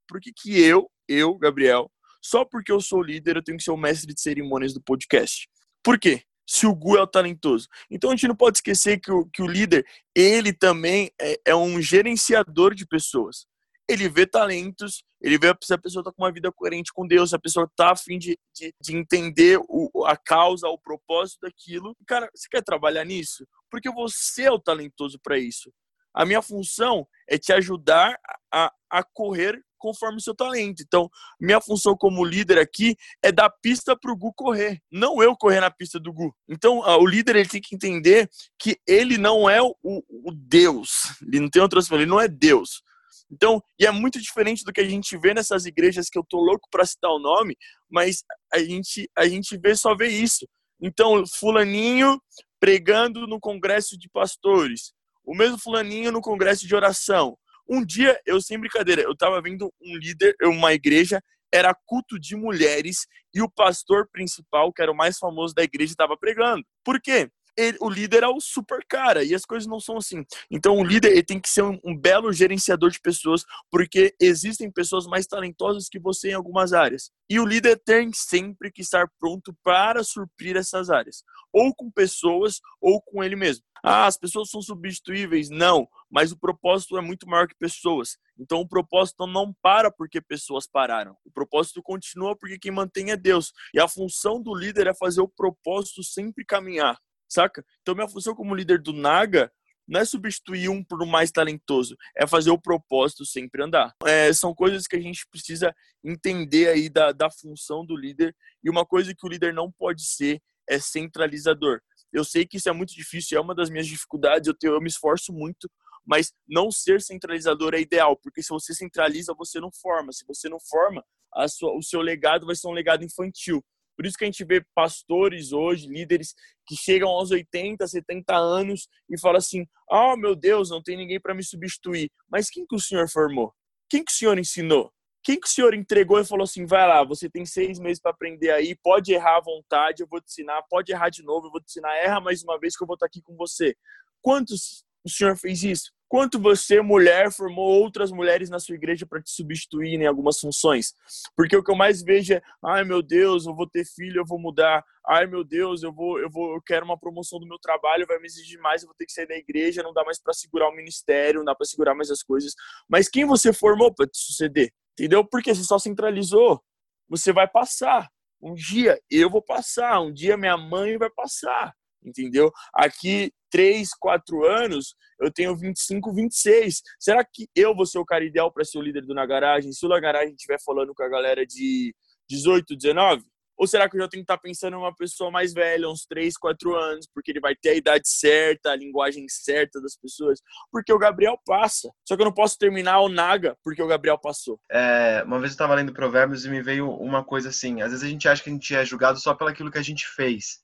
Por 0.07 0.19
que 0.19 0.31
que 0.33 0.59
eu, 0.59 0.89
eu, 1.07 1.37
Gabriel, 1.37 1.89
só 2.21 2.45
porque 2.45 2.71
eu 2.71 2.79
sou 2.79 3.01
líder, 3.01 3.35
eu 3.35 3.43
tenho 3.43 3.57
que 3.57 3.63
ser 3.63 3.71
o 3.71 3.77
mestre 3.77 4.13
de 4.13 4.21
cerimônias 4.21 4.73
do 4.73 4.81
podcast. 4.81 5.49
Por 5.83 5.99
quê? 5.99 6.23
Se 6.47 6.67
o 6.67 6.75
Gu 6.75 6.97
é 6.97 7.01
o 7.01 7.07
talentoso. 7.07 7.67
Então 7.89 8.09
a 8.09 8.15
gente 8.15 8.27
não 8.27 8.35
pode 8.35 8.57
esquecer 8.57 8.99
que 8.99 9.11
o, 9.11 9.25
que 9.25 9.41
o 9.41 9.47
líder, 9.47 9.85
ele 10.13 10.53
também 10.53 11.11
é, 11.19 11.39
é 11.45 11.55
um 11.55 11.81
gerenciador 11.81 12.75
de 12.75 12.85
pessoas. 12.85 13.47
Ele 13.89 14.07
vê 14.07 14.25
talentos, 14.25 15.03
ele 15.19 15.37
vê 15.37 15.55
se 15.63 15.73
a 15.73 15.77
pessoa 15.77 16.01
está 16.01 16.11
com 16.11 16.23
uma 16.23 16.31
vida 16.31 16.51
coerente 16.51 16.93
com 16.93 17.07
Deus, 17.07 17.31
se 17.31 17.35
a 17.35 17.39
pessoa 17.39 17.65
está 17.65 17.91
a 17.91 17.95
fim 17.95 18.17
de, 18.17 18.37
de, 18.53 18.73
de 18.81 18.95
entender 18.95 19.59
o, 19.67 20.05
a 20.05 20.15
causa, 20.15 20.67
o 20.67 20.77
propósito 20.77 21.39
daquilo. 21.41 21.95
Cara, 22.05 22.29
você 22.33 22.47
quer 22.49 22.63
trabalhar 22.63 23.05
nisso? 23.05 23.47
Porque 23.69 23.89
você 23.89 24.43
é 24.43 24.51
o 24.51 24.59
talentoso 24.59 25.19
para 25.21 25.37
isso. 25.37 25.71
A 26.13 26.25
minha 26.25 26.41
função 26.41 27.07
é 27.27 27.37
te 27.37 27.53
ajudar 27.53 28.17
a, 28.53 28.71
a 28.89 29.03
correr 29.03 29.61
conforme 29.81 30.17
o 30.17 30.21
seu 30.21 30.35
talento. 30.35 30.83
Então, 30.85 31.09
minha 31.39 31.59
função 31.59 31.97
como 31.97 32.23
líder 32.23 32.59
aqui 32.59 32.95
é 33.21 33.31
dar 33.31 33.49
pista 33.49 33.97
para 33.99 34.11
o 34.11 34.15
Gu 34.15 34.31
correr, 34.33 34.79
não 34.91 35.21
eu 35.21 35.35
correr 35.35 35.59
na 35.59 35.71
pista 35.71 35.99
do 35.99 36.13
Gu. 36.13 36.33
Então, 36.47 36.79
o 36.79 37.05
líder 37.05 37.35
ele 37.35 37.49
tem 37.49 37.59
que 37.61 37.75
entender 37.75 38.29
que 38.59 38.77
ele 38.87 39.17
não 39.17 39.49
é 39.49 39.61
o, 39.61 39.75
o 39.83 40.31
Deus, 40.33 40.89
ele 41.21 41.39
não 41.41 41.49
tem 41.49 41.61
outra 41.61 41.81
ele 41.91 42.05
não 42.05 42.21
é 42.21 42.27
Deus. 42.27 42.83
Então, 43.31 43.61
e 43.79 43.85
é 43.85 43.91
muito 43.91 44.21
diferente 44.21 44.63
do 44.63 44.73
que 44.73 44.81
a 44.81 44.87
gente 44.87 45.17
vê 45.17 45.33
nessas 45.33 45.65
igrejas 45.65 46.09
que 46.09 46.19
eu 46.19 46.25
tô 46.27 46.37
louco 46.37 46.67
para 46.69 46.85
citar 46.85 47.09
o 47.11 47.19
nome, 47.19 47.55
mas 47.89 48.23
a 48.53 48.59
gente 48.59 49.09
a 49.17 49.27
gente 49.27 49.57
vê 49.57 49.73
só 49.75 49.95
vê 49.95 50.07
isso. 50.07 50.47
Então, 50.81 51.23
fulaninho 51.25 52.19
pregando 52.59 53.25
no 53.25 53.39
congresso 53.39 53.97
de 53.97 54.07
pastores, 54.09 54.93
o 55.23 55.35
mesmo 55.35 55.57
fulaninho 55.57 56.11
no 56.11 56.21
congresso 56.21 56.67
de 56.67 56.75
oração, 56.75 57.37
um 57.71 57.85
dia, 57.85 58.19
eu 58.25 58.41
sem 58.41 58.59
brincadeira, 58.59 59.01
eu 59.01 59.15
tava 59.15 59.41
vendo 59.41 59.73
um 59.81 59.95
líder, 59.95 60.35
uma 60.43 60.73
igreja, 60.73 61.23
era 61.53 61.73
culto 61.85 62.19
de 62.19 62.35
mulheres 62.35 63.07
e 63.33 63.41
o 63.41 63.49
pastor 63.49 64.09
principal, 64.11 64.73
que 64.73 64.81
era 64.81 64.91
o 64.91 64.95
mais 64.95 65.17
famoso 65.17 65.53
da 65.53 65.63
igreja, 65.63 65.93
estava 65.93 66.17
pregando. 66.17 66.65
Por 66.83 66.99
quê? 66.99 67.29
Ele, 67.57 67.77
o 67.81 67.89
líder 67.89 68.23
é 68.23 68.27
o 68.27 68.39
super 68.39 68.79
cara 68.87 69.23
e 69.23 69.35
as 69.35 69.45
coisas 69.45 69.67
não 69.67 69.79
são 69.79 69.97
assim. 69.97 70.25
Então, 70.49 70.77
o 70.77 70.83
líder 70.83 71.11
ele 71.11 71.23
tem 71.23 71.39
que 71.39 71.49
ser 71.49 71.61
um, 71.61 71.77
um, 71.83 71.95
belo 71.95 72.31
gerenciador 72.31 72.89
de 72.89 72.99
pessoas, 72.99 73.43
porque 73.69 74.13
existem 74.21 74.71
pessoas 74.71 75.05
mais 75.05 75.27
talentosas 75.27 75.89
que 75.89 75.99
você 75.99 76.31
em 76.31 76.33
algumas 76.33 76.71
áreas. 76.71 77.11
E 77.29 77.39
o 77.39 77.45
líder 77.45 77.81
tem 77.85 78.11
sempre 78.13 78.71
que 78.71 78.81
estar 78.81 79.05
pronto 79.19 79.53
para 79.63 80.03
suprir 80.03 80.55
essas 80.55 80.89
áreas, 80.89 81.23
ou 81.51 81.75
com 81.75 81.91
pessoas 81.91 82.59
ou 82.81 83.01
com 83.01 83.21
ele 83.21 83.35
mesmo. 83.35 83.65
Ah, 83.83 84.05
as 84.05 84.17
pessoas 84.17 84.49
são 84.49 84.61
substituíveis. 84.61 85.49
Não, 85.49 85.87
mas 86.09 86.31
o 86.31 86.37
propósito 86.37 86.97
é 86.97 87.01
muito 87.01 87.27
maior 87.27 87.47
que 87.47 87.55
pessoas. 87.55 88.17
Então 88.37 88.59
o 88.59 88.67
propósito 88.67 89.25
não 89.25 89.53
para 89.61 89.91
porque 89.91 90.21
pessoas 90.21 90.67
pararam. 90.67 91.15
O 91.25 91.31
propósito 91.31 91.81
continua 91.81 92.35
porque 92.35 92.59
quem 92.59 92.71
mantém 92.71 93.11
é 93.11 93.17
Deus. 93.17 93.51
E 93.73 93.79
a 93.79 93.87
função 93.87 94.41
do 94.41 94.53
líder 94.53 94.87
é 94.87 94.93
fazer 94.93 95.21
o 95.21 95.27
propósito 95.27 96.03
sempre 96.03 96.45
caminhar, 96.45 96.99
saca? 97.27 97.65
Então 97.81 97.95
minha 97.95 98.09
função 98.09 98.35
como 98.35 98.55
líder 98.55 98.81
do 98.81 98.93
Naga 98.93 99.51
não 99.87 99.99
é 99.99 100.05
substituir 100.05 100.69
um 100.69 100.83
por 100.83 101.03
um 101.03 101.05
mais 101.05 101.31
talentoso, 101.31 101.97
é 102.15 102.25
fazer 102.25 102.49
o 102.49 102.57
propósito 102.57 103.25
sempre 103.25 103.63
andar. 103.63 103.93
É, 104.05 104.31
são 104.31 104.53
coisas 104.55 104.87
que 104.87 104.95
a 104.95 105.01
gente 105.01 105.27
precisa 105.29 105.75
entender 106.03 106.69
aí 106.69 106.87
da, 106.87 107.11
da 107.11 107.29
função 107.29 107.85
do 107.85 107.95
líder. 107.95 108.33
E 108.63 108.69
uma 108.69 108.85
coisa 108.85 109.13
que 109.13 109.25
o 109.25 109.29
líder 109.29 109.53
não 109.53 109.71
pode 109.71 110.05
ser 110.05 110.41
é 110.69 110.79
centralizador. 110.79 111.81
Eu 112.11 112.23
sei 112.23 112.45
que 112.45 112.57
isso 112.57 112.69
é 112.69 112.73
muito 112.73 112.93
difícil, 112.93 113.37
é 113.37 113.41
uma 113.41 113.55
das 113.55 113.69
minhas 113.69 113.87
dificuldades, 113.87 114.47
eu, 114.47 114.53
tenho, 114.53 114.73
eu 114.73 114.81
me 114.81 114.87
esforço 114.87 115.31
muito, 115.31 115.69
mas 116.05 116.33
não 116.47 116.71
ser 116.71 117.01
centralizador 117.01 117.73
é 117.73 117.79
ideal, 117.79 118.17
porque 118.17 118.41
se 118.41 118.49
você 118.49 118.73
centraliza, 118.73 119.33
você 119.33 119.59
não 119.59 119.71
forma. 119.71 120.11
Se 120.11 120.25
você 120.27 120.49
não 120.49 120.59
forma, 120.59 121.03
sua, 121.47 121.77
o 121.77 121.81
seu 121.81 122.01
legado 122.01 122.45
vai 122.45 122.55
ser 122.55 122.67
um 122.67 122.73
legado 122.73 123.03
infantil. 123.03 123.63
Por 123.95 124.05
isso 124.05 124.17
que 124.17 124.23
a 124.23 124.27
gente 124.27 124.43
vê 124.43 124.65
pastores 124.73 125.51
hoje, 125.51 125.87
líderes 125.87 126.33
que 126.65 126.75
chegam 126.75 127.09
aos 127.09 127.29
80, 127.29 127.85
70 127.85 128.35
anos 128.35 128.87
e 129.09 129.19
falam 129.19 129.37
assim: 129.37 129.65
"Ah, 129.89 130.13
oh, 130.13 130.17
meu 130.17 130.35
Deus, 130.35 130.69
não 130.69 130.81
tem 130.81 130.97
ninguém 130.97 131.19
para 131.19 131.35
me 131.35 131.43
substituir". 131.43 132.09
Mas 132.29 132.49
quem 132.49 132.65
que 132.65 132.75
o 132.75 132.79
senhor 132.79 133.07
formou? 133.09 133.53
Quem 133.89 134.03
que 134.03 134.11
o 134.11 134.15
senhor 134.15 134.39
ensinou? 134.39 134.91
Quem 135.23 135.39
que 135.39 135.47
o 135.47 135.49
senhor 135.49 135.73
entregou 135.73 136.19
e 136.19 136.25
falou 136.25 136.43
assim, 136.43 136.65
vai 136.65 136.87
lá, 136.87 137.03
você 137.03 137.29
tem 137.29 137.45
seis 137.45 137.79
meses 137.79 138.01
para 138.01 138.11
aprender 138.11 138.51
aí, 138.51 138.75
pode 138.75 139.13
errar 139.13 139.37
à 139.37 139.41
vontade, 139.41 140.01
eu 140.01 140.07
vou 140.07 140.19
te 140.19 140.27
ensinar, 140.27 140.61
pode 140.69 140.91
errar 140.91 141.09
de 141.09 141.23
novo, 141.23 141.47
eu 141.47 141.51
vou 141.51 141.61
te 141.61 141.69
ensinar, 141.69 141.95
erra 141.97 142.19
mais 142.19 142.43
uma 142.43 142.59
vez 142.59 142.75
que 142.75 142.83
eu 142.83 142.87
vou 142.87 142.95
estar 142.95 143.05
aqui 143.05 143.21
com 143.21 143.35
você. 143.35 143.75
Quantos 144.21 144.83
o 145.03 145.09
senhor 145.09 145.35
fez 145.37 145.63
isso? 145.63 145.91
quanto 146.11 146.37
você, 146.37 146.81
mulher, 146.81 147.31
formou 147.31 147.65
outras 147.65 148.11
mulheres 148.11 148.49
na 148.49 148.59
sua 148.59 148.75
igreja 148.75 149.05
para 149.05 149.21
te 149.21 149.31
substituir 149.31 149.93
em 149.93 150.05
algumas 150.05 150.37
funções. 150.37 150.93
Porque 151.37 151.55
o 151.55 151.63
que 151.63 151.71
eu 151.71 151.75
mais 151.75 152.03
vejo 152.03 152.33
é, 152.33 152.41
ai 152.61 152.83
meu 152.83 153.01
Deus, 153.01 153.45
eu 153.45 153.55
vou 153.55 153.65
ter 153.65 153.85
filho, 153.85 154.19
eu 154.19 154.25
vou 154.25 154.37
mudar. 154.37 154.83
Ai 155.07 155.25
meu 155.25 155.41
Deus, 155.41 155.83
eu 155.83 155.93
vou, 155.93 156.19
eu 156.19 156.29
vou, 156.29 156.53
eu 156.53 156.61
quero 156.61 156.83
uma 156.83 156.99
promoção 156.99 157.39
do 157.39 157.47
meu 157.47 157.57
trabalho, 157.57 158.05
vai 158.05 158.19
me 158.19 158.25
exigir 158.25 158.59
mais, 158.59 158.83
eu 158.83 158.87
vou 158.87 158.95
ter 158.95 159.05
que 159.05 159.13
sair 159.13 159.25
da 159.25 159.37
igreja, 159.37 159.81
não 159.81 159.93
dá 159.93 160.03
mais 160.03 160.21
para 160.21 160.33
segurar 160.33 160.67
o 160.67 160.75
ministério, 160.75 161.39
não 161.39 161.45
dá 161.45 161.55
para 161.55 161.65
segurar 161.65 161.95
mais 161.95 162.11
as 162.11 162.21
coisas. 162.21 162.53
Mas 162.89 163.07
quem 163.07 163.23
você 163.23 163.53
formou 163.53 163.93
para 163.95 164.05
te 164.05 164.17
suceder? 164.17 164.69
Entendeu? 164.93 165.25
Porque 165.25 165.53
você 165.53 165.63
só 165.63 165.79
centralizou. 165.79 166.61
Você 167.09 167.31
vai 167.33 167.47
passar. 167.47 168.09
Um 168.41 168.53
dia 168.53 168.99
eu 169.09 169.29
vou 169.29 169.41
passar, 169.41 170.01
um 170.01 170.11
dia 170.11 170.37
minha 170.37 170.57
mãe 170.57 170.97
vai 170.97 171.09
passar 171.09 171.73
entendeu? 172.03 172.51
Aqui, 172.73 173.31
3, 173.49 173.89
4 173.99 174.45
anos, 174.45 174.95
eu 175.19 175.31
tenho 175.31 175.55
25, 175.55 176.13
26. 176.13 176.81
Será 176.99 177.23
que 177.23 177.47
eu 177.55 177.75
vou 177.75 177.85
ser 177.85 177.99
o 177.99 178.05
cara 178.05 178.25
ideal 178.25 178.51
para 178.51 178.65
ser 178.65 178.79
o 178.79 178.81
líder 178.81 179.05
do 179.05 179.13
Na 179.13 179.25
Garagem? 179.25 179.71
Se 179.71 179.85
o 179.85 179.89
Na 179.89 179.99
Garagem 179.99 180.31
estiver 180.31 180.59
falando 180.63 180.93
com 180.93 181.03
a 181.03 181.09
galera 181.09 181.45
de 181.45 181.93
18, 182.29 182.75
19? 182.75 183.23
Ou 183.61 183.67
será 183.67 183.87
que 183.87 183.95
eu 183.95 184.01
já 184.01 184.07
tenho 184.07 184.21
que 184.21 184.23
estar 184.23 184.37
tá 184.37 184.41
pensando 184.41 184.73
em 184.73 184.79
uma 184.79 184.95
pessoa 184.95 185.29
mais 185.29 185.53
velha, 185.53 185.87
uns 185.87 186.03
3, 186.07 186.35
4 186.35 186.75
anos, 186.75 187.07
porque 187.13 187.31
ele 187.31 187.39
vai 187.39 187.53
ter 187.55 187.69
a 187.69 187.75
idade 187.75 188.09
certa, 188.09 188.71
a 188.71 188.75
linguagem 188.75 189.27
certa 189.29 189.79
das 189.79 189.95
pessoas? 189.95 190.39
Porque 190.71 190.91
o 190.91 190.97
Gabriel 190.97 191.39
passa. 191.45 191.91
Só 192.07 192.15
que 192.15 192.23
eu 192.23 192.25
não 192.25 192.33
posso 192.33 192.57
terminar 192.57 193.01
o 193.01 193.09
Naga 193.09 193.55
porque 193.63 193.83
o 193.83 193.87
Gabriel 193.87 194.17
passou. 194.17 194.59
É, 194.71 195.21
uma 195.27 195.37
vez 195.39 195.51
eu 195.51 195.55
estava 195.55 195.75
lendo 195.75 195.93
Provérbios 195.93 196.43
e 196.43 196.49
me 196.49 196.59
veio 196.59 196.89
uma 196.89 197.23
coisa 197.23 197.49
assim: 197.49 197.83
às 197.83 197.91
vezes 197.91 198.03
a 198.03 198.09
gente 198.09 198.27
acha 198.27 198.41
que 198.41 198.49
a 198.49 198.53
gente 198.53 198.75
é 198.75 198.83
julgado 198.83 199.19
só 199.19 199.35
pelo 199.35 199.51
aquilo 199.51 199.69
que 199.69 199.77
a 199.77 199.83
gente 199.83 200.07
fez 200.07 200.59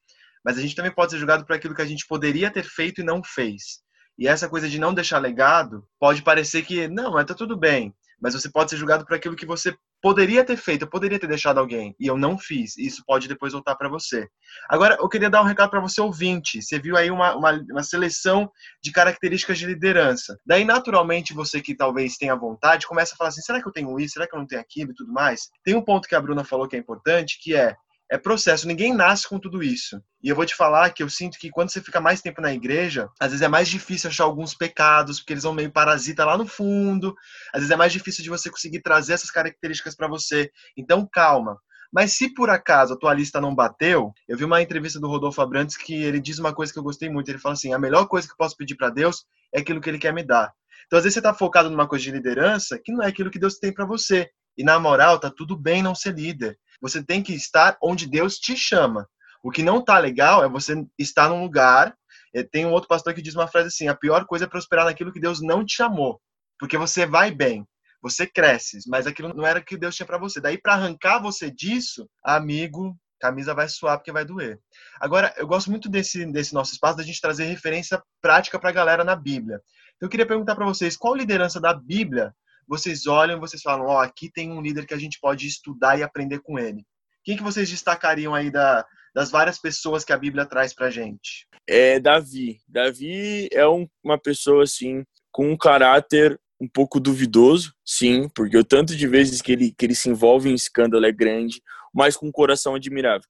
mas 0.48 0.58
a 0.58 0.62
gente 0.62 0.76
também 0.76 0.94
pode 0.94 1.12
ser 1.12 1.18
julgado 1.18 1.46
por 1.46 1.54
aquilo 1.54 1.76
que 1.76 1.82
a 1.82 1.86
gente 1.86 2.08
poderia 2.08 2.50
ter 2.50 2.64
feito 2.64 3.02
e 3.02 3.04
não 3.04 3.22
fez. 3.22 3.82
E 4.18 4.30
essa 4.30 4.48
coisa 4.48 4.70
de 4.70 4.80
não 4.80 4.94
deixar 4.94 5.20
legado 5.20 5.86
pode 6.00 6.22
parecer 6.22 6.64
que, 6.64 6.88
não, 6.88 7.12
mas 7.12 7.26
tá 7.26 7.34
tudo 7.34 7.58
bem. 7.58 7.94
Mas 8.22 8.34
você 8.34 8.50
pode 8.50 8.72
ser 8.72 8.78
julgado 8.78 9.06
por 9.06 9.16
aquilo 9.16 9.36
que 9.36 9.46
você 9.46 9.76
poderia 10.02 10.44
ter 10.44 10.58
feito, 10.58 10.84
eu 10.84 10.90
poderia 10.90 11.20
ter 11.20 11.28
deixado 11.28 11.60
alguém 11.60 11.96
e 12.00 12.08
eu 12.08 12.18
não 12.18 12.38
fiz. 12.38 12.78
E 12.78 12.86
isso 12.86 13.04
pode 13.06 13.28
depois 13.28 13.54
voltar 13.54 13.76
para 13.76 13.90
você. 13.90 14.28
Agora, 14.70 14.98
eu 15.00 15.10
queria 15.10 15.30
dar 15.30 15.42
um 15.42 15.46
recado 15.46 15.70
para 15.70 15.80
você 15.80 16.00
ouvinte. 16.00 16.62
Você 16.62 16.80
viu 16.80 16.96
aí 16.96 17.10
uma, 17.10 17.36
uma, 17.36 17.52
uma, 17.72 17.84
seleção 17.84 18.50
de 18.82 18.92
características 18.92 19.58
de 19.58 19.66
liderança. 19.66 20.38
Daí, 20.46 20.64
naturalmente, 20.64 21.34
você 21.34 21.62
que 21.62 21.76
talvez 21.76 22.16
tenha 22.18 22.36
vontade, 22.36 22.88
começa 22.88 23.14
a 23.14 23.18
falar 23.18 23.30
assim: 23.30 23.42
será 23.42 23.62
que 23.62 23.68
eu 23.68 23.72
tenho 23.72 24.00
isso? 24.00 24.14
Será 24.14 24.28
que 24.28 24.36
eu 24.36 24.40
não 24.40 24.48
tenho 24.48 24.62
aquilo 24.62 24.92
e 24.92 24.96
tudo 24.96 25.12
mais? 25.12 25.50
Tem 25.64 25.76
um 25.76 25.84
ponto 25.84 26.08
que 26.08 26.16
a 26.16 26.22
Bruna 26.22 26.44
falou 26.44 26.68
que 26.68 26.76
é 26.76 26.80
importante, 26.80 27.40
que 27.42 27.56
é 27.56 27.76
é 28.10 28.18
processo, 28.18 28.68
ninguém 28.68 28.94
nasce 28.94 29.28
com 29.28 29.40
tudo 29.40 29.62
isso. 29.62 30.02
E 30.24 30.30
eu 30.30 30.36
vou 30.36 30.46
te 30.46 30.56
falar 30.56 30.90
que 30.92 31.04
eu 31.04 31.10
sinto 31.10 31.38
que 31.38 31.50
quando 31.50 31.72
você 31.72 31.82
fica 31.82 32.00
mais 32.00 32.22
tempo 32.22 32.42
na 32.42 32.54
igreja, 32.54 33.10
às 33.20 33.32
vezes 33.32 33.42
é 33.42 33.48
mais 33.48 33.68
difícil 33.68 34.10
achar 34.10 34.24
alguns 34.24 34.54
pecados, 34.54 35.20
porque 35.20 35.34
eles 35.34 35.44
vão 35.44 35.54
meio 35.54 35.72
parasita 35.72 36.24
lá 36.24 36.38
no 36.38 36.48
fundo. 36.48 37.14
Às 37.54 37.60
vezes 37.62 37.72
é 37.72 37.76
mais 37.76 37.92
difícil 37.92 38.24
de 38.24 38.30
você 38.30 38.50
conseguir 38.50 38.82
trazer 38.82 39.14
essas 39.14 39.30
características 39.30 39.96
para 39.96 40.08
você. 40.08 40.50
Então, 40.78 41.08
calma. 41.12 41.58
Mas 41.92 42.14
se 42.14 42.34
por 42.34 42.50
acaso 42.50 42.94
a 42.94 42.98
tua 42.98 43.14
lista 43.14 43.40
não 43.40 43.56
bateu, 43.56 44.12
eu 44.28 44.38
vi 44.38 44.44
uma 44.44 44.62
entrevista 44.62 45.00
do 45.00 45.08
Rodolfo 45.08 45.42
Abrantes 45.42 45.78
que 45.78 45.94
ele 45.94 46.20
diz 46.20 46.40
uma 46.40 46.54
coisa 46.54 46.72
que 46.72 46.80
eu 46.80 46.84
gostei 46.84 47.10
muito. 47.10 47.30
Ele 47.30 47.40
fala 47.40 47.54
assim: 47.54 47.74
a 47.74 47.80
melhor 47.80 48.08
coisa 48.08 48.28
que 48.28 48.34
eu 48.34 48.38
posso 48.38 48.56
pedir 48.56 48.76
para 48.76 48.90
Deus 48.90 49.26
é 49.54 49.60
aquilo 49.60 49.82
que 49.82 49.90
ele 49.90 50.00
quer 50.00 50.14
me 50.14 50.24
dar. 50.24 50.52
Então, 50.86 50.98
às 50.98 51.04
vezes 51.04 51.16
você 51.16 51.20
está 51.20 51.34
focado 51.34 51.70
numa 51.70 51.88
coisa 51.88 52.04
de 52.04 52.12
liderança 52.12 52.80
que 52.84 52.92
não 52.92 53.04
é 53.04 53.08
aquilo 53.08 53.30
que 53.30 53.40
Deus 53.40 53.58
tem 53.58 53.74
para 53.74 53.86
você. 53.86 54.30
E 54.58 54.64
na 54.64 54.80
moral, 54.80 55.20
tá 55.20 55.30
tudo 55.30 55.56
bem 55.56 55.84
não 55.84 55.94
ser 55.94 56.16
líder. 56.16 56.58
Você 56.82 57.04
tem 57.04 57.24
que 57.24 57.34
estar 57.34 57.78
onde 57.82 58.08
Deus 58.08 58.38
te 58.38 58.56
chama. 58.56 59.08
O 59.44 59.52
que 59.52 59.64
não 59.64 59.84
tá 59.84 59.98
legal 59.98 60.44
é 60.44 60.50
você 60.50 60.86
estar 60.98 61.30
num 61.30 61.42
lugar. 61.42 61.96
Eh, 62.34 62.44
tem 62.44 62.66
um 62.66 62.72
outro 62.72 62.88
pastor 62.88 63.14
que 63.14 63.22
diz 63.22 63.36
uma 63.36 63.48
frase 63.48 63.68
assim: 63.68 63.88
a 63.88 63.96
pior 63.96 64.26
coisa 64.26 64.46
é 64.46 64.48
prosperar 64.48 64.86
naquilo 64.86 65.12
que 65.12 65.20
Deus 65.20 65.42
não 65.42 65.66
te 65.66 65.76
chamou. 65.76 66.22
Porque 66.60 66.78
você 66.78 67.06
vai 67.06 67.32
bem, 67.32 67.66
você 68.02 68.26
cresce, 68.26 68.80
mas 68.88 69.06
aquilo 69.08 69.34
não 69.34 69.46
era 69.46 69.60
o 69.60 69.64
que 69.64 69.78
Deus 69.78 69.96
tinha 69.96 70.06
para 70.06 70.18
você. 70.18 70.42
Daí, 70.42 70.58
para 70.58 70.74
arrancar 70.74 71.20
você 71.20 71.52
disso, 71.52 72.10
amigo, 72.24 72.98
camisa 73.20 73.54
vai 73.54 73.68
suar 73.68 73.98
porque 73.98 74.12
vai 74.12 74.26
doer. 74.26 74.60
Agora, 75.00 75.34
eu 75.38 75.48
gosto 75.48 75.70
muito 75.70 75.90
desse, 75.90 76.26
desse 76.32 76.54
nosso 76.54 76.74
espaço 76.74 76.98
da 76.98 77.04
gente 77.04 77.22
trazer 77.22 77.46
referência 77.46 78.02
prática 78.22 78.60
para 78.60 78.70
a 78.70 78.74
galera 78.74 79.04
na 79.04 79.16
Bíblia. 79.16 79.62
Então, 79.96 80.08
eu 80.08 80.10
queria 80.10 80.28
perguntar 80.28 80.56
para 80.56 80.66
vocês, 80.66 80.98
qual 80.98 81.16
liderança 81.16 81.60
da 81.60 81.74
Bíblia 81.74 82.34
vocês 82.68 83.08
olham 83.08 83.40
vocês 83.40 83.62
falam, 83.62 83.86
ó, 83.86 83.96
oh, 83.96 84.00
aqui 84.00 84.30
tem 84.32 84.52
um 84.52 84.62
líder 84.62 84.86
que 84.86 84.94
a 84.94 85.00
gente 85.00 85.20
pode 85.20 85.48
estudar 85.48 85.98
e 85.98 86.04
aprender 86.04 86.40
com 86.40 86.60
ele. 86.60 86.84
Quem 87.24 87.38
que 87.38 87.44
vocês 87.44 87.70
destacariam 87.70 88.34
aí 88.34 88.52
da, 88.52 88.86
das 89.14 89.30
várias 89.32 89.60
pessoas 89.60 90.04
que 90.04 90.14
a 90.14 90.18
Bíblia 90.18 90.46
traz 90.46 90.74
pra 90.74 90.90
gente? 90.90 91.48
É 91.68 92.00
Davi. 92.00 92.60
Davi 92.68 93.50
é 93.52 93.68
um, 93.68 93.88
uma 94.04 94.18
pessoa, 94.18 94.64
assim, 94.64 95.04
com 95.32 95.52
um 95.52 95.58
caráter 95.58 96.40
um 96.60 96.68
pouco 96.68 97.00
duvidoso, 97.00 97.74
sim, 97.86 98.30
porque 98.30 98.58
o 98.58 98.64
tanto 98.64 98.96
de 98.96 99.08
vezes 99.08 99.42
que 99.42 99.52
ele, 99.52 99.74
que 99.78 99.86
ele 99.86 99.94
se 99.94 100.10
envolve 100.10 100.50
em 100.50 100.56
escândalo 100.56 101.06
é 101.06 101.12
grande, 101.12 101.62
mas 101.94 102.18
com 102.18 102.28
um 102.28 102.32
coração 102.32 102.76
admirável. 102.76 103.28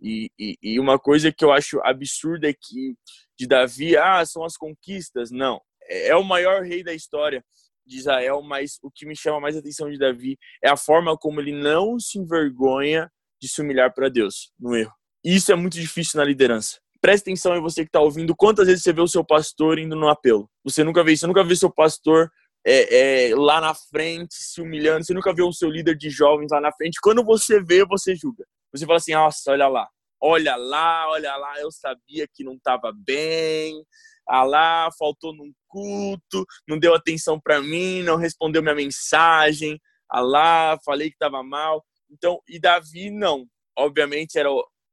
E, 0.00 0.30
e, 0.38 0.56
e, 0.62 0.80
uma 0.80 0.98
coisa 0.98 1.30
que 1.30 1.44
eu 1.44 1.52
acho 1.52 1.80
absurda 1.84 2.48
é 2.48 2.52
que 2.52 2.94
de 3.38 3.46
Davi, 3.46 3.96
ah, 3.96 4.24
são 4.24 4.44
as 4.44 4.56
conquistas. 4.56 5.30
Não, 5.30 5.60
é, 5.84 6.08
é 6.08 6.16
o 6.16 6.24
maior 6.24 6.62
rei 6.62 6.82
da 6.82 6.94
história 6.94 7.44
de 7.86 7.98
Israel, 7.98 8.42
mas 8.42 8.78
o 8.82 8.90
que 8.90 9.06
me 9.06 9.16
chama 9.16 9.40
mais 9.40 9.56
atenção 9.56 9.90
de 9.90 9.98
Davi 9.98 10.38
é 10.62 10.68
a 10.68 10.76
forma 10.76 11.16
como 11.16 11.40
ele 11.40 11.52
não 11.52 11.98
se 11.98 12.18
envergonha 12.18 13.10
de 13.40 13.48
se 13.48 13.60
humilhar 13.60 13.92
para 13.92 14.08
Deus 14.08 14.52
no 14.58 14.76
erro. 14.76 14.92
E 15.24 15.34
isso 15.34 15.52
é 15.52 15.54
muito 15.54 15.74
difícil 15.74 16.18
na 16.18 16.24
liderança. 16.24 16.80
Preste 17.00 17.24
atenção 17.24 17.56
em 17.56 17.60
você 17.60 17.82
que 17.82 17.88
está 17.88 18.00
ouvindo, 18.00 18.34
quantas 18.36 18.66
vezes 18.66 18.84
você 18.84 18.92
vê 18.92 19.00
o 19.00 19.08
seu 19.08 19.24
pastor 19.24 19.78
indo 19.78 19.96
no 19.96 20.08
apelo? 20.08 20.48
Você 20.64 20.84
nunca 20.84 21.02
vê 21.02 21.12
isso, 21.12 21.20
você 21.22 21.26
nunca 21.26 21.42
vê 21.42 21.56
seu 21.56 21.70
pastor 21.70 22.30
é, 22.64 23.30
é, 23.30 23.34
lá 23.34 23.60
na 23.60 23.74
frente 23.74 24.34
se 24.34 24.60
humilhando, 24.60 25.04
você 25.04 25.12
nunca 25.12 25.34
vê 25.34 25.42
o 25.42 25.52
seu 25.52 25.68
líder 25.68 25.96
de 25.96 26.08
jovens 26.10 26.52
lá 26.52 26.60
na 26.60 26.72
frente. 26.72 27.00
Quando 27.02 27.24
você 27.24 27.60
vê, 27.60 27.84
você 27.84 28.14
julga. 28.14 28.44
Você 28.72 28.86
fala 28.86 28.98
assim, 28.98 29.14
nossa, 29.14 29.50
olha 29.50 29.68
lá, 29.68 29.88
olha 30.20 30.56
lá, 30.56 31.10
olha 31.10 31.36
lá, 31.36 31.60
eu 31.60 31.70
sabia 31.72 32.26
que 32.32 32.44
não 32.44 32.54
estava 32.54 32.92
bem, 32.94 33.84
ah 34.28 34.44
lá, 34.44 34.88
faltou 34.96 35.34
num 35.34 35.52
culto, 35.72 36.44
não 36.68 36.78
deu 36.78 36.94
atenção 36.94 37.40
para 37.40 37.62
mim, 37.62 38.02
não 38.02 38.16
respondeu 38.16 38.62
minha 38.62 38.74
mensagem, 38.74 39.80
ah 40.10 40.20
lá, 40.20 40.78
falei 40.84 41.08
que 41.08 41.16
estava 41.16 41.42
mal. 41.42 41.82
Então, 42.10 42.38
e 42.46 42.60
Davi 42.60 43.10
não. 43.10 43.46
Obviamente 43.76 44.38
era 44.38 44.50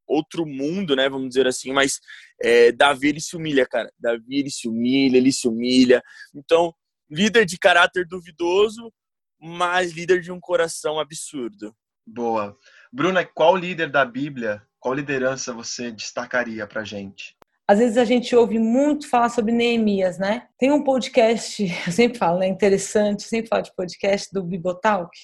outro 0.07 0.45
mundo, 0.45 0.95
né, 0.95 1.09
vamos 1.09 1.27
dizer 1.27 1.45
assim, 1.45 1.73
mas 1.73 1.99
é, 2.41 2.71
Davi 2.71 3.09
ele 3.09 3.21
se 3.21 3.35
humilha, 3.35 3.65
cara. 3.67 3.91
Davi 3.99 4.39
ele 4.39 4.49
se 4.49 4.67
humilha, 4.67 5.17
ele 5.17 5.31
se 5.31 5.47
humilha. 5.47 6.01
Então, 6.33 6.73
líder 7.11 7.45
de 7.45 7.57
caráter 7.57 8.07
duvidoso, 8.07 8.91
mas 9.37 9.91
líder 9.91 10.21
de 10.21 10.31
um 10.31 10.39
coração 10.39 10.97
absurdo. 10.99 11.75
Boa. 12.07 12.57
Bruna, 12.91 13.25
qual 13.25 13.55
líder 13.55 13.91
da 13.91 14.03
Bíblia, 14.05 14.65
qual 14.79 14.95
liderança 14.95 15.53
você 15.53 15.91
destacaria 15.91 16.65
pra 16.65 16.83
gente? 16.83 17.35
Às 17.69 17.77
vezes 17.77 17.97
a 17.99 18.03
gente 18.03 18.35
ouve 18.35 18.57
muito 18.57 19.07
falar 19.07 19.29
sobre 19.29 19.51
Neemias, 19.51 20.17
né? 20.17 20.47
Tem 20.57 20.71
um 20.71 20.83
podcast, 20.83 21.63
eu 21.85 21.93
sempre 21.93 22.17
falo, 22.17 22.39
né? 22.39 22.47
Interessante, 22.47 23.21
sempre 23.21 23.47
falo 23.47 23.61
de 23.61 23.75
podcast 23.75 24.33
do 24.33 24.43
Bibotalk. 24.43 25.15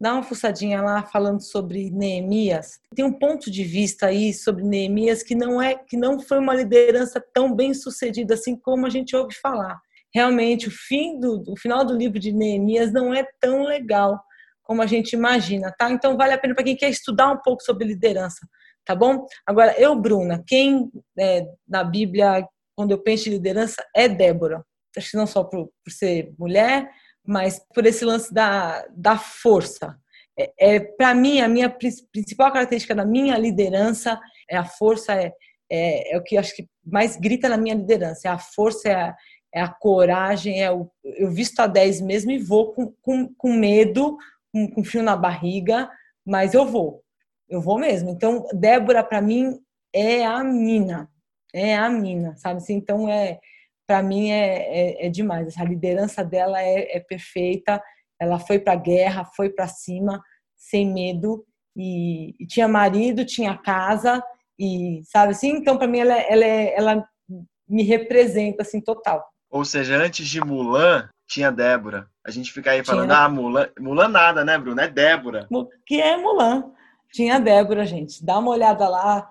Dá 0.00 0.14
uma 0.14 0.24
fuçadinha 0.24 0.82
lá 0.82 1.04
falando 1.04 1.40
sobre 1.40 1.92
Neemias. 1.92 2.80
Tem 2.96 3.04
um 3.04 3.12
ponto 3.12 3.48
de 3.48 3.62
vista 3.62 4.06
aí 4.06 4.34
sobre 4.34 4.64
Neemias 4.64 5.22
que 5.22 5.36
não 5.36 5.62
é 5.62 5.76
que 5.76 5.96
não 5.96 6.18
foi 6.18 6.40
uma 6.40 6.52
liderança 6.52 7.24
tão 7.32 7.54
bem 7.54 7.72
sucedida 7.72 8.34
assim 8.34 8.56
como 8.56 8.86
a 8.86 8.90
gente 8.90 9.14
ouve 9.14 9.32
falar. 9.36 9.80
Realmente 10.12 10.66
o 10.66 10.72
fim 10.72 11.20
do 11.20 11.44
o 11.46 11.56
final 11.56 11.84
do 11.84 11.96
livro 11.96 12.18
de 12.18 12.32
Neemias 12.32 12.92
não 12.92 13.14
é 13.14 13.24
tão 13.40 13.62
legal 13.62 14.20
como 14.64 14.82
a 14.82 14.86
gente 14.86 15.12
imagina, 15.12 15.72
tá? 15.78 15.88
Então 15.92 16.16
vale 16.16 16.32
a 16.32 16.38
pena 16.38 16.56
para 16.56 16.64
quem 16.64 16.74
quer 16.74 16.90
estudar 16.90 17.30
um 17.30 17.40
pouco 17.40 17.62
sobre 17.62 17.86
liderança 17.86 18.44
tá 18.84 18.94
bom? 18.94 19.26
Agora, 19.46 19.74
eu, 19.80 19.94
Bruna, 19.96 20.42
quem 20.46 20.90
é, 21.18 21.46
na 21.66 21.82
Bíblia, 21.82 22.46
quando 22.76 22.90
eu 22.90 22.98
penso 22.98 23.28
em 23.28 23.32
liderança, 23.32 23.84
é 23.94 24.08
Débora. 24.08 24.64
Acho 24.96 25.10
que 25.10 25.16
não 25.16 25.26
só 25.26 25.42
por, 25.42 25.70
por 25.84 25.90
ser 25.90 26.32
mulher, 26.38 26.88
mas 27.26 27.60
por 27.74 27.86
esse 27.86 28.04
lance 28.04 28.32
da, 28.32 28.86
da 28.90 29.18
força. 29.18 29.96
É, 30.38 30.52
é 30.58 30.80
Para 30.80 31.14
mim, 31.14 31.40
a 31.40 31.48
minha 31.48 31.70
principal 32.12 32.52
característica 32.52 32.94
da 32.94 33.04
minha 33.04 33.36
liderança 33.38 34.20
é 34.48 34.56
a 34.56 34.64
força, 34.64 35.14
é, 35.14 35.32
é, 35.70 36.14
é, 36.14 36.18
o 36.18 36.22
que 36.22 36.36
acho 36.36 36.54
que 36.54 36.68
mais 36.84 37.16
grita 37.16 37.48
na 37.48 37.56
minha 37.56 37.74
liderança. 37.74 38.28
É 38.28 38.30
a 38.30 38.38
força, 38.38 38.88
é 38.88 38.94
a, 38.94 39.16
é 39.54 39.60
a 39.60 39.68
coragem, 39.68 40.62
é 40.62 40.70
o, 40.70 40.90
eu 41.04 41.30
visto 41.30 41.60
a 41.60 41.66
10 41.66 42.00
mesmo 42.02 42.30
e 42.30 42.38
vou 42.38 42.72
com, 42.72 42.92
com, 43.00 43.32
com 43.34 43.52
medo, 43.52 44.16
com, 44.52 44.70
com 44.70 44.84
frio 44.84 45.02
na 45.02 45.16
barriga, 45.16 45.90
mas 46.24 46.54
eu 46.54 46.66
vou 46.66 47.03
eu 47.48 47.60
vou 47.60 47.78
mesmo. 47.78 48.10
Então, 48.10 48.46
Débora, 48.52 49.02
para 49.02 49.20
mim, 49.20 49.58
é 49.92 50.24
a 50.24 50.42
mina. 50.42 51.08
É 51.52 51.76
a 51.76 51.88
mina, 51.88 52.36
sabe? 52.36 52.58
Assim, 52.58 52.74
então, 52.74 53.08
é 53.08 53.38
para 53.86 54.02
mim, 54.02 54.30
é, 54.30 55.02
é, 55.02 55.06
é, 55.06 55.10
demais. 55.10 55.56
A 55.58 55.64
liderança 55.64 56.24
dela 56.24 56.60
é, 56.60 56.96
é 56.96 57.00
perfeita. 57.00 57.82
Ela 58.18 58.38
foi 58.38 58.58
para 58.58 58.72
a 58.72 58.76
guerra, 58.76 59.24
foi 59.36 59.50
para 59.50 59.68
cima, 59.68 60.22
sem 60.56 60.90
medo. 60.90 61.44
E, 61.76 62.34
e, 62.40 62.46
tinha 62.46 62.66
marido, 62.66 63.24
tinha 63.24 63.56
casa. 63.56 64.22
E, 64.58 65.02
sabe 65.04 65.32
assim? 65.32 65.50
Então, 65.50 65.76
para 65.76 65.86
mim, 65.86 65.98
ela, 65.98 66.14
ela, 66.14 66.44
ela 66.44 67.08
me 67.68 67.82
representa, 67.82 68.62
assim, 68.62 68.80
total. 68.80 69.24
Ou 69.50 69.64
seja, 69.64 69.96
antes 69.96 70.26
de 70.26 70.40
Mulan, 70.40 71.08
tinha 71.28 71.52
Débora. 71.52 72.08
A 72.24 72.30
gente 72.30 72.52
fica 72.52 72.70
aí 72.70 72.84
falando, 72.84 73.08
Tinha. 73.08 73.18
ah, 73.18 73.28
Mulan, 73.28 73.68
Mulan 73.78 74.08
nada, 74.08 74.44
né, 74.44 74.56
Bruno? 74.56 74.80
É 74.80 74.88
Débora. 74.88 75.46
Que 75.86 76.00
é 76.00 76.16
Mulan. 76.16 76.72
Tinha 77.14 77.38
Débora, 77.38 77.86
gente. 77.86 78.24
Dá 78.24 78.36
uma 78.40 78.50
olhada 78.50 78.88
lá. 78.88 79.30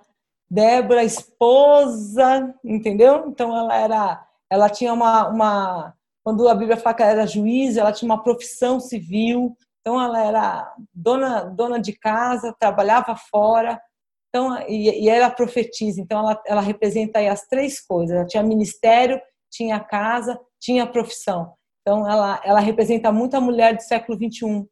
Débora, 0.49 1.03
esposa, 1.03 2.55
entendeu? 2.63 3.25
Então 3.27 3.55
ela 3.55 3.75
era, 3.75 4.25
ela 4.49 4.69
tinha 4.69 4.93
uma, 4.93 5.27
uma 5.27 5.93
quando 6.23 6.47
a 6.47 6.55
Bíblia 6.55 6.77
fala 6.77 6.95
que 6.95 7.03
ela 7.03 7.11
era 7.11 7.27
juíza, 7.27 7.81
ela 7.81 7.91
tinha 7.91 8.09
uma 8.09 8.23
profissão 8.23 8.79
civil. 8.79 9.57
Então 9.81 10.01
ela 10.01 10.23
era 10.23 10.73
dona, 10.93 11.41
dona 11.43 11.77
de 11.77 11.91
casa, 11.91 12.55
trabalhava 12.57 13.17
fora. 13.17 13.81
Então 14.29 14.57
e, 14.69 15.03
e 15.03 15.09
era 15.09 15.29
profetisa. 15.29 15.99
Então 15.99 16.19
ela, 16.19 16.41
ela 16.45 16.61
representa 16.61 17.19
aí 17.19 17.27
as 17.27 17.45
três 17.47 17.85
coisas. 17.85 18.15
Ela 18.15 18.25
tinha 18.25 18.43
ministério, 18.43 19.21
tinha 19.51 19.77
casa, 19.81 20.39
tinha 20.57 20.87
profissão. 20.87 21.53
Então 21.81 22.09
ela, 22.09 22.41
ela 22.45 22.61
representa 22.61 23.11
muito 23.11 23.35
a 23.35 23.41
mulher 23.41 23.75
do 23.75 23.81
século 23.81 24.17
21, 24.17 24.65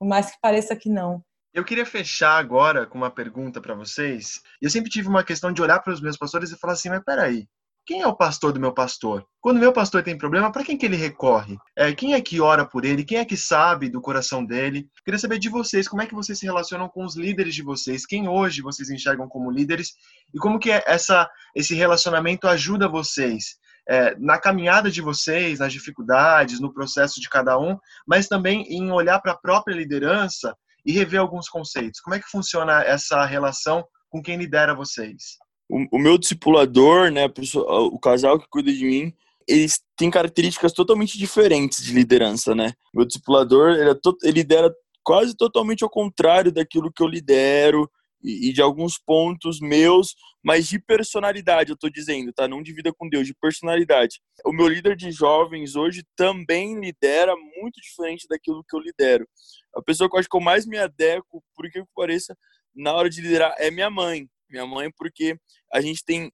por 0.00 0.08
mais 0.08 0.32
que 0.32 0.40
pareça 0.40 0.74
que 0.74 0.88
não. 0.88 1.22
Eu 1.56 1.64
queria 1.64 1.86
fechar 1.86 2.36
agora 2.36 2.84
com 2.84 2.98
uma 2.98 3.10
pergunta 3.10 3.62
para 3.62 3.72
vocês. 3.74 4.42
Eu 4.60 4.68
sempre 4.68 4.90
tive 4.90 5.08
uma 5.08 5.24
questão 5.24 5.50
de 5.50 5.62
olhar 5.62 5.78
para 5.80 5.94
os 5.94 6.02
meus 6.02 6.18
pastores 6.18 6.52
e 6.52 6.58
falar 6.58 6.74
assim, 6.74 6.90
mas 6.90 7.02
peraí, 7.02 7.48
quem 7.86 8.02
é 8.02 8.06
o 8.06 8.14
pastor 8.14 8.52
do 8.52 8.60
meu 8.60 8.74
pastor? 8.74 9.26
Quando 9.40 9.58
meu 9.58 9.72
pastor 9.72 10.02
tem 10.02 10.18
problema, 10.18 10.52
para 10.52 10.62
quem 10.62 10.76
que 10.76 10.84
ele 10.84 10.96
recorre? 10.96 11.56
É, 11.74 11.94
quem 11.94 12.12
é 12.12 12.20
que 12.20 12.42
ora 12.42 12.66
por 12.66 12.84
ele? 12.84 13.06
Quem 13.06 13.16
é 13.16 13.24
que 13.24 13.38
sabe 13.38 13.88
do 13.88 14.02
coração 14.02 14.44
dele? 14.44 14.86
Queria 15.02 15.18
saber 15.18 15.38
de 15.38 15.48
vocês, 15.48 15.88
como 15.88 16.02
é 16.02 16.06
que 16.06 16.14
vocês 16.14 16.38
se 16.38 16.44
relacionam 16.44 16.90
com 16.90 17.06
os 17.06 17.16
líderes 17.16 17.54
de 17.54 17.62
vocês? 17.62 18.04
Quem 18.04 18.28
hoje 18.28 18.60
vocês 18.60 18.90
enxergam 18.90 19.26
como 19.26 19.50
líderes? 19.50 19.94
E 20.34 20.38
como 20.38 20.58
que 20.58 20.70
é 20.70 20.84
essa, 20.86 21.26
esse 21.54 21.74
relacionamento 21.74 22.46
ajuda 22.46 22.86
vocês? 22.86 23.56
É, 23.88 24.14
na 24.18 24.38
caminhada 24.38 24.90
de 24.90 25.00
vocês, 25.00 25.60
nas 25.60 25.72
dificuldades, 25.72 26.60
no 26.60 26.70
processo 26.70 27.18
de 27.18 27.30
cada 27.30 27.58
um, 27.58 27.78
mas 28.06 28.28
também 28.28 28.60
em 28.68 28.92
olhar 28.92 29.20
para 29.20 29.32
a 29.32 29.38
própria 29.38 29.74
liderança 29.74 30.54
e 30.86 30.92
rever 30.92 31.20
alguns 31.20 31.48
conceitos. 31.48 32.00
Como 32.00 32.14
é 32.14 32.20
que 32.20 32.30
funciona 32.30 32.82
essa 32.84 33.24
relação 33.26 33.84
com 34.08 34.22
quem 34.22 34.36
lidera 34.36 34.74
vocês? 34.74 35.36
O, 35.68 35.96
o 35.96 35.98
meu 35.98 36.16
discipulador, 36.16 37.10
né, 37.10 37.26
o 37.56 37.98
casal 37.98 38.38
que 38.38 38.46
cuida 38.48 38.72
de 38.72 38.84
mim, 38.84 39.12
eles 39.48 39.80
têm 39.96 40.10
características 40.10 40.72
totalmente 40.72 41.18
diferentes 41.18 41.84
de 41.84 41.92
liderança, 41.92 42.54
né? 42.54 42.72
Meu 42.94 43.04
discipulador, 43.04 43.72
ele, 43.72 43.90
é 43.90 43.94
to- 43.94 44.16
ele 44.22 44.32
lidera 44.40 44.72
quase 45.04 45.36
totalmente 45.36 45.84
ao 45.84 45.90
contrário 45.90 46.52
daquilo 46.52 46.92
que 46.92 47.02
eu 47.02 47.06
lidero 47.06 47.90
e, 48.22 48.48
e 48.48 48.52
de 48.52 48.62
alguns 48.62 48.98
pontos 48.98 49.60
meus, 49.60 50.14
mas 50.42 50.66
de 50.68 50.78
personalidade, 50.78 51.70
eu 51.70 51.76
tô 51.76 51.88
dizendo, 51.88 52.32
tá? 52.32 52.46
Não 52.46 52.62
de 52.62 52.72
vida 52.72 52.92
com 52.92 53.08
Deus, 53.08 53.26
de 53.26 53.34
personalidade. 53.34 54.20
O 54.44 54.52
meu 54.52 54.68
líder 54.68 54.96
de 54.96 55.10
jovens 55.10 55.76
hoje 55.76 56.04
também 56.16 56.78
lidera 56.80 57.34
muito 57.60 57.80
diferente 57.80 58.26
daquilo 58.28 58.64
que 58.68 58.76
eu 58.76 58.80
lidero. 58.80 59.26
A 59.74 59.82
pessoa 59.82 60.08
que 60.08 60.16
eu 60.16 60.20
acho 60.20 60.28
que 60.28 60.36
eu 60.36 60.40
mais 60.40 60.66
me 60.66 60.78
adequo, 60.78 61.42
por 61.54 61.70
que 61.70 61.82
que 61.82 61.88
pareça, 61.94 62.36
na 62.74 62.92
hora 62.92 63.08
de 63.08 63.20
liderar 63.20 63.54
é 63.58 63.70
minha 63.70 63.90
mãe. 63.90 64.28
Minha 64.48 64.66
mãe, 64.66 64.90
porque 64.96 65.36
a 65.72 65.80
gente 65.80 66.04
tem 66.04 66.30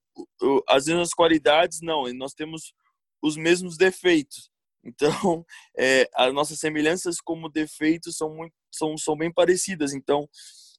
as 0.69 0.87
mesmas 0.87 1.15
qualidades, 1.15 1.81
não, 1.81 2.13
nós 2.13 2.35
temos 2.35 2.75
os 3.23 3.37
mesmos 3.37 3.77
defeitos. 3.77 4.51
Então, 4.85 5.47
é, 5.79 6.11
as 6.13 6.35
nossas 6.35 6.59
semelhanças 6.59 7.21
como 7.21 7.49
defeitos 7.49 8.17
são, 8.17 8.35
muito, 8.35 8.53
são, 8.69 8.99
são 8.99 9.17
bem 9.17 9.33
parecidas. 9.33 9.95
Então, 9.95 10.29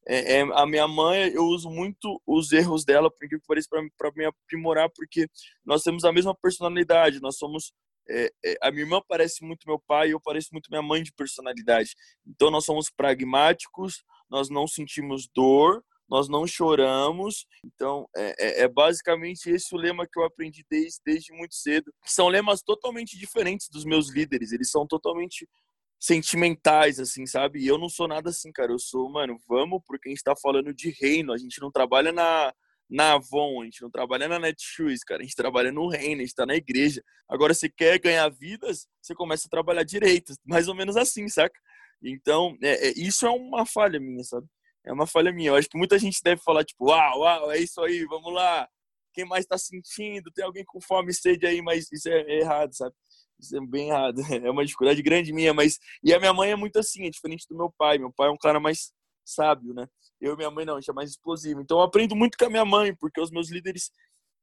é, 0.07 0.39
é, 0.39 0.41
a 0.41 0.65
minha 0.65 0.87
mãe, 0.87 1.31
eu 1.33 1.43
uso 1.45 1.69
muito 1.69 2.21
os 2.25 2.51
erros 2.51 2.83
dela, 2.83 3.09
por 3.09 3.27
que 3.27 3.37
pareça, 3.47 3.67
para 3.97 4.11
me 4.15 4.25
aprimorar, 4.25 4.89
porque 4.89 5.27
nós 5.65 5.83
temos 5.83 6.03
a 6.03 6.11
mesma 6.11 6.35
personalidade, 6.35 7.21
nós 7.21 7.37
somos. 7.37 7.73
É, 8.09 8.29
é, 8.43 8.57
a 8.61 8.69
minha 8.69 8.83
irmã 8.83 9.01
parece 9.07 9.45
muito 9.45 9.65
meu 9.65 9.79
pai 9.79 10.11
eu 10.11 10.19
pareço 10.19 10.49
muito 10.51 10.69
minha 10.69 10.81
mãe 10.81 11.01
de 11.01 11.13
personalidade. 11.13 11.91
Então, 12.27 12.51
nós 12.51 12.65
somos 12.65 12.89
pragmáticos, 12.89 14.03
nós 14.29 14.49
não 14.49 14.67
sentimos 14.67 15.29
dor, 15.33 15.81
nós 16.09 16.27
não 16.27 16.45
choramos. 16.45 17.45
Então, 17.65 18.07
é, 18.15 18.35
é, 18.37 18.61
é, 18.63 18.67
basicamente 18.67 19.49
esse 19.49 19.73
o 19.73 19.77
lema 19.77 20.05
que 20.05 20.19
eu 20.19 20.25
aprendi 20.25 20.65
desde, 20.69 20.99
desde 21.05 21.33
muito 21.33 21.55
cedo. 21.55 21.93
São 22.05 22.27
lemas 22.27 22.61
totalmente 22.61 23.17
diferentes 23.17 23.69
dos 23.69 23.85
meus 23.85 24.11
líderes, 24.11 24.51
eles 24.51 24.69
são 24.69 24.85
totalmente 24.85 25.47
sentimentais, 26.03 26.99
assim, 26.99 27.25
sabe? 27.25 27.59
E 27.59 27.67
eu 27.67 27.77
não 27.77 27.87
sou 27.87 28.09
nada 28.09 28.29
assim, 28.29 28.51
cara. 28.51 28.73
Eu 28.73 28.79
sou, 28.79 29.09
mano, 29.09 29.39
vamos, 29.47 29.81
porque 29.87 30.09
a 30.09 30.11
gente 30.11 30.21
tá 30.21 30.35
falando 30.35 30.73
de 30.73 30.89
reino, 30.89 31.31
a 31.31 31.37
gente 31.37 31.61
não 31.61 31.71
trabalha 31.71 32.11
na, 32.11 32.53
na 32.89 33.13
Avon, 33.13 33.61
a 33.61 33.63
gente 33.63 33.81
não 33.81 33.89
trabalha 33.89 34.27
na 34.27 34.37
Netshoes, 34.37 35.01
cara. 35.01 35.21
A 35.21 35.23
gente 35.23 35.35
trabalha 35.35 35.71
no 35.71 35.87
reino, 35.87 36.19
a 36.19 36.25
gente 36.25 36.35
tá 36.35 36.45
na 36.45 36.55
igreja. 36.55 37.01
Agora, 37.29 37.53
você 37.53 37.69
quer 37.69 37.97
ganhar 37.99 38.27
vidas, 38.27 38.85
você 39.01 39.15
começa 39.15 39.47
a 39.47 39.49
trabalhar 39.49 39.83
direito. 39.83 40.33
Mais 40.45 40.67
ou 40.67 40.75
menos 40.75 40.97
assim, 40.97 41.29
saca? 41.29 41.57
Então, 42.03 42.57
é, 42.61 42.89
é, 42.89 42.93
isso 42.97 43.25
é 43.25 43.29
uma 43.29 43.65
falha 43.65 43.97
minha, 43.97 44.25
sabe? 44.25 44.45
É 44.85 44.91
uma 44.91 45.07
falha 45.07 45.31
minha. 45.31 45.51
Eu 45.51 45.55
acho 45.55 45.69
que 45.69 45.77
muita 45.77 45.97
gente 45.97 46.19
deve 46.21 46.41
falar, 46.41 46.65
tipo, 46.65 46.87
uau, 46.89 47.19
uau, 47.21 47.49
é 47.49 47.59
isso 47.59 47.79
aí, 47.81 48.03
vamos 48.07 48.33
lá. 48.33 48.67
Quem 49.13 49.23
mais 49.23 49.45
tá 49.45 49.57
sentindo? 49.57 50.29
Tem 50.33 50.43
alguém 50.43 50.65
com 50.65 50.81
fome 50.81 51.11
e 51.11 51.13
sede 51.13 51.47
aí, 51.47 51.61
mas 51.61 51.89
isso 51.93 52.09
é, 52.09 52.21
é 52.23 52.39
errado, 52.41 52.75
sabe? 52.75 52.93
Isso 53.39 53.57
é 53.57 53.61
bem 53.61 53.89
errado. 53.89 54.15
É 54.45 54.49
uma 54.49 54.65
dificuldade 54.65 55.01
grande 55.01 55.33
minha, 55.33 55.53
mas. 55.53 55.79
E 56.03 56.13
a 56.13 56.19
minha 56.19 56.33
mãe 56.33 56.51
é 56.51 56.55
muito 56.55 56.77
assim, 56.79 57.05
é 57.05 57.09
diferente 57.09 57.45
do 57.49 57.57
meu 57.57 57.71
pai. 57.77 57.97
Meu 57.97 58.11
pai 58.11 58.29
é 58.29 58.31
um 58.31 58.37
cara 58.37 58.59
mais 58.59 58.91
sábio, 59.25 59.73
né? 59.73 59.87
Eu 60.19 60.33
e 60.33 60.37
minha 60.37 60.51
mãe 60.51 60.65
não, 60.65 60.75
a 60.75 60.79
gente 60.79 60.89
é 60.91 60.93
mais 60.93 61.11
explosivo. 61.11 61.61
Então 61.61 61.77
eu 61.77 61.83
aprendo 61.83 62.15
muito 62.15 62.37
com 62.37 62.45
a 62.45 62.49
minha 62.49 62.65
mãe, 62.65 62.95
porque 62.95 63.19
os 63.21 63.31
meus 63.31 63.49
líderes, 63.49 63.91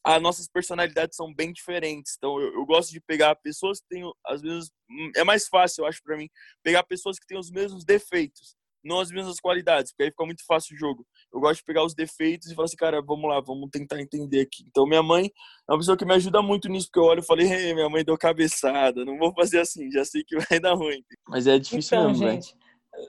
as 0.05 0.21
nossas 0.23 0.49
personalidades 0.49 1.17
são 1.17 1.33
bem 1.35 1.53
diferentes. 1.53 2.15
Então 2.17 2.41
eu, 2.41 2.55
eu 2.55 2.67
gosto 2.67 2.91
de 2.91 3.01
pegar 3.01 3.35
pessoas 3.37 3.81
que 3.81 3.89
têm, 3.89 4.03
às 4.27 4.43
vezes, 4.43 4.71
é 5.17 5.25
mais 5.25 5.49
fácil, 5.49 5.83
eu 5.83 5.87
acho, 5.87 6.03
para 6.03 6.17
mim, 6.17 6.29
pegar 6.63 6.83
pessoas 6.85 7.19
que 7.19 7.27
têm 7.27 7.39
os 7.39 7.51
mesmos 7.51 7.85
defeitos 7.85 8.57
não 8.83 9.01
as 9.01 9.11
mesmas 9.11 9.39
qualidades, 9.39 9.93
porque 9.93 10.05
aí 10.05 10.11
fica 10.11 10.25
muito 10.25 10.45
fácil 10.47 10.75
o 10.75 10.79
jogo. 10.79 11.07
Eu 11.33 11.41
gosto 11.41 11.59
de 11.59 11.65
pegar 11.65 11.85
os 11.85 11.95
defeitos 11.95 12.51
e 12.51 12.55
falar 12.55 12.67
assim, 12.67 12.77
cara, 12.77 13.01
vamos 13.01 13.29
lá, 13.29 13.41
vamos 13.41 13.71
tentar 13.71 14.01
entender 14.01 14.41
aqui. 14.41 14.65
Então, 14.69 14.87
minha 14.87 15.03
mãe 15.03 15.31
é 15.69 15.73
uma 15.73 15.79
pessoa 15.79 15.97
que 15.97 16.05
me 16.05 16.15
ajuda 16.15 16.43
muito 16.43 16.69
nisso, 16.69 16.87
porque 16.87 16.99
eu 16.99 17.05
olho 17.05 17.21
e 17.21 17.27
falei, 17.27 17.47
hey, 17.47 17.75
minha 17.75 17.89
mãe 17.89 18.05
deu 18.05 18.19
cabeçada, 18.19 19.05
não 19.05 19.19
vou 19.19 19.33
fazer 19.33 19.61
assim, 19.61 19.91
já 19.91 20.05
sei 20.05 20.25
que 20.25 20.37
vai 20.37 20.59
dar 20.61 20.75
ruim. 20.75 21.03
Mas 21.29 21.47
é 21.47 21.59
difícil 21.59 21.97
então, 21.97 22.09
mesmo, 22.11 22.29
gente, 22.29 22.55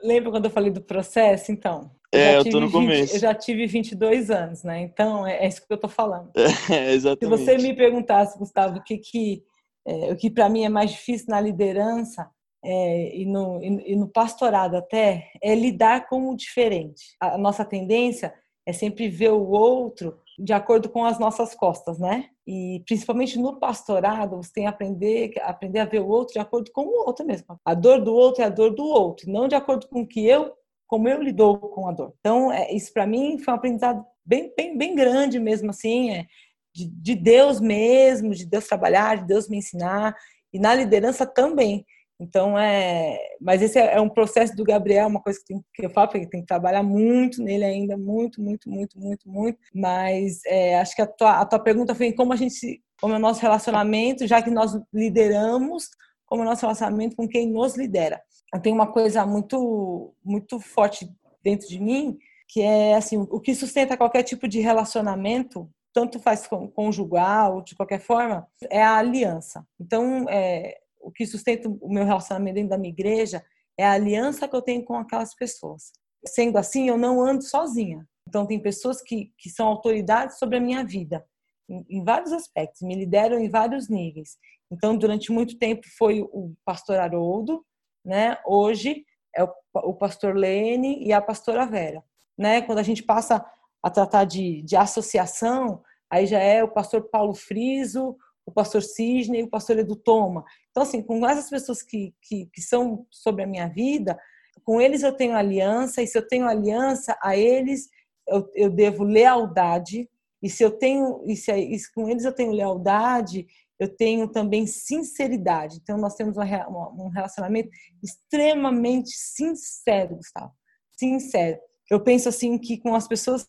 lembra 0.02 0.30
quando 0.30 0.44
eu 0.44 0.50
falei 0.50 0.70
do 0.70 0.82
processo? 0.82 1.50
Então, 1.50 1.90
é, 2.14 2.36
eu 2.36 2.44
tô 2.44 2.60
no 2.60 2.66
20, 2.66 2.72
começo. 2.72 3.16
Eu 3.16 3.20
já 3.20 3.34
tive 3.34 3.66
22 3.66 4.30
anos, 4.30 4.62
né? 4.62 4.82
Então, 4.82 5.26
é, 5.26 5.44
é 5.44 5.48
isso 5.48 5.66
que 5.66 5.72
eu 5.72 5.78
tô 5.78 5.88
falando. 5.88 6.30
É, 6.70 6.92
exatamente. 6.92 7.38
Se 7.38 7.44
você 7.44 7.56
me 7.56 7.74
perguntasse, 7.74 8.38
Gustavo, 8.38 8.78
o 8.78 8.84
que 8.84 8.98
que, 8.98 9.42
é, 9.86 10.12
o 10.12 10.16
que 10.16 10.30
para 10.30 10.48
mim 10.48 10.64
é 10.64 10.68
mais 10.68 10.90
difícil 10.90 11.26
na 11.28 11.40
liderança, 11.40 12.30
é, 12.64 13.16
e, 13.16 13.24
no, 13.26 13.62
e, 13.62 13.96
no 13.96 14.08
pastorado 14.08 14.76
até, 14.76 15.30
é 15.42 15.54
lidar 15.54 16.08
com 16.08 16.30
o 16.30 16.36
diferente. 16.36 17.16
A 17.20 17.36
nossa 17.36 17.64
tendência 17.64 18.32
é 18.66 18.72
sempre 18.72 19.08
ver 19.08 19.32
o 19.32 19.50
outro 19.50 20.20
de 20.38 20.52
acordo 20.52 20.88
com 20.88 21.04
as 21.04 21.18
nossas 21.18 21.54
costas, 21.54 21.98
né? 21.98 22.26
E 22.46 22.82
principalmente 22.86 23.38
no 23.38 23.58
pastorado, 23.58 24.36
você 24.36 24.52
tem 24.52 24.64
que 24.64 24.68
aprender, 24.68 25.32
aprender 25.42 25.80
a 25.80 25.84
ver 25.84 26.00
o 26.00 26.08
outro 26.08 26.34
de 26.34 26.40
acordo 26.40 26.70
com 26.72 26.82
o 26.82 27.06
outro 27.06 27.26
mesmo. 27.26 27.46
A 27.64 27.74
dor 27.74 28.00
do 28.00 28.14
outro 28.14 28.42
é 28.42 28.46
a 28.46 28.50
dor 28.50 28.74
do 28.74 28.84
outro, 28.84 29.30
não 29.30 29.46
de 29.46 29.54
acordo 29.54 29.88
com 29.88 30.06
que 30.06 30.26
eu, 30.26 30.52
como 30.86 31.08
eu 31.08 31.22
lido 31.22 31.58
com 31.58 31.88
a 31.88 31.92
dor. 31.92 32.14
Então, 32.20 32.52
é, 32.52 32.72
isso 32.72 32.92
para 32.92 33.06
mim 33.06 33.38
foi 33.38 33.52
um 33.52 33.56
aprendizado 33.56 34.04
bem, 34.24 34.52
bem, 34.56 34.76
bem 34.76 34.94
grande 34.94 35.38
mesmo, 35.38 35.70
assim, 35.70 36.10
é, 36.10 36.26
de, 36.74 36.86
de 36.86 37.14
Deus 37.14 37.60
mesmo, 37.60 38.34
de 38.34 38.46
Deus 38.46 38.66
trabalhar, 38.66 39.18
de 39.18 39.26
Deus 39.26 39.48
me 39.48 39.58
ensinar, 39.58 40.16
e 40.52 40.58
na 40.58 40.74
liderança 40.74 41.26
também. 41.26 41.84
Então, 42.22 42.56
é. 42.56 43.18
Mas 43.40 43.60
esse 43.60 43.78
é 43.78 44.00
um 44.00 44.08
processo 44.08 44.54
do 44.54 44.62
Gabriel, 44.62 45.08
uma 45.08 45.20
coisa 45.20 45.38
que, 45.40 45.46
tem, 45.46 45.64
que 45.74 45.84
eu 45.84 45.90
falo, 45.90 46.08
porque 46.08 46.28
tem 46.28 46.40
que 46.40 46.46
trabalhar 46.46 46.82
muito 46.82 47.42
nele 47.42 47.64
ainda, 47.64 47.96
muito, 47.96 48.40
muito, 48.40 48.70
muito, 48.70 48.98
muito, 48.98 49.28
muito. 49.28 49.58
Mas 49.74 50.40
é, 50.46 50.78
acho 50.78 50.94
que 50.94 51.02
a 51.02 51.06
tua, 51.06 51.40
a 51.40 51.44
tua 51.44 51.58
pergunta 51.58 51.94
foi 51.94 52.12
como 52.12 52.32
a 52.32 52.36
gente. 52.36 52.80
Como 53.00 53.14
é 53.14 53.16
o 53.16 53.20
nosso 53.20 53.42
relacionamento, 53.42 54.28
já 54.28 54.40
que 54.40 54.50
nós 54.50 54.78
lideramos, 54.94 55.88
como 56.24 56.42
é 56.42 56.46
o 56.46 56.48
nosso 56.48 56.62
relacionamento 56.62 57.16
com 57.16 57.26
quem 57.26 57.50
nos 57.50 57.76
lidera. 57.76 58.22
Eu 58.54 58.60
tenho 58.60 58.76
uma 58.76 58.92
coisa 58.92 59.26
muito, 59.26 60.14
muito 60.24 60.60
forte 60.60 61.10
dentro 61.42 61.66
de 61.66 61.80
mim, 61.80 62.16
que 62.48 62.62
é 62.62 62.94
assim: 62.94 63.16
o 63.18 63.40
que 63.40 63.54
sustenta 63.54 63.96
qualquer 63.96 64.22
tipo 64.22 64.46
de 64.46 64.60
relacionamento 64.60 65.68
tanto 65.92 66.18
faz 66.18 66.48
conjugal, 66.74 67.62
de 67.62 67.74
qualquer 67.74 68.00
forma, 68.00 68.46
é 68.70 68.82
a 68.82 68.96
aliança. 68.96 69.66
Então, 69.78 70.26
é, 70.28 70.78
o 71.02 71.10
que 71.10 71.26
sustenta 71.26 71.68
o 71.68 71.92
meu 71.92 72.04
relacionamento 72.04 72.54
dentro 72.54 72.70
da 72.70 72.78
minha 72.78 72.92
igreja 72.92 73.44
é 73.78 73.84
a 73.84 73.92
aliança 73.92 74.48
que 74.48 74.54
eu 74.54 74.62
tenho 74.62 74.84
com 74.84 74.94
aquelas 74.94 75.34
pessoas. 75.34 75.92
Sendo 76.26 76.56
assim, 76.56 76.88
eu 76.88 76.96
não 76.96 77.20
ando 77.20 77.42
sozinha. 77.42 78.06
Então, 78.28 78.46
tem 78.46 78.60
pessoas 78.60 79.02
que, 79.02 79.32
que 79.36 79.50
são 79.50 79.66
autoridades 79.66 80.38
sobre 80.38 80.56
a 80.56 80.60
minha 80.60 80.84
vida, 80.84 81.24
em, 81.68 81.84
em 81.88 82.04
vários 82.04 82.32
aspectos, 82.32 82.82
me 82.82 82.94
lideram 82.94 83.38
em 83.38 83.50
vários 83.50 83.88
níveis. 83.88 84.36
Então, 84.70 84.96
durante 84.96 85.32
muito 85.32 85.58
tempo 85.58 85.82
foi 85.98 86.22
o 86.22 86.54
pastor 86.64 86.98
Haroldo, 86.98 87.64
né? 88.04 88.38
hoje 88.46 89.04
é 89.34 89.44
o, 89.44 89.52
o 89.74 89.94
pastor 89.94 90.36
Lene 90.36 91.04
e 91.04 91.12
a 91.12 91.20
pastora 91.20 91.66
Vera. 91.66 92.02
Né? 92.38 92.62
Quando 92.62 92.78
a 92.78 92.82
gente 92.82 93.02
passa 93.02 93.44
a 93.82 93.90
tratar 93.90 94.24
de, 94.24 94.62
de 94.62 94.76
associação, 94.76 95.82
aí 96.10 96.26
já 96.26 96.38
é 96.38 96.62
o 96.62 96.70
pastor 96.70 97.08
Paulo 97.10 97.34
Friso, 97.34 98.16
o 98.46 98.52
pastor 98.52 98.82
Cisne, 98.82 99.42
o 99.42 99.50
pastor 99.50 99.78
Edu 99.78 99.96
Toma. 99.96 100.44
Então, 100.72 100.82
assim, 100.82 101.00
com 101.02 101.24
essas 101.28 101.48
pessoas 101.48 101.82
que, 101.82 102.12
que, 102.20 102.48
que 102.52 102.60
são 102.60 103.06
sobre 103.10 103.44
a 103.44 103.46
minha 103.46 103.68
vida, 103.68 104.18
com 104.64 104.80
eles 104.80 105.02
eu 105.02 105.12
tenho 105.12 105.36
aliança, 105.36 106.02
e 106.02 106.06
se 106.06 106.18
eu 106.18 106.26
tenho 106.26 106.48
aliança, 106.48 107.16
a 107.22 107.36
eles 107.36 107.88
eu, 108.26 108.50
eu 108.54 108.70
devo 108.70 109.04
lealdade, 109.04 110.08
e 110.42 110.50
se 110.50 110.64
eu 110.64 110.70
tenho, 110.70 111.22
e 111.26 111.36
se, 111.36 111.52
e 111.52 111.78
com 111.94 112.08
eles 112.08 112.24
eu 112.24 112.32
tenho 112.32 112.52
lealdade, 112.52 113.46
eu 113.78 113.88
tenho 113.94 114.28
também 114.28 114.66
sinceridade. 114.66 115.78
Então, 115.82 115.98
nós 115.98 116.14
temos 116.14 116.36
um 116.36 117.08
relacionamento 117.08 117.70
extremamente 118.02 119.10
sincero, 119.10 120.16
Gustavo. 120.16 120.52
Sincero. 120.98 121.58
Eu 121.90 122.02
penso 122.02 122.28
assim 122.28 122.58
que 122.58 122.78
com 122.78 122.94
as 122.94 123.06
pessoas 123.06 123.46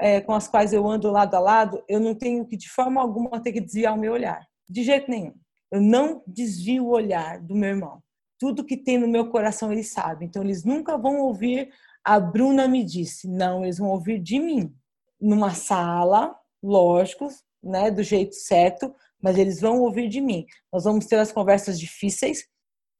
é, 0.00 0.20
com 0.20 0.32
as 0.32 0.48
quais 0.48 0.72
eu 0.72 0.88
ando 0.88 1.10
lado 1.10 1.34
a 1.34 1.40
lado, 1.40 1.84
eu 1.88 2.00
não 2.00 2.14
tenho 2.14 2.46
que, 2.46 2.56
de 2.56 2.68
forma 2.70 3.00
alguma, 3.00 3.42
ter 3.42 3.52
que 3.52 3.60
desviar 3.60 3.94
o 3.94 4.00
meu 4.00 4.12
olhar. 4.12 4.46
De 4.68 4.82
jeito 4.82 5.10
nenhum. 5.10 5.34
Eu 5.70 5.80
não 5.80 6.22
desvio 6.26 6.86
o 6.86 6.90
olhar 6.90 7.40
do 7.40 7.54
meu 7.54 7.70
irmão. 7.70 8.02
Tudo 8.38 8.64
que 8.64 8.76
tem 8.76 8.98
no 8.98 9.06
meu 9.06 9.30
coração, 9.30 9.70
ele 9.70 9.84
sabe. 9.84 10.24
Então, 10.24 10.42
eles 10.42 10.64
nunca 10.64 10.96
vão 10.96 11.20
ouvir 11.20 11.70
a 12.04 12.18
Bruna 12.18 12.66
me 12.66 12.84
disse. 12.84 13.28
Não, 13.28 13.64
eles 13.64 13.78
vão 13.78 13.88
ouvir 13.88 14.18
de 14.18 14.38
mim. 14.38 14.74
Numa 15.20 15.54
sala, 15.54 16.34
lógico, 16.62 17.28
né, 17.62 17.90
do 17.90 18.02
jeito 18.02 18.34
certo, 18.34 18.94
mas 19.22 19.38
eles 19.38 19.60
vão 19.60 19.80
ouvir 19.80 20.08
de 20.08 20.20
mim. 20.20 20.46
Nós 20.72 20.84
vamos 20.84 21.06
ter 21.06 21.18
as 21.18 21.30
conversas 21.30 21.78
difíceis, 21.78 22.46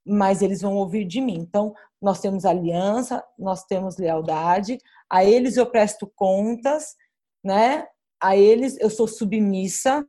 mas 0.06 0.42
eles 0.42 0.60
vão 0.60 0.76
ouvir 0.76 1.04
de 1.06 1.20
mim. 1.20 1.38
Então, 1.38 1.74
nós 2.00 2.20
temos 2.20 2.44
aliança, 2.44 3.24
nós 3.38 3.64
temos 3.64 3.96
lealdade, 3.96 4.78
a 5.10 5.24
eles 5.24 5.56
eu 5.56 5.66
presto 5.66 6.10
contas, 6.14 6.94
né? 7.44 7.86
A 8.22 8.36
eles 8.36 8.78
eu 8.78 8.90
sou 8.90 9.08
submissa, 9.08 10.06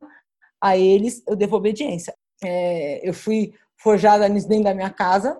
a 0.61 0.77
eles 0.77 1.23
eu 1.27 1.35
devo 1.35 1.55
obediência. 1.55 2.13
É, 2.43 3.07
eu 3.07 3.13
fui 3.13 3.53
forjada 3.77 4.29
dentro 4.29 4.63
da 4.63 4.73
minha 4.73 4.89
casa, 4.89 5.39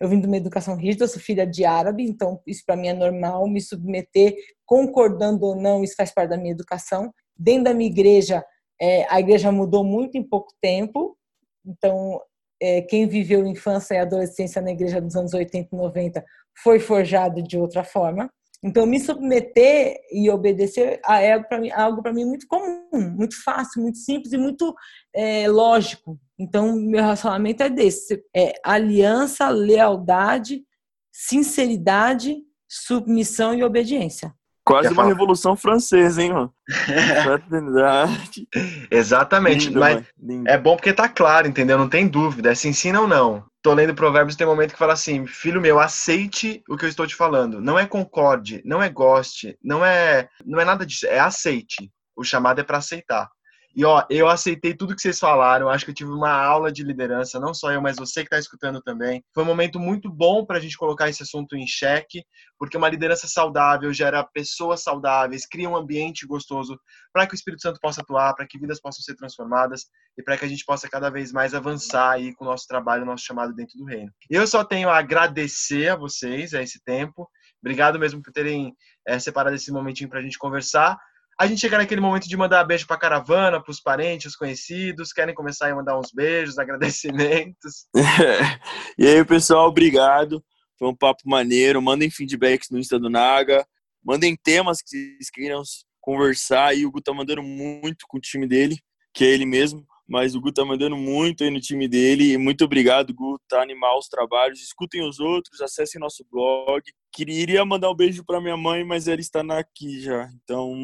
eu 0.00 0.08
vim 0.08 0.20
de 0.20 0.26
uma 0.26 0.36
educação 0.36 0.76
rígida, 0.76 1.06
sou 1.06 1.20
filha 1.20 1.46
de 1.46 1.64
árabe, 1.64 2.02
então 2.02 2.40
isso 2.46 2.64
para 2.66 2.76
mim 2.76 2.88
é 2.88 2.92
normal, 2.92 3.46
me 3.46 3.60
submeter, 3.60 4.34
concordando 4.66 5.46
ou 5.46 5.54
não, 5.54 5.84
isso 5.84 5.94
faz 5.96 6.12
parte 6.12 6.30
da 6.30 6.36
minha 6.36 6.52
educação. 6.52 7.12
Dentro 7.36 7.64
da 7.64 7.74
minha 7.74 7.90
igreja, 7.90 8.44
é, 8.80 9.06
a 9.08 9.20
igreja 9.20 9.52
mudou 9.52 9.84
muito 9.84 10.16
em 10.18 10.22
pouco 10.22 10.52
tempo, 10.60 11.16
então 11.64 12.20
é, 12.60 12.82
quem 12.82 13.06
viveu 13.06 13.46
infância 13.46 13.94
e 13.94 13.98
adolescência 13.98 14.60
na 14.60 14.72
igreja 14.72 15.00
dos 15.00 15.14
anos 15.14 15.34
80 15.34 15.68
e 15.72 15.78
90 15.78 16.24
foi 16.62 16.78
forjado 16.78 17.42
de 17.42 17.56
outra 17.56 17.84
forma. 17.84 18.28
Então, 18.64 18.86
me 18.86 19.00
submeter 19.00 19.96
e 20.12 20.30
obedecer 20.30 21.00
é 21.04 21.38
para 21.38 21.58
mim, 21.58 21.70
algo 21.72 22.00
para 22.00 22.12
mim 22.12 22.24
muito 22.24 22.46
comum, 22.46 22.86
muito 22.92 23.42
fácil, 23.42 23.82
muito 23.82 23.98
simples 23.98 24.32
e 24.32 24.38
muito 24.38 24.72
é, 25.14 25.48
lógico. 25.48 26.18
Então, 26.38 26.76
meu 26.76 27.02
relacionamento 27.02 27.62
é 27.62 27.68
desse: 27.68 28.22
é 28.34 28.52
aliança, 28.64 29.48
lealdade, 29.48 30.62
sinceridade, 31.10 32.36
submissão 32.68 33.52
e 33.52 33.64
obediência. 33.64 34.32
Quase 34.64 34.92
uma 34.92 35.04
revolução 35.04 35.56
francesa, 35.56 36.22
hein, 36.22 36.32
mano? 36.32 36.54
Exatamente. 38.90 39.66
Lindo, 39.66 39.80
mas 39.80 40.04
é 40.46 40.56
bom 40.56 40.76
porque 40.76 40.92
tá 40.92 41.08
claro, 41.08 41.48
entendeu? 41.48 41.76
Não 41.76 41.88
tem 41.88 42.06
dúvida. 42.06 42.52
É 42.52 42.54
se 42.54 42.68
ensina 42.68 43.00
ou 43.00 43.08
não. 43.08 43.44
Tô 43.62 43.72
lendo 43.72 43.94
Provérbios 43.94 44.34
tem 44.34 44.44
um 44.44 44.50
momento 44.50 44.72
que 44.72 44.78
fala 44.78 44.92
assim: 44.92 45.24
Filho 45.24 45.60
meu, 45.60 45.78
aceite 45.78 46.62
o 46.68 46.76
que 46.76 46.84
eu 46.84 46.88
estou 46.88 47.06
te 47.06 47.14
falando. 47.14 47.60
Não 47.60 47.78
é 47.78 47.86
concorde, 47.86 48.60
não 48.64 48.82
é 48.82 48.88
goste, 48.88 49.56
não 49.62 49.84
é, 49.84 50.28
não 50.44 50.60
é 50.60 50.64
nada 50.64 50.84
disso. 50.84 51.06
É 51.06 51.20
aceite. 51.20 51.90
O 52.16 52.24
chamado 52.24 52.60
é 52.60 52.64
para 52.64 52.78
aceitar. 52.78 53.30
E 53.74 53.84
ó, 53.84 54.04
eu 54.10 54.28
aceitei 54.28 54.74
tudo 54.74 54.94
que 54.94 55.00
vocês 55.00 55.18
falaram. 55.18 55.68
Acho 55.68 55.84
que 55.84 55.90
eu 55.90 55.94
tive 55.94 56.10
uma 56.10 56.30
aula 56.30 56.70
de 56.70 56.82
liderança, 56.82 57.40
não 57.40 57.54
só 57.54 57.72
eu, 57.72 57.80
mas 57.80 57.96
você 57.96 58.20
que 58.20 58.26
está 58.26 58.38
escutando 58.38 58.82
também. 58.82 59.24
Foi 59.34 59.42
um 59.42 59.46
momento 59.46 59.78
muito 59.78 60.10
bom 60.10 60.44
para 60.44 60.58
a 60.58 60.60
gente 60.60 60.76
colocar 60.76 61.08
esse 61.08 61.22
assunto 61.22 61.56
em 61.56 61.66
xeque, 61.66 62.22
porque 62.58 62.76
uma 62.76 62.88
liderança 62.88 63.26
saudável 63.26 63.92
gera 63.92 64.22
pessoas 64.22 64.82
saudáveis, 64.82 65.46
cria 65.46 65.68
um 65.68 65.76
ambiente 65.76 66.26
gostoso 66.26 66.78
para 67.12 67.26
que 67.26 67.34
o 67.34 67.36
Espírito 67.36 67.62
Santo 67.62 67.80
possa 67.80 68.02
atuar, 68.02 68.34
para 68.34 68.46
que 68.46 68.58
vidas 68.58 68.80
possam 68.80 69.02
ser 69.02 69.14
transformadas 69.14 69.86
e 70.18 70.22
para 70.22 70.36
que 70.36 70.44
a 70.44 70.48
gente 70.48 70.64
possa 70.64 70.88
cada 70.88 71.10
vez 71.10 71.32
mais 71.32 71.54
avançar 71.54 72.12
aí 72.12 72.34
com 72.34 72.44
o 72.44 72.48
nosso 72.48 72.66
trabalho, 72.66 73.04
o 73.04 73.06
nosso 73.06 73.24
chamado 73.24 73.54
dentro 73.54 73.78
do 73.78 73.84
reino. 73.84 74.12
Eu 74.28 74.46
só 74.46 74.62
tenho 74.62 74.90
a 74.90 74.98
agradecer 74.98 75.88
a 75.88 75.96
vocês 75.96 76.52
a 76.52 76.62
esse 76.62 76.82
tempo. 76.84 77.28
Obrigado 77.62 77.98
mesmo 77.98 78.20
por 78.20 78.32
terem 78.32 78.74
é, 79.06 79.18
separado 79.18 79.56
esse 79.56 79.72
momentinho 79.72 80.10
para 80.10 80.18
a 80.18 80.22
gente 80.22 80.38
conversar. 80.38 80.98
A 81.38 81.46
gente 81.46 81.60
chega 81.60 81.78
naquele 81.78 82.00
momento 82.00 82.28
de 82.28 82.36
mandar 82.36 82.64
beijo 82.64 82.86
para 82.86 82.98
caravana, 82.98 83.60
para 83.60 83.70
os 83.70 83.80
parentes, 83.80 84.32
os 84.32 84.36
conhecidos. 84.36 85.12
Querem 85.12 85.34
começar 85.34 85.70
a 85.70 85.74
mandar 85.74 85.98
uns 85.98 86.12
beijos, 86.12 86.58
agradecimentos. 86.58 87.86
e 88.98 89.06
aí, 89.06 89.24
pessoal, 89.24 89.68
obrigado. 89.68 90.44
Foi 90.78 90.88
um 90.88 90.94
papo 90.94 91.22
maneiro. 91.24 91.80
Mandem 91.80 92.10
feedbacks 92.10 92.70
no 92.70 92.78
Insta 92.78 92.98
do 92.98 93.08
Naga. 93.08 93.66
Mandem 94.04 94.36
temas 94.36 94.82
que 94.82 94.90
vocês 94.90 95.30
queiram 95.30 95.62
conversar. 96.00 96.76
E 96.76 96.84
o 96.84 96.90
Gu 96.90 97.00
tá 97.00 97.14
mandando 97.14 97.42
muito 97.42 98.04
com 98.08 98.18
o 98.18 98.20
time 98.20 98.46
dele, 98.46 98.76
que 99.14 99.24
é 99.24 99.28
ele 99.28 99.46
mesmo. 99.46 99.86
Mas 100.08 100.34
o 100.34 100.40
Gu 100.40 100.52
tá 100.52 100.64
mandando 100.64 100.96
muito 100.96 101.42
aí 101.42 101.50
no 101.50 101.60
time 101.60 101.88
dele. 101.88 102.32
E 102.32 102.36
muito 102.36 102.64
obrigado, 102.64 103.14
Gu. 103.14 103.38
Tá 103.48 103.62
animal 103.62 103.98
os 103.98 104.08
trabalhos. 104.08 104.60
Escutem 104.60 105.08
os 105.08 105.18
outros, 105.18 105.60
acessem 105.60 106.00
nosso 106.00 106.24
blog. 106.30 106.82
Queria 107.12 107.64
mandar 107.64 107.90
um 107.90 107.96
beijo 107.96 108.24
para 108.24 108.40
minha 108.40 108.56
mãe, 108.56 108.84
mas 108.84 109.08
ela 109.08 109.20
está 109.20 109.40
aqui 109.56 110.00
já. 110.00 110.28
Então, 110.42 110.74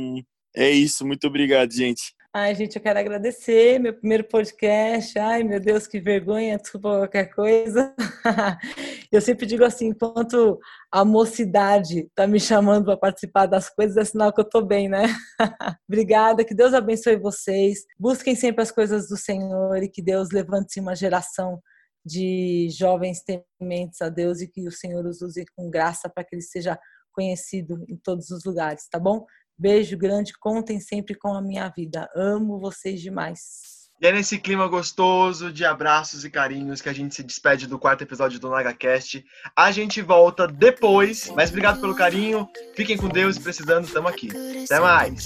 é 0.58 0.70
isso, 0.70 1.06
muito 1.06 1.26
obrigado, 1.26 1.72
gente. 1.72 2.14
Ai, 2.34 2.54
gente, 2.54 2.76
eu 2.76 2.82
quero 2.82 2.98
agradecer 2.98 3.80
meu 3.80 3.94
primeiro 3.94 4.22
podcast. 4.24 5.18
Ai, 5.18 5.42
meu 5.42 5.58
Deus, 5.58 5.86
que 5.86 5.98
vergonha, 5.98 6.58
desculpa 6.58 6.98
qualquer 6.98 7.34
coisa. 7.34 7.94
Eu 9.10 9.22
sempre 9.22 9.46
digo 9.46 9.64
assim, 9.64 9.86
enquanto 9.86 10.58
a 10.92 11.04
mocidade 11.04 12.00
está 12.00 12.26
me 12.26 12.38
chamando 12.38 12.84
para 12.84 12.96
participar 12.98 13.46
das 13.46 13.70
coisas, 13.70 13.96
é 13.96 14.04
sinal 14.04 14.30
que 14.32 14.40
eu 14.40 14.44
estou 14.44 14.62
bem, 14.62 14.86
né? 14.86 15.04
Obrigada, 15.88 16.44
que 16.44 16.54
Deus 16.54 16.74
abençoe 16.74 17.16
vocês. 17.16 17.86
Busquem 17.98 18.36
sempre 18.36 18.62
as 18.62 18.70
coisas 18.70 19.08
do 19.08 19.16
Senhor 19.16 19.82
e 19.82 19.88
que 19.88 20.02
Deus 20.02 20.28
levante 20.30 20.78
uma 20.78 20.94
geração 20.94 21.58
de 22.04 22.68
jovens 22.70 23.22
tementes 23.58 24.02
a 24.02 24.10
Deus 24.10 24.42
e 24.42 24.48
que 24.48 24.68
o 24.68 24.72
Senhor 24.72 25.06
os 25.06 25.22
use 25.22 25.46
com 25.56 25.70
graça 25.70 26.08
para 26.08 26.22
que 26.22 26.34
ele 26.34 26.42
seja 26.42 26.78
conhecido 27.12 27.84
em 27.88 27.96
todos 27.96 28.30
os 28.30 28.44
lugares, 28.44 28.86
tá 28.88 28.98
bom? 28.98 29.24
Beijo 29.58 29.96
grande, 29.96 30.32
contem 30.38 30.78
sempre 30.78 31.14
com 31.16 31.34
a 31.34 31.42
minha 31.42 31.68
vida. 31.68 32.08
Amo 32.14 32.60
vocês 32.60 33.00
demais. 33.00 33.78
E 34.00 34.06
é 34.06 34.12
nesse 34.12 34.38
clima 34.38 34.68
gostoso 34.68 35.52
de 35.52 35.64
abraços 35.64 36.24
e 36.24 36.30
carinhos 36.30 36.80
que 36.80 36.88
a 36.88 36.92
gente 36.92 37.16
se 37.16 37.24
despede 37.24 37.66
do 37.66 37.80
quarto 37.80 38.02
episódio 38.02 38.38
do 38.38 38.48
NagaCast. 38.48 39.24
A 39.56 39.72
gente 39.72 40.00
volta 40.00 40.46
depois, 40.46 41.28
mas 41.34 41.50
obrigado 41.50 41.80
pelo 41.80 41.96
carinho. 41.96 42.48
Fiquem 42.76 42.96
com 42.96 43.08
Deus 43.08 43.36
e 43.36 43.40
precisando, 43.40 43.86
estamos 43.86 44.12
aqui. 44.12 44.28
Até 44.64 44.78
mais. 44.78 45.24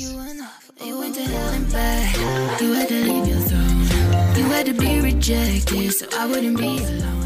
You 4.35 4.51
had 4.51 4.65
to 4.65 4.73
be 4.73 5.01
rejected 5.01 5.93
so 5.93 6.07
I 6.19 6.27
wouldn't 6.27 6.57
be 6.57 6.79
alone. 6.79 7.22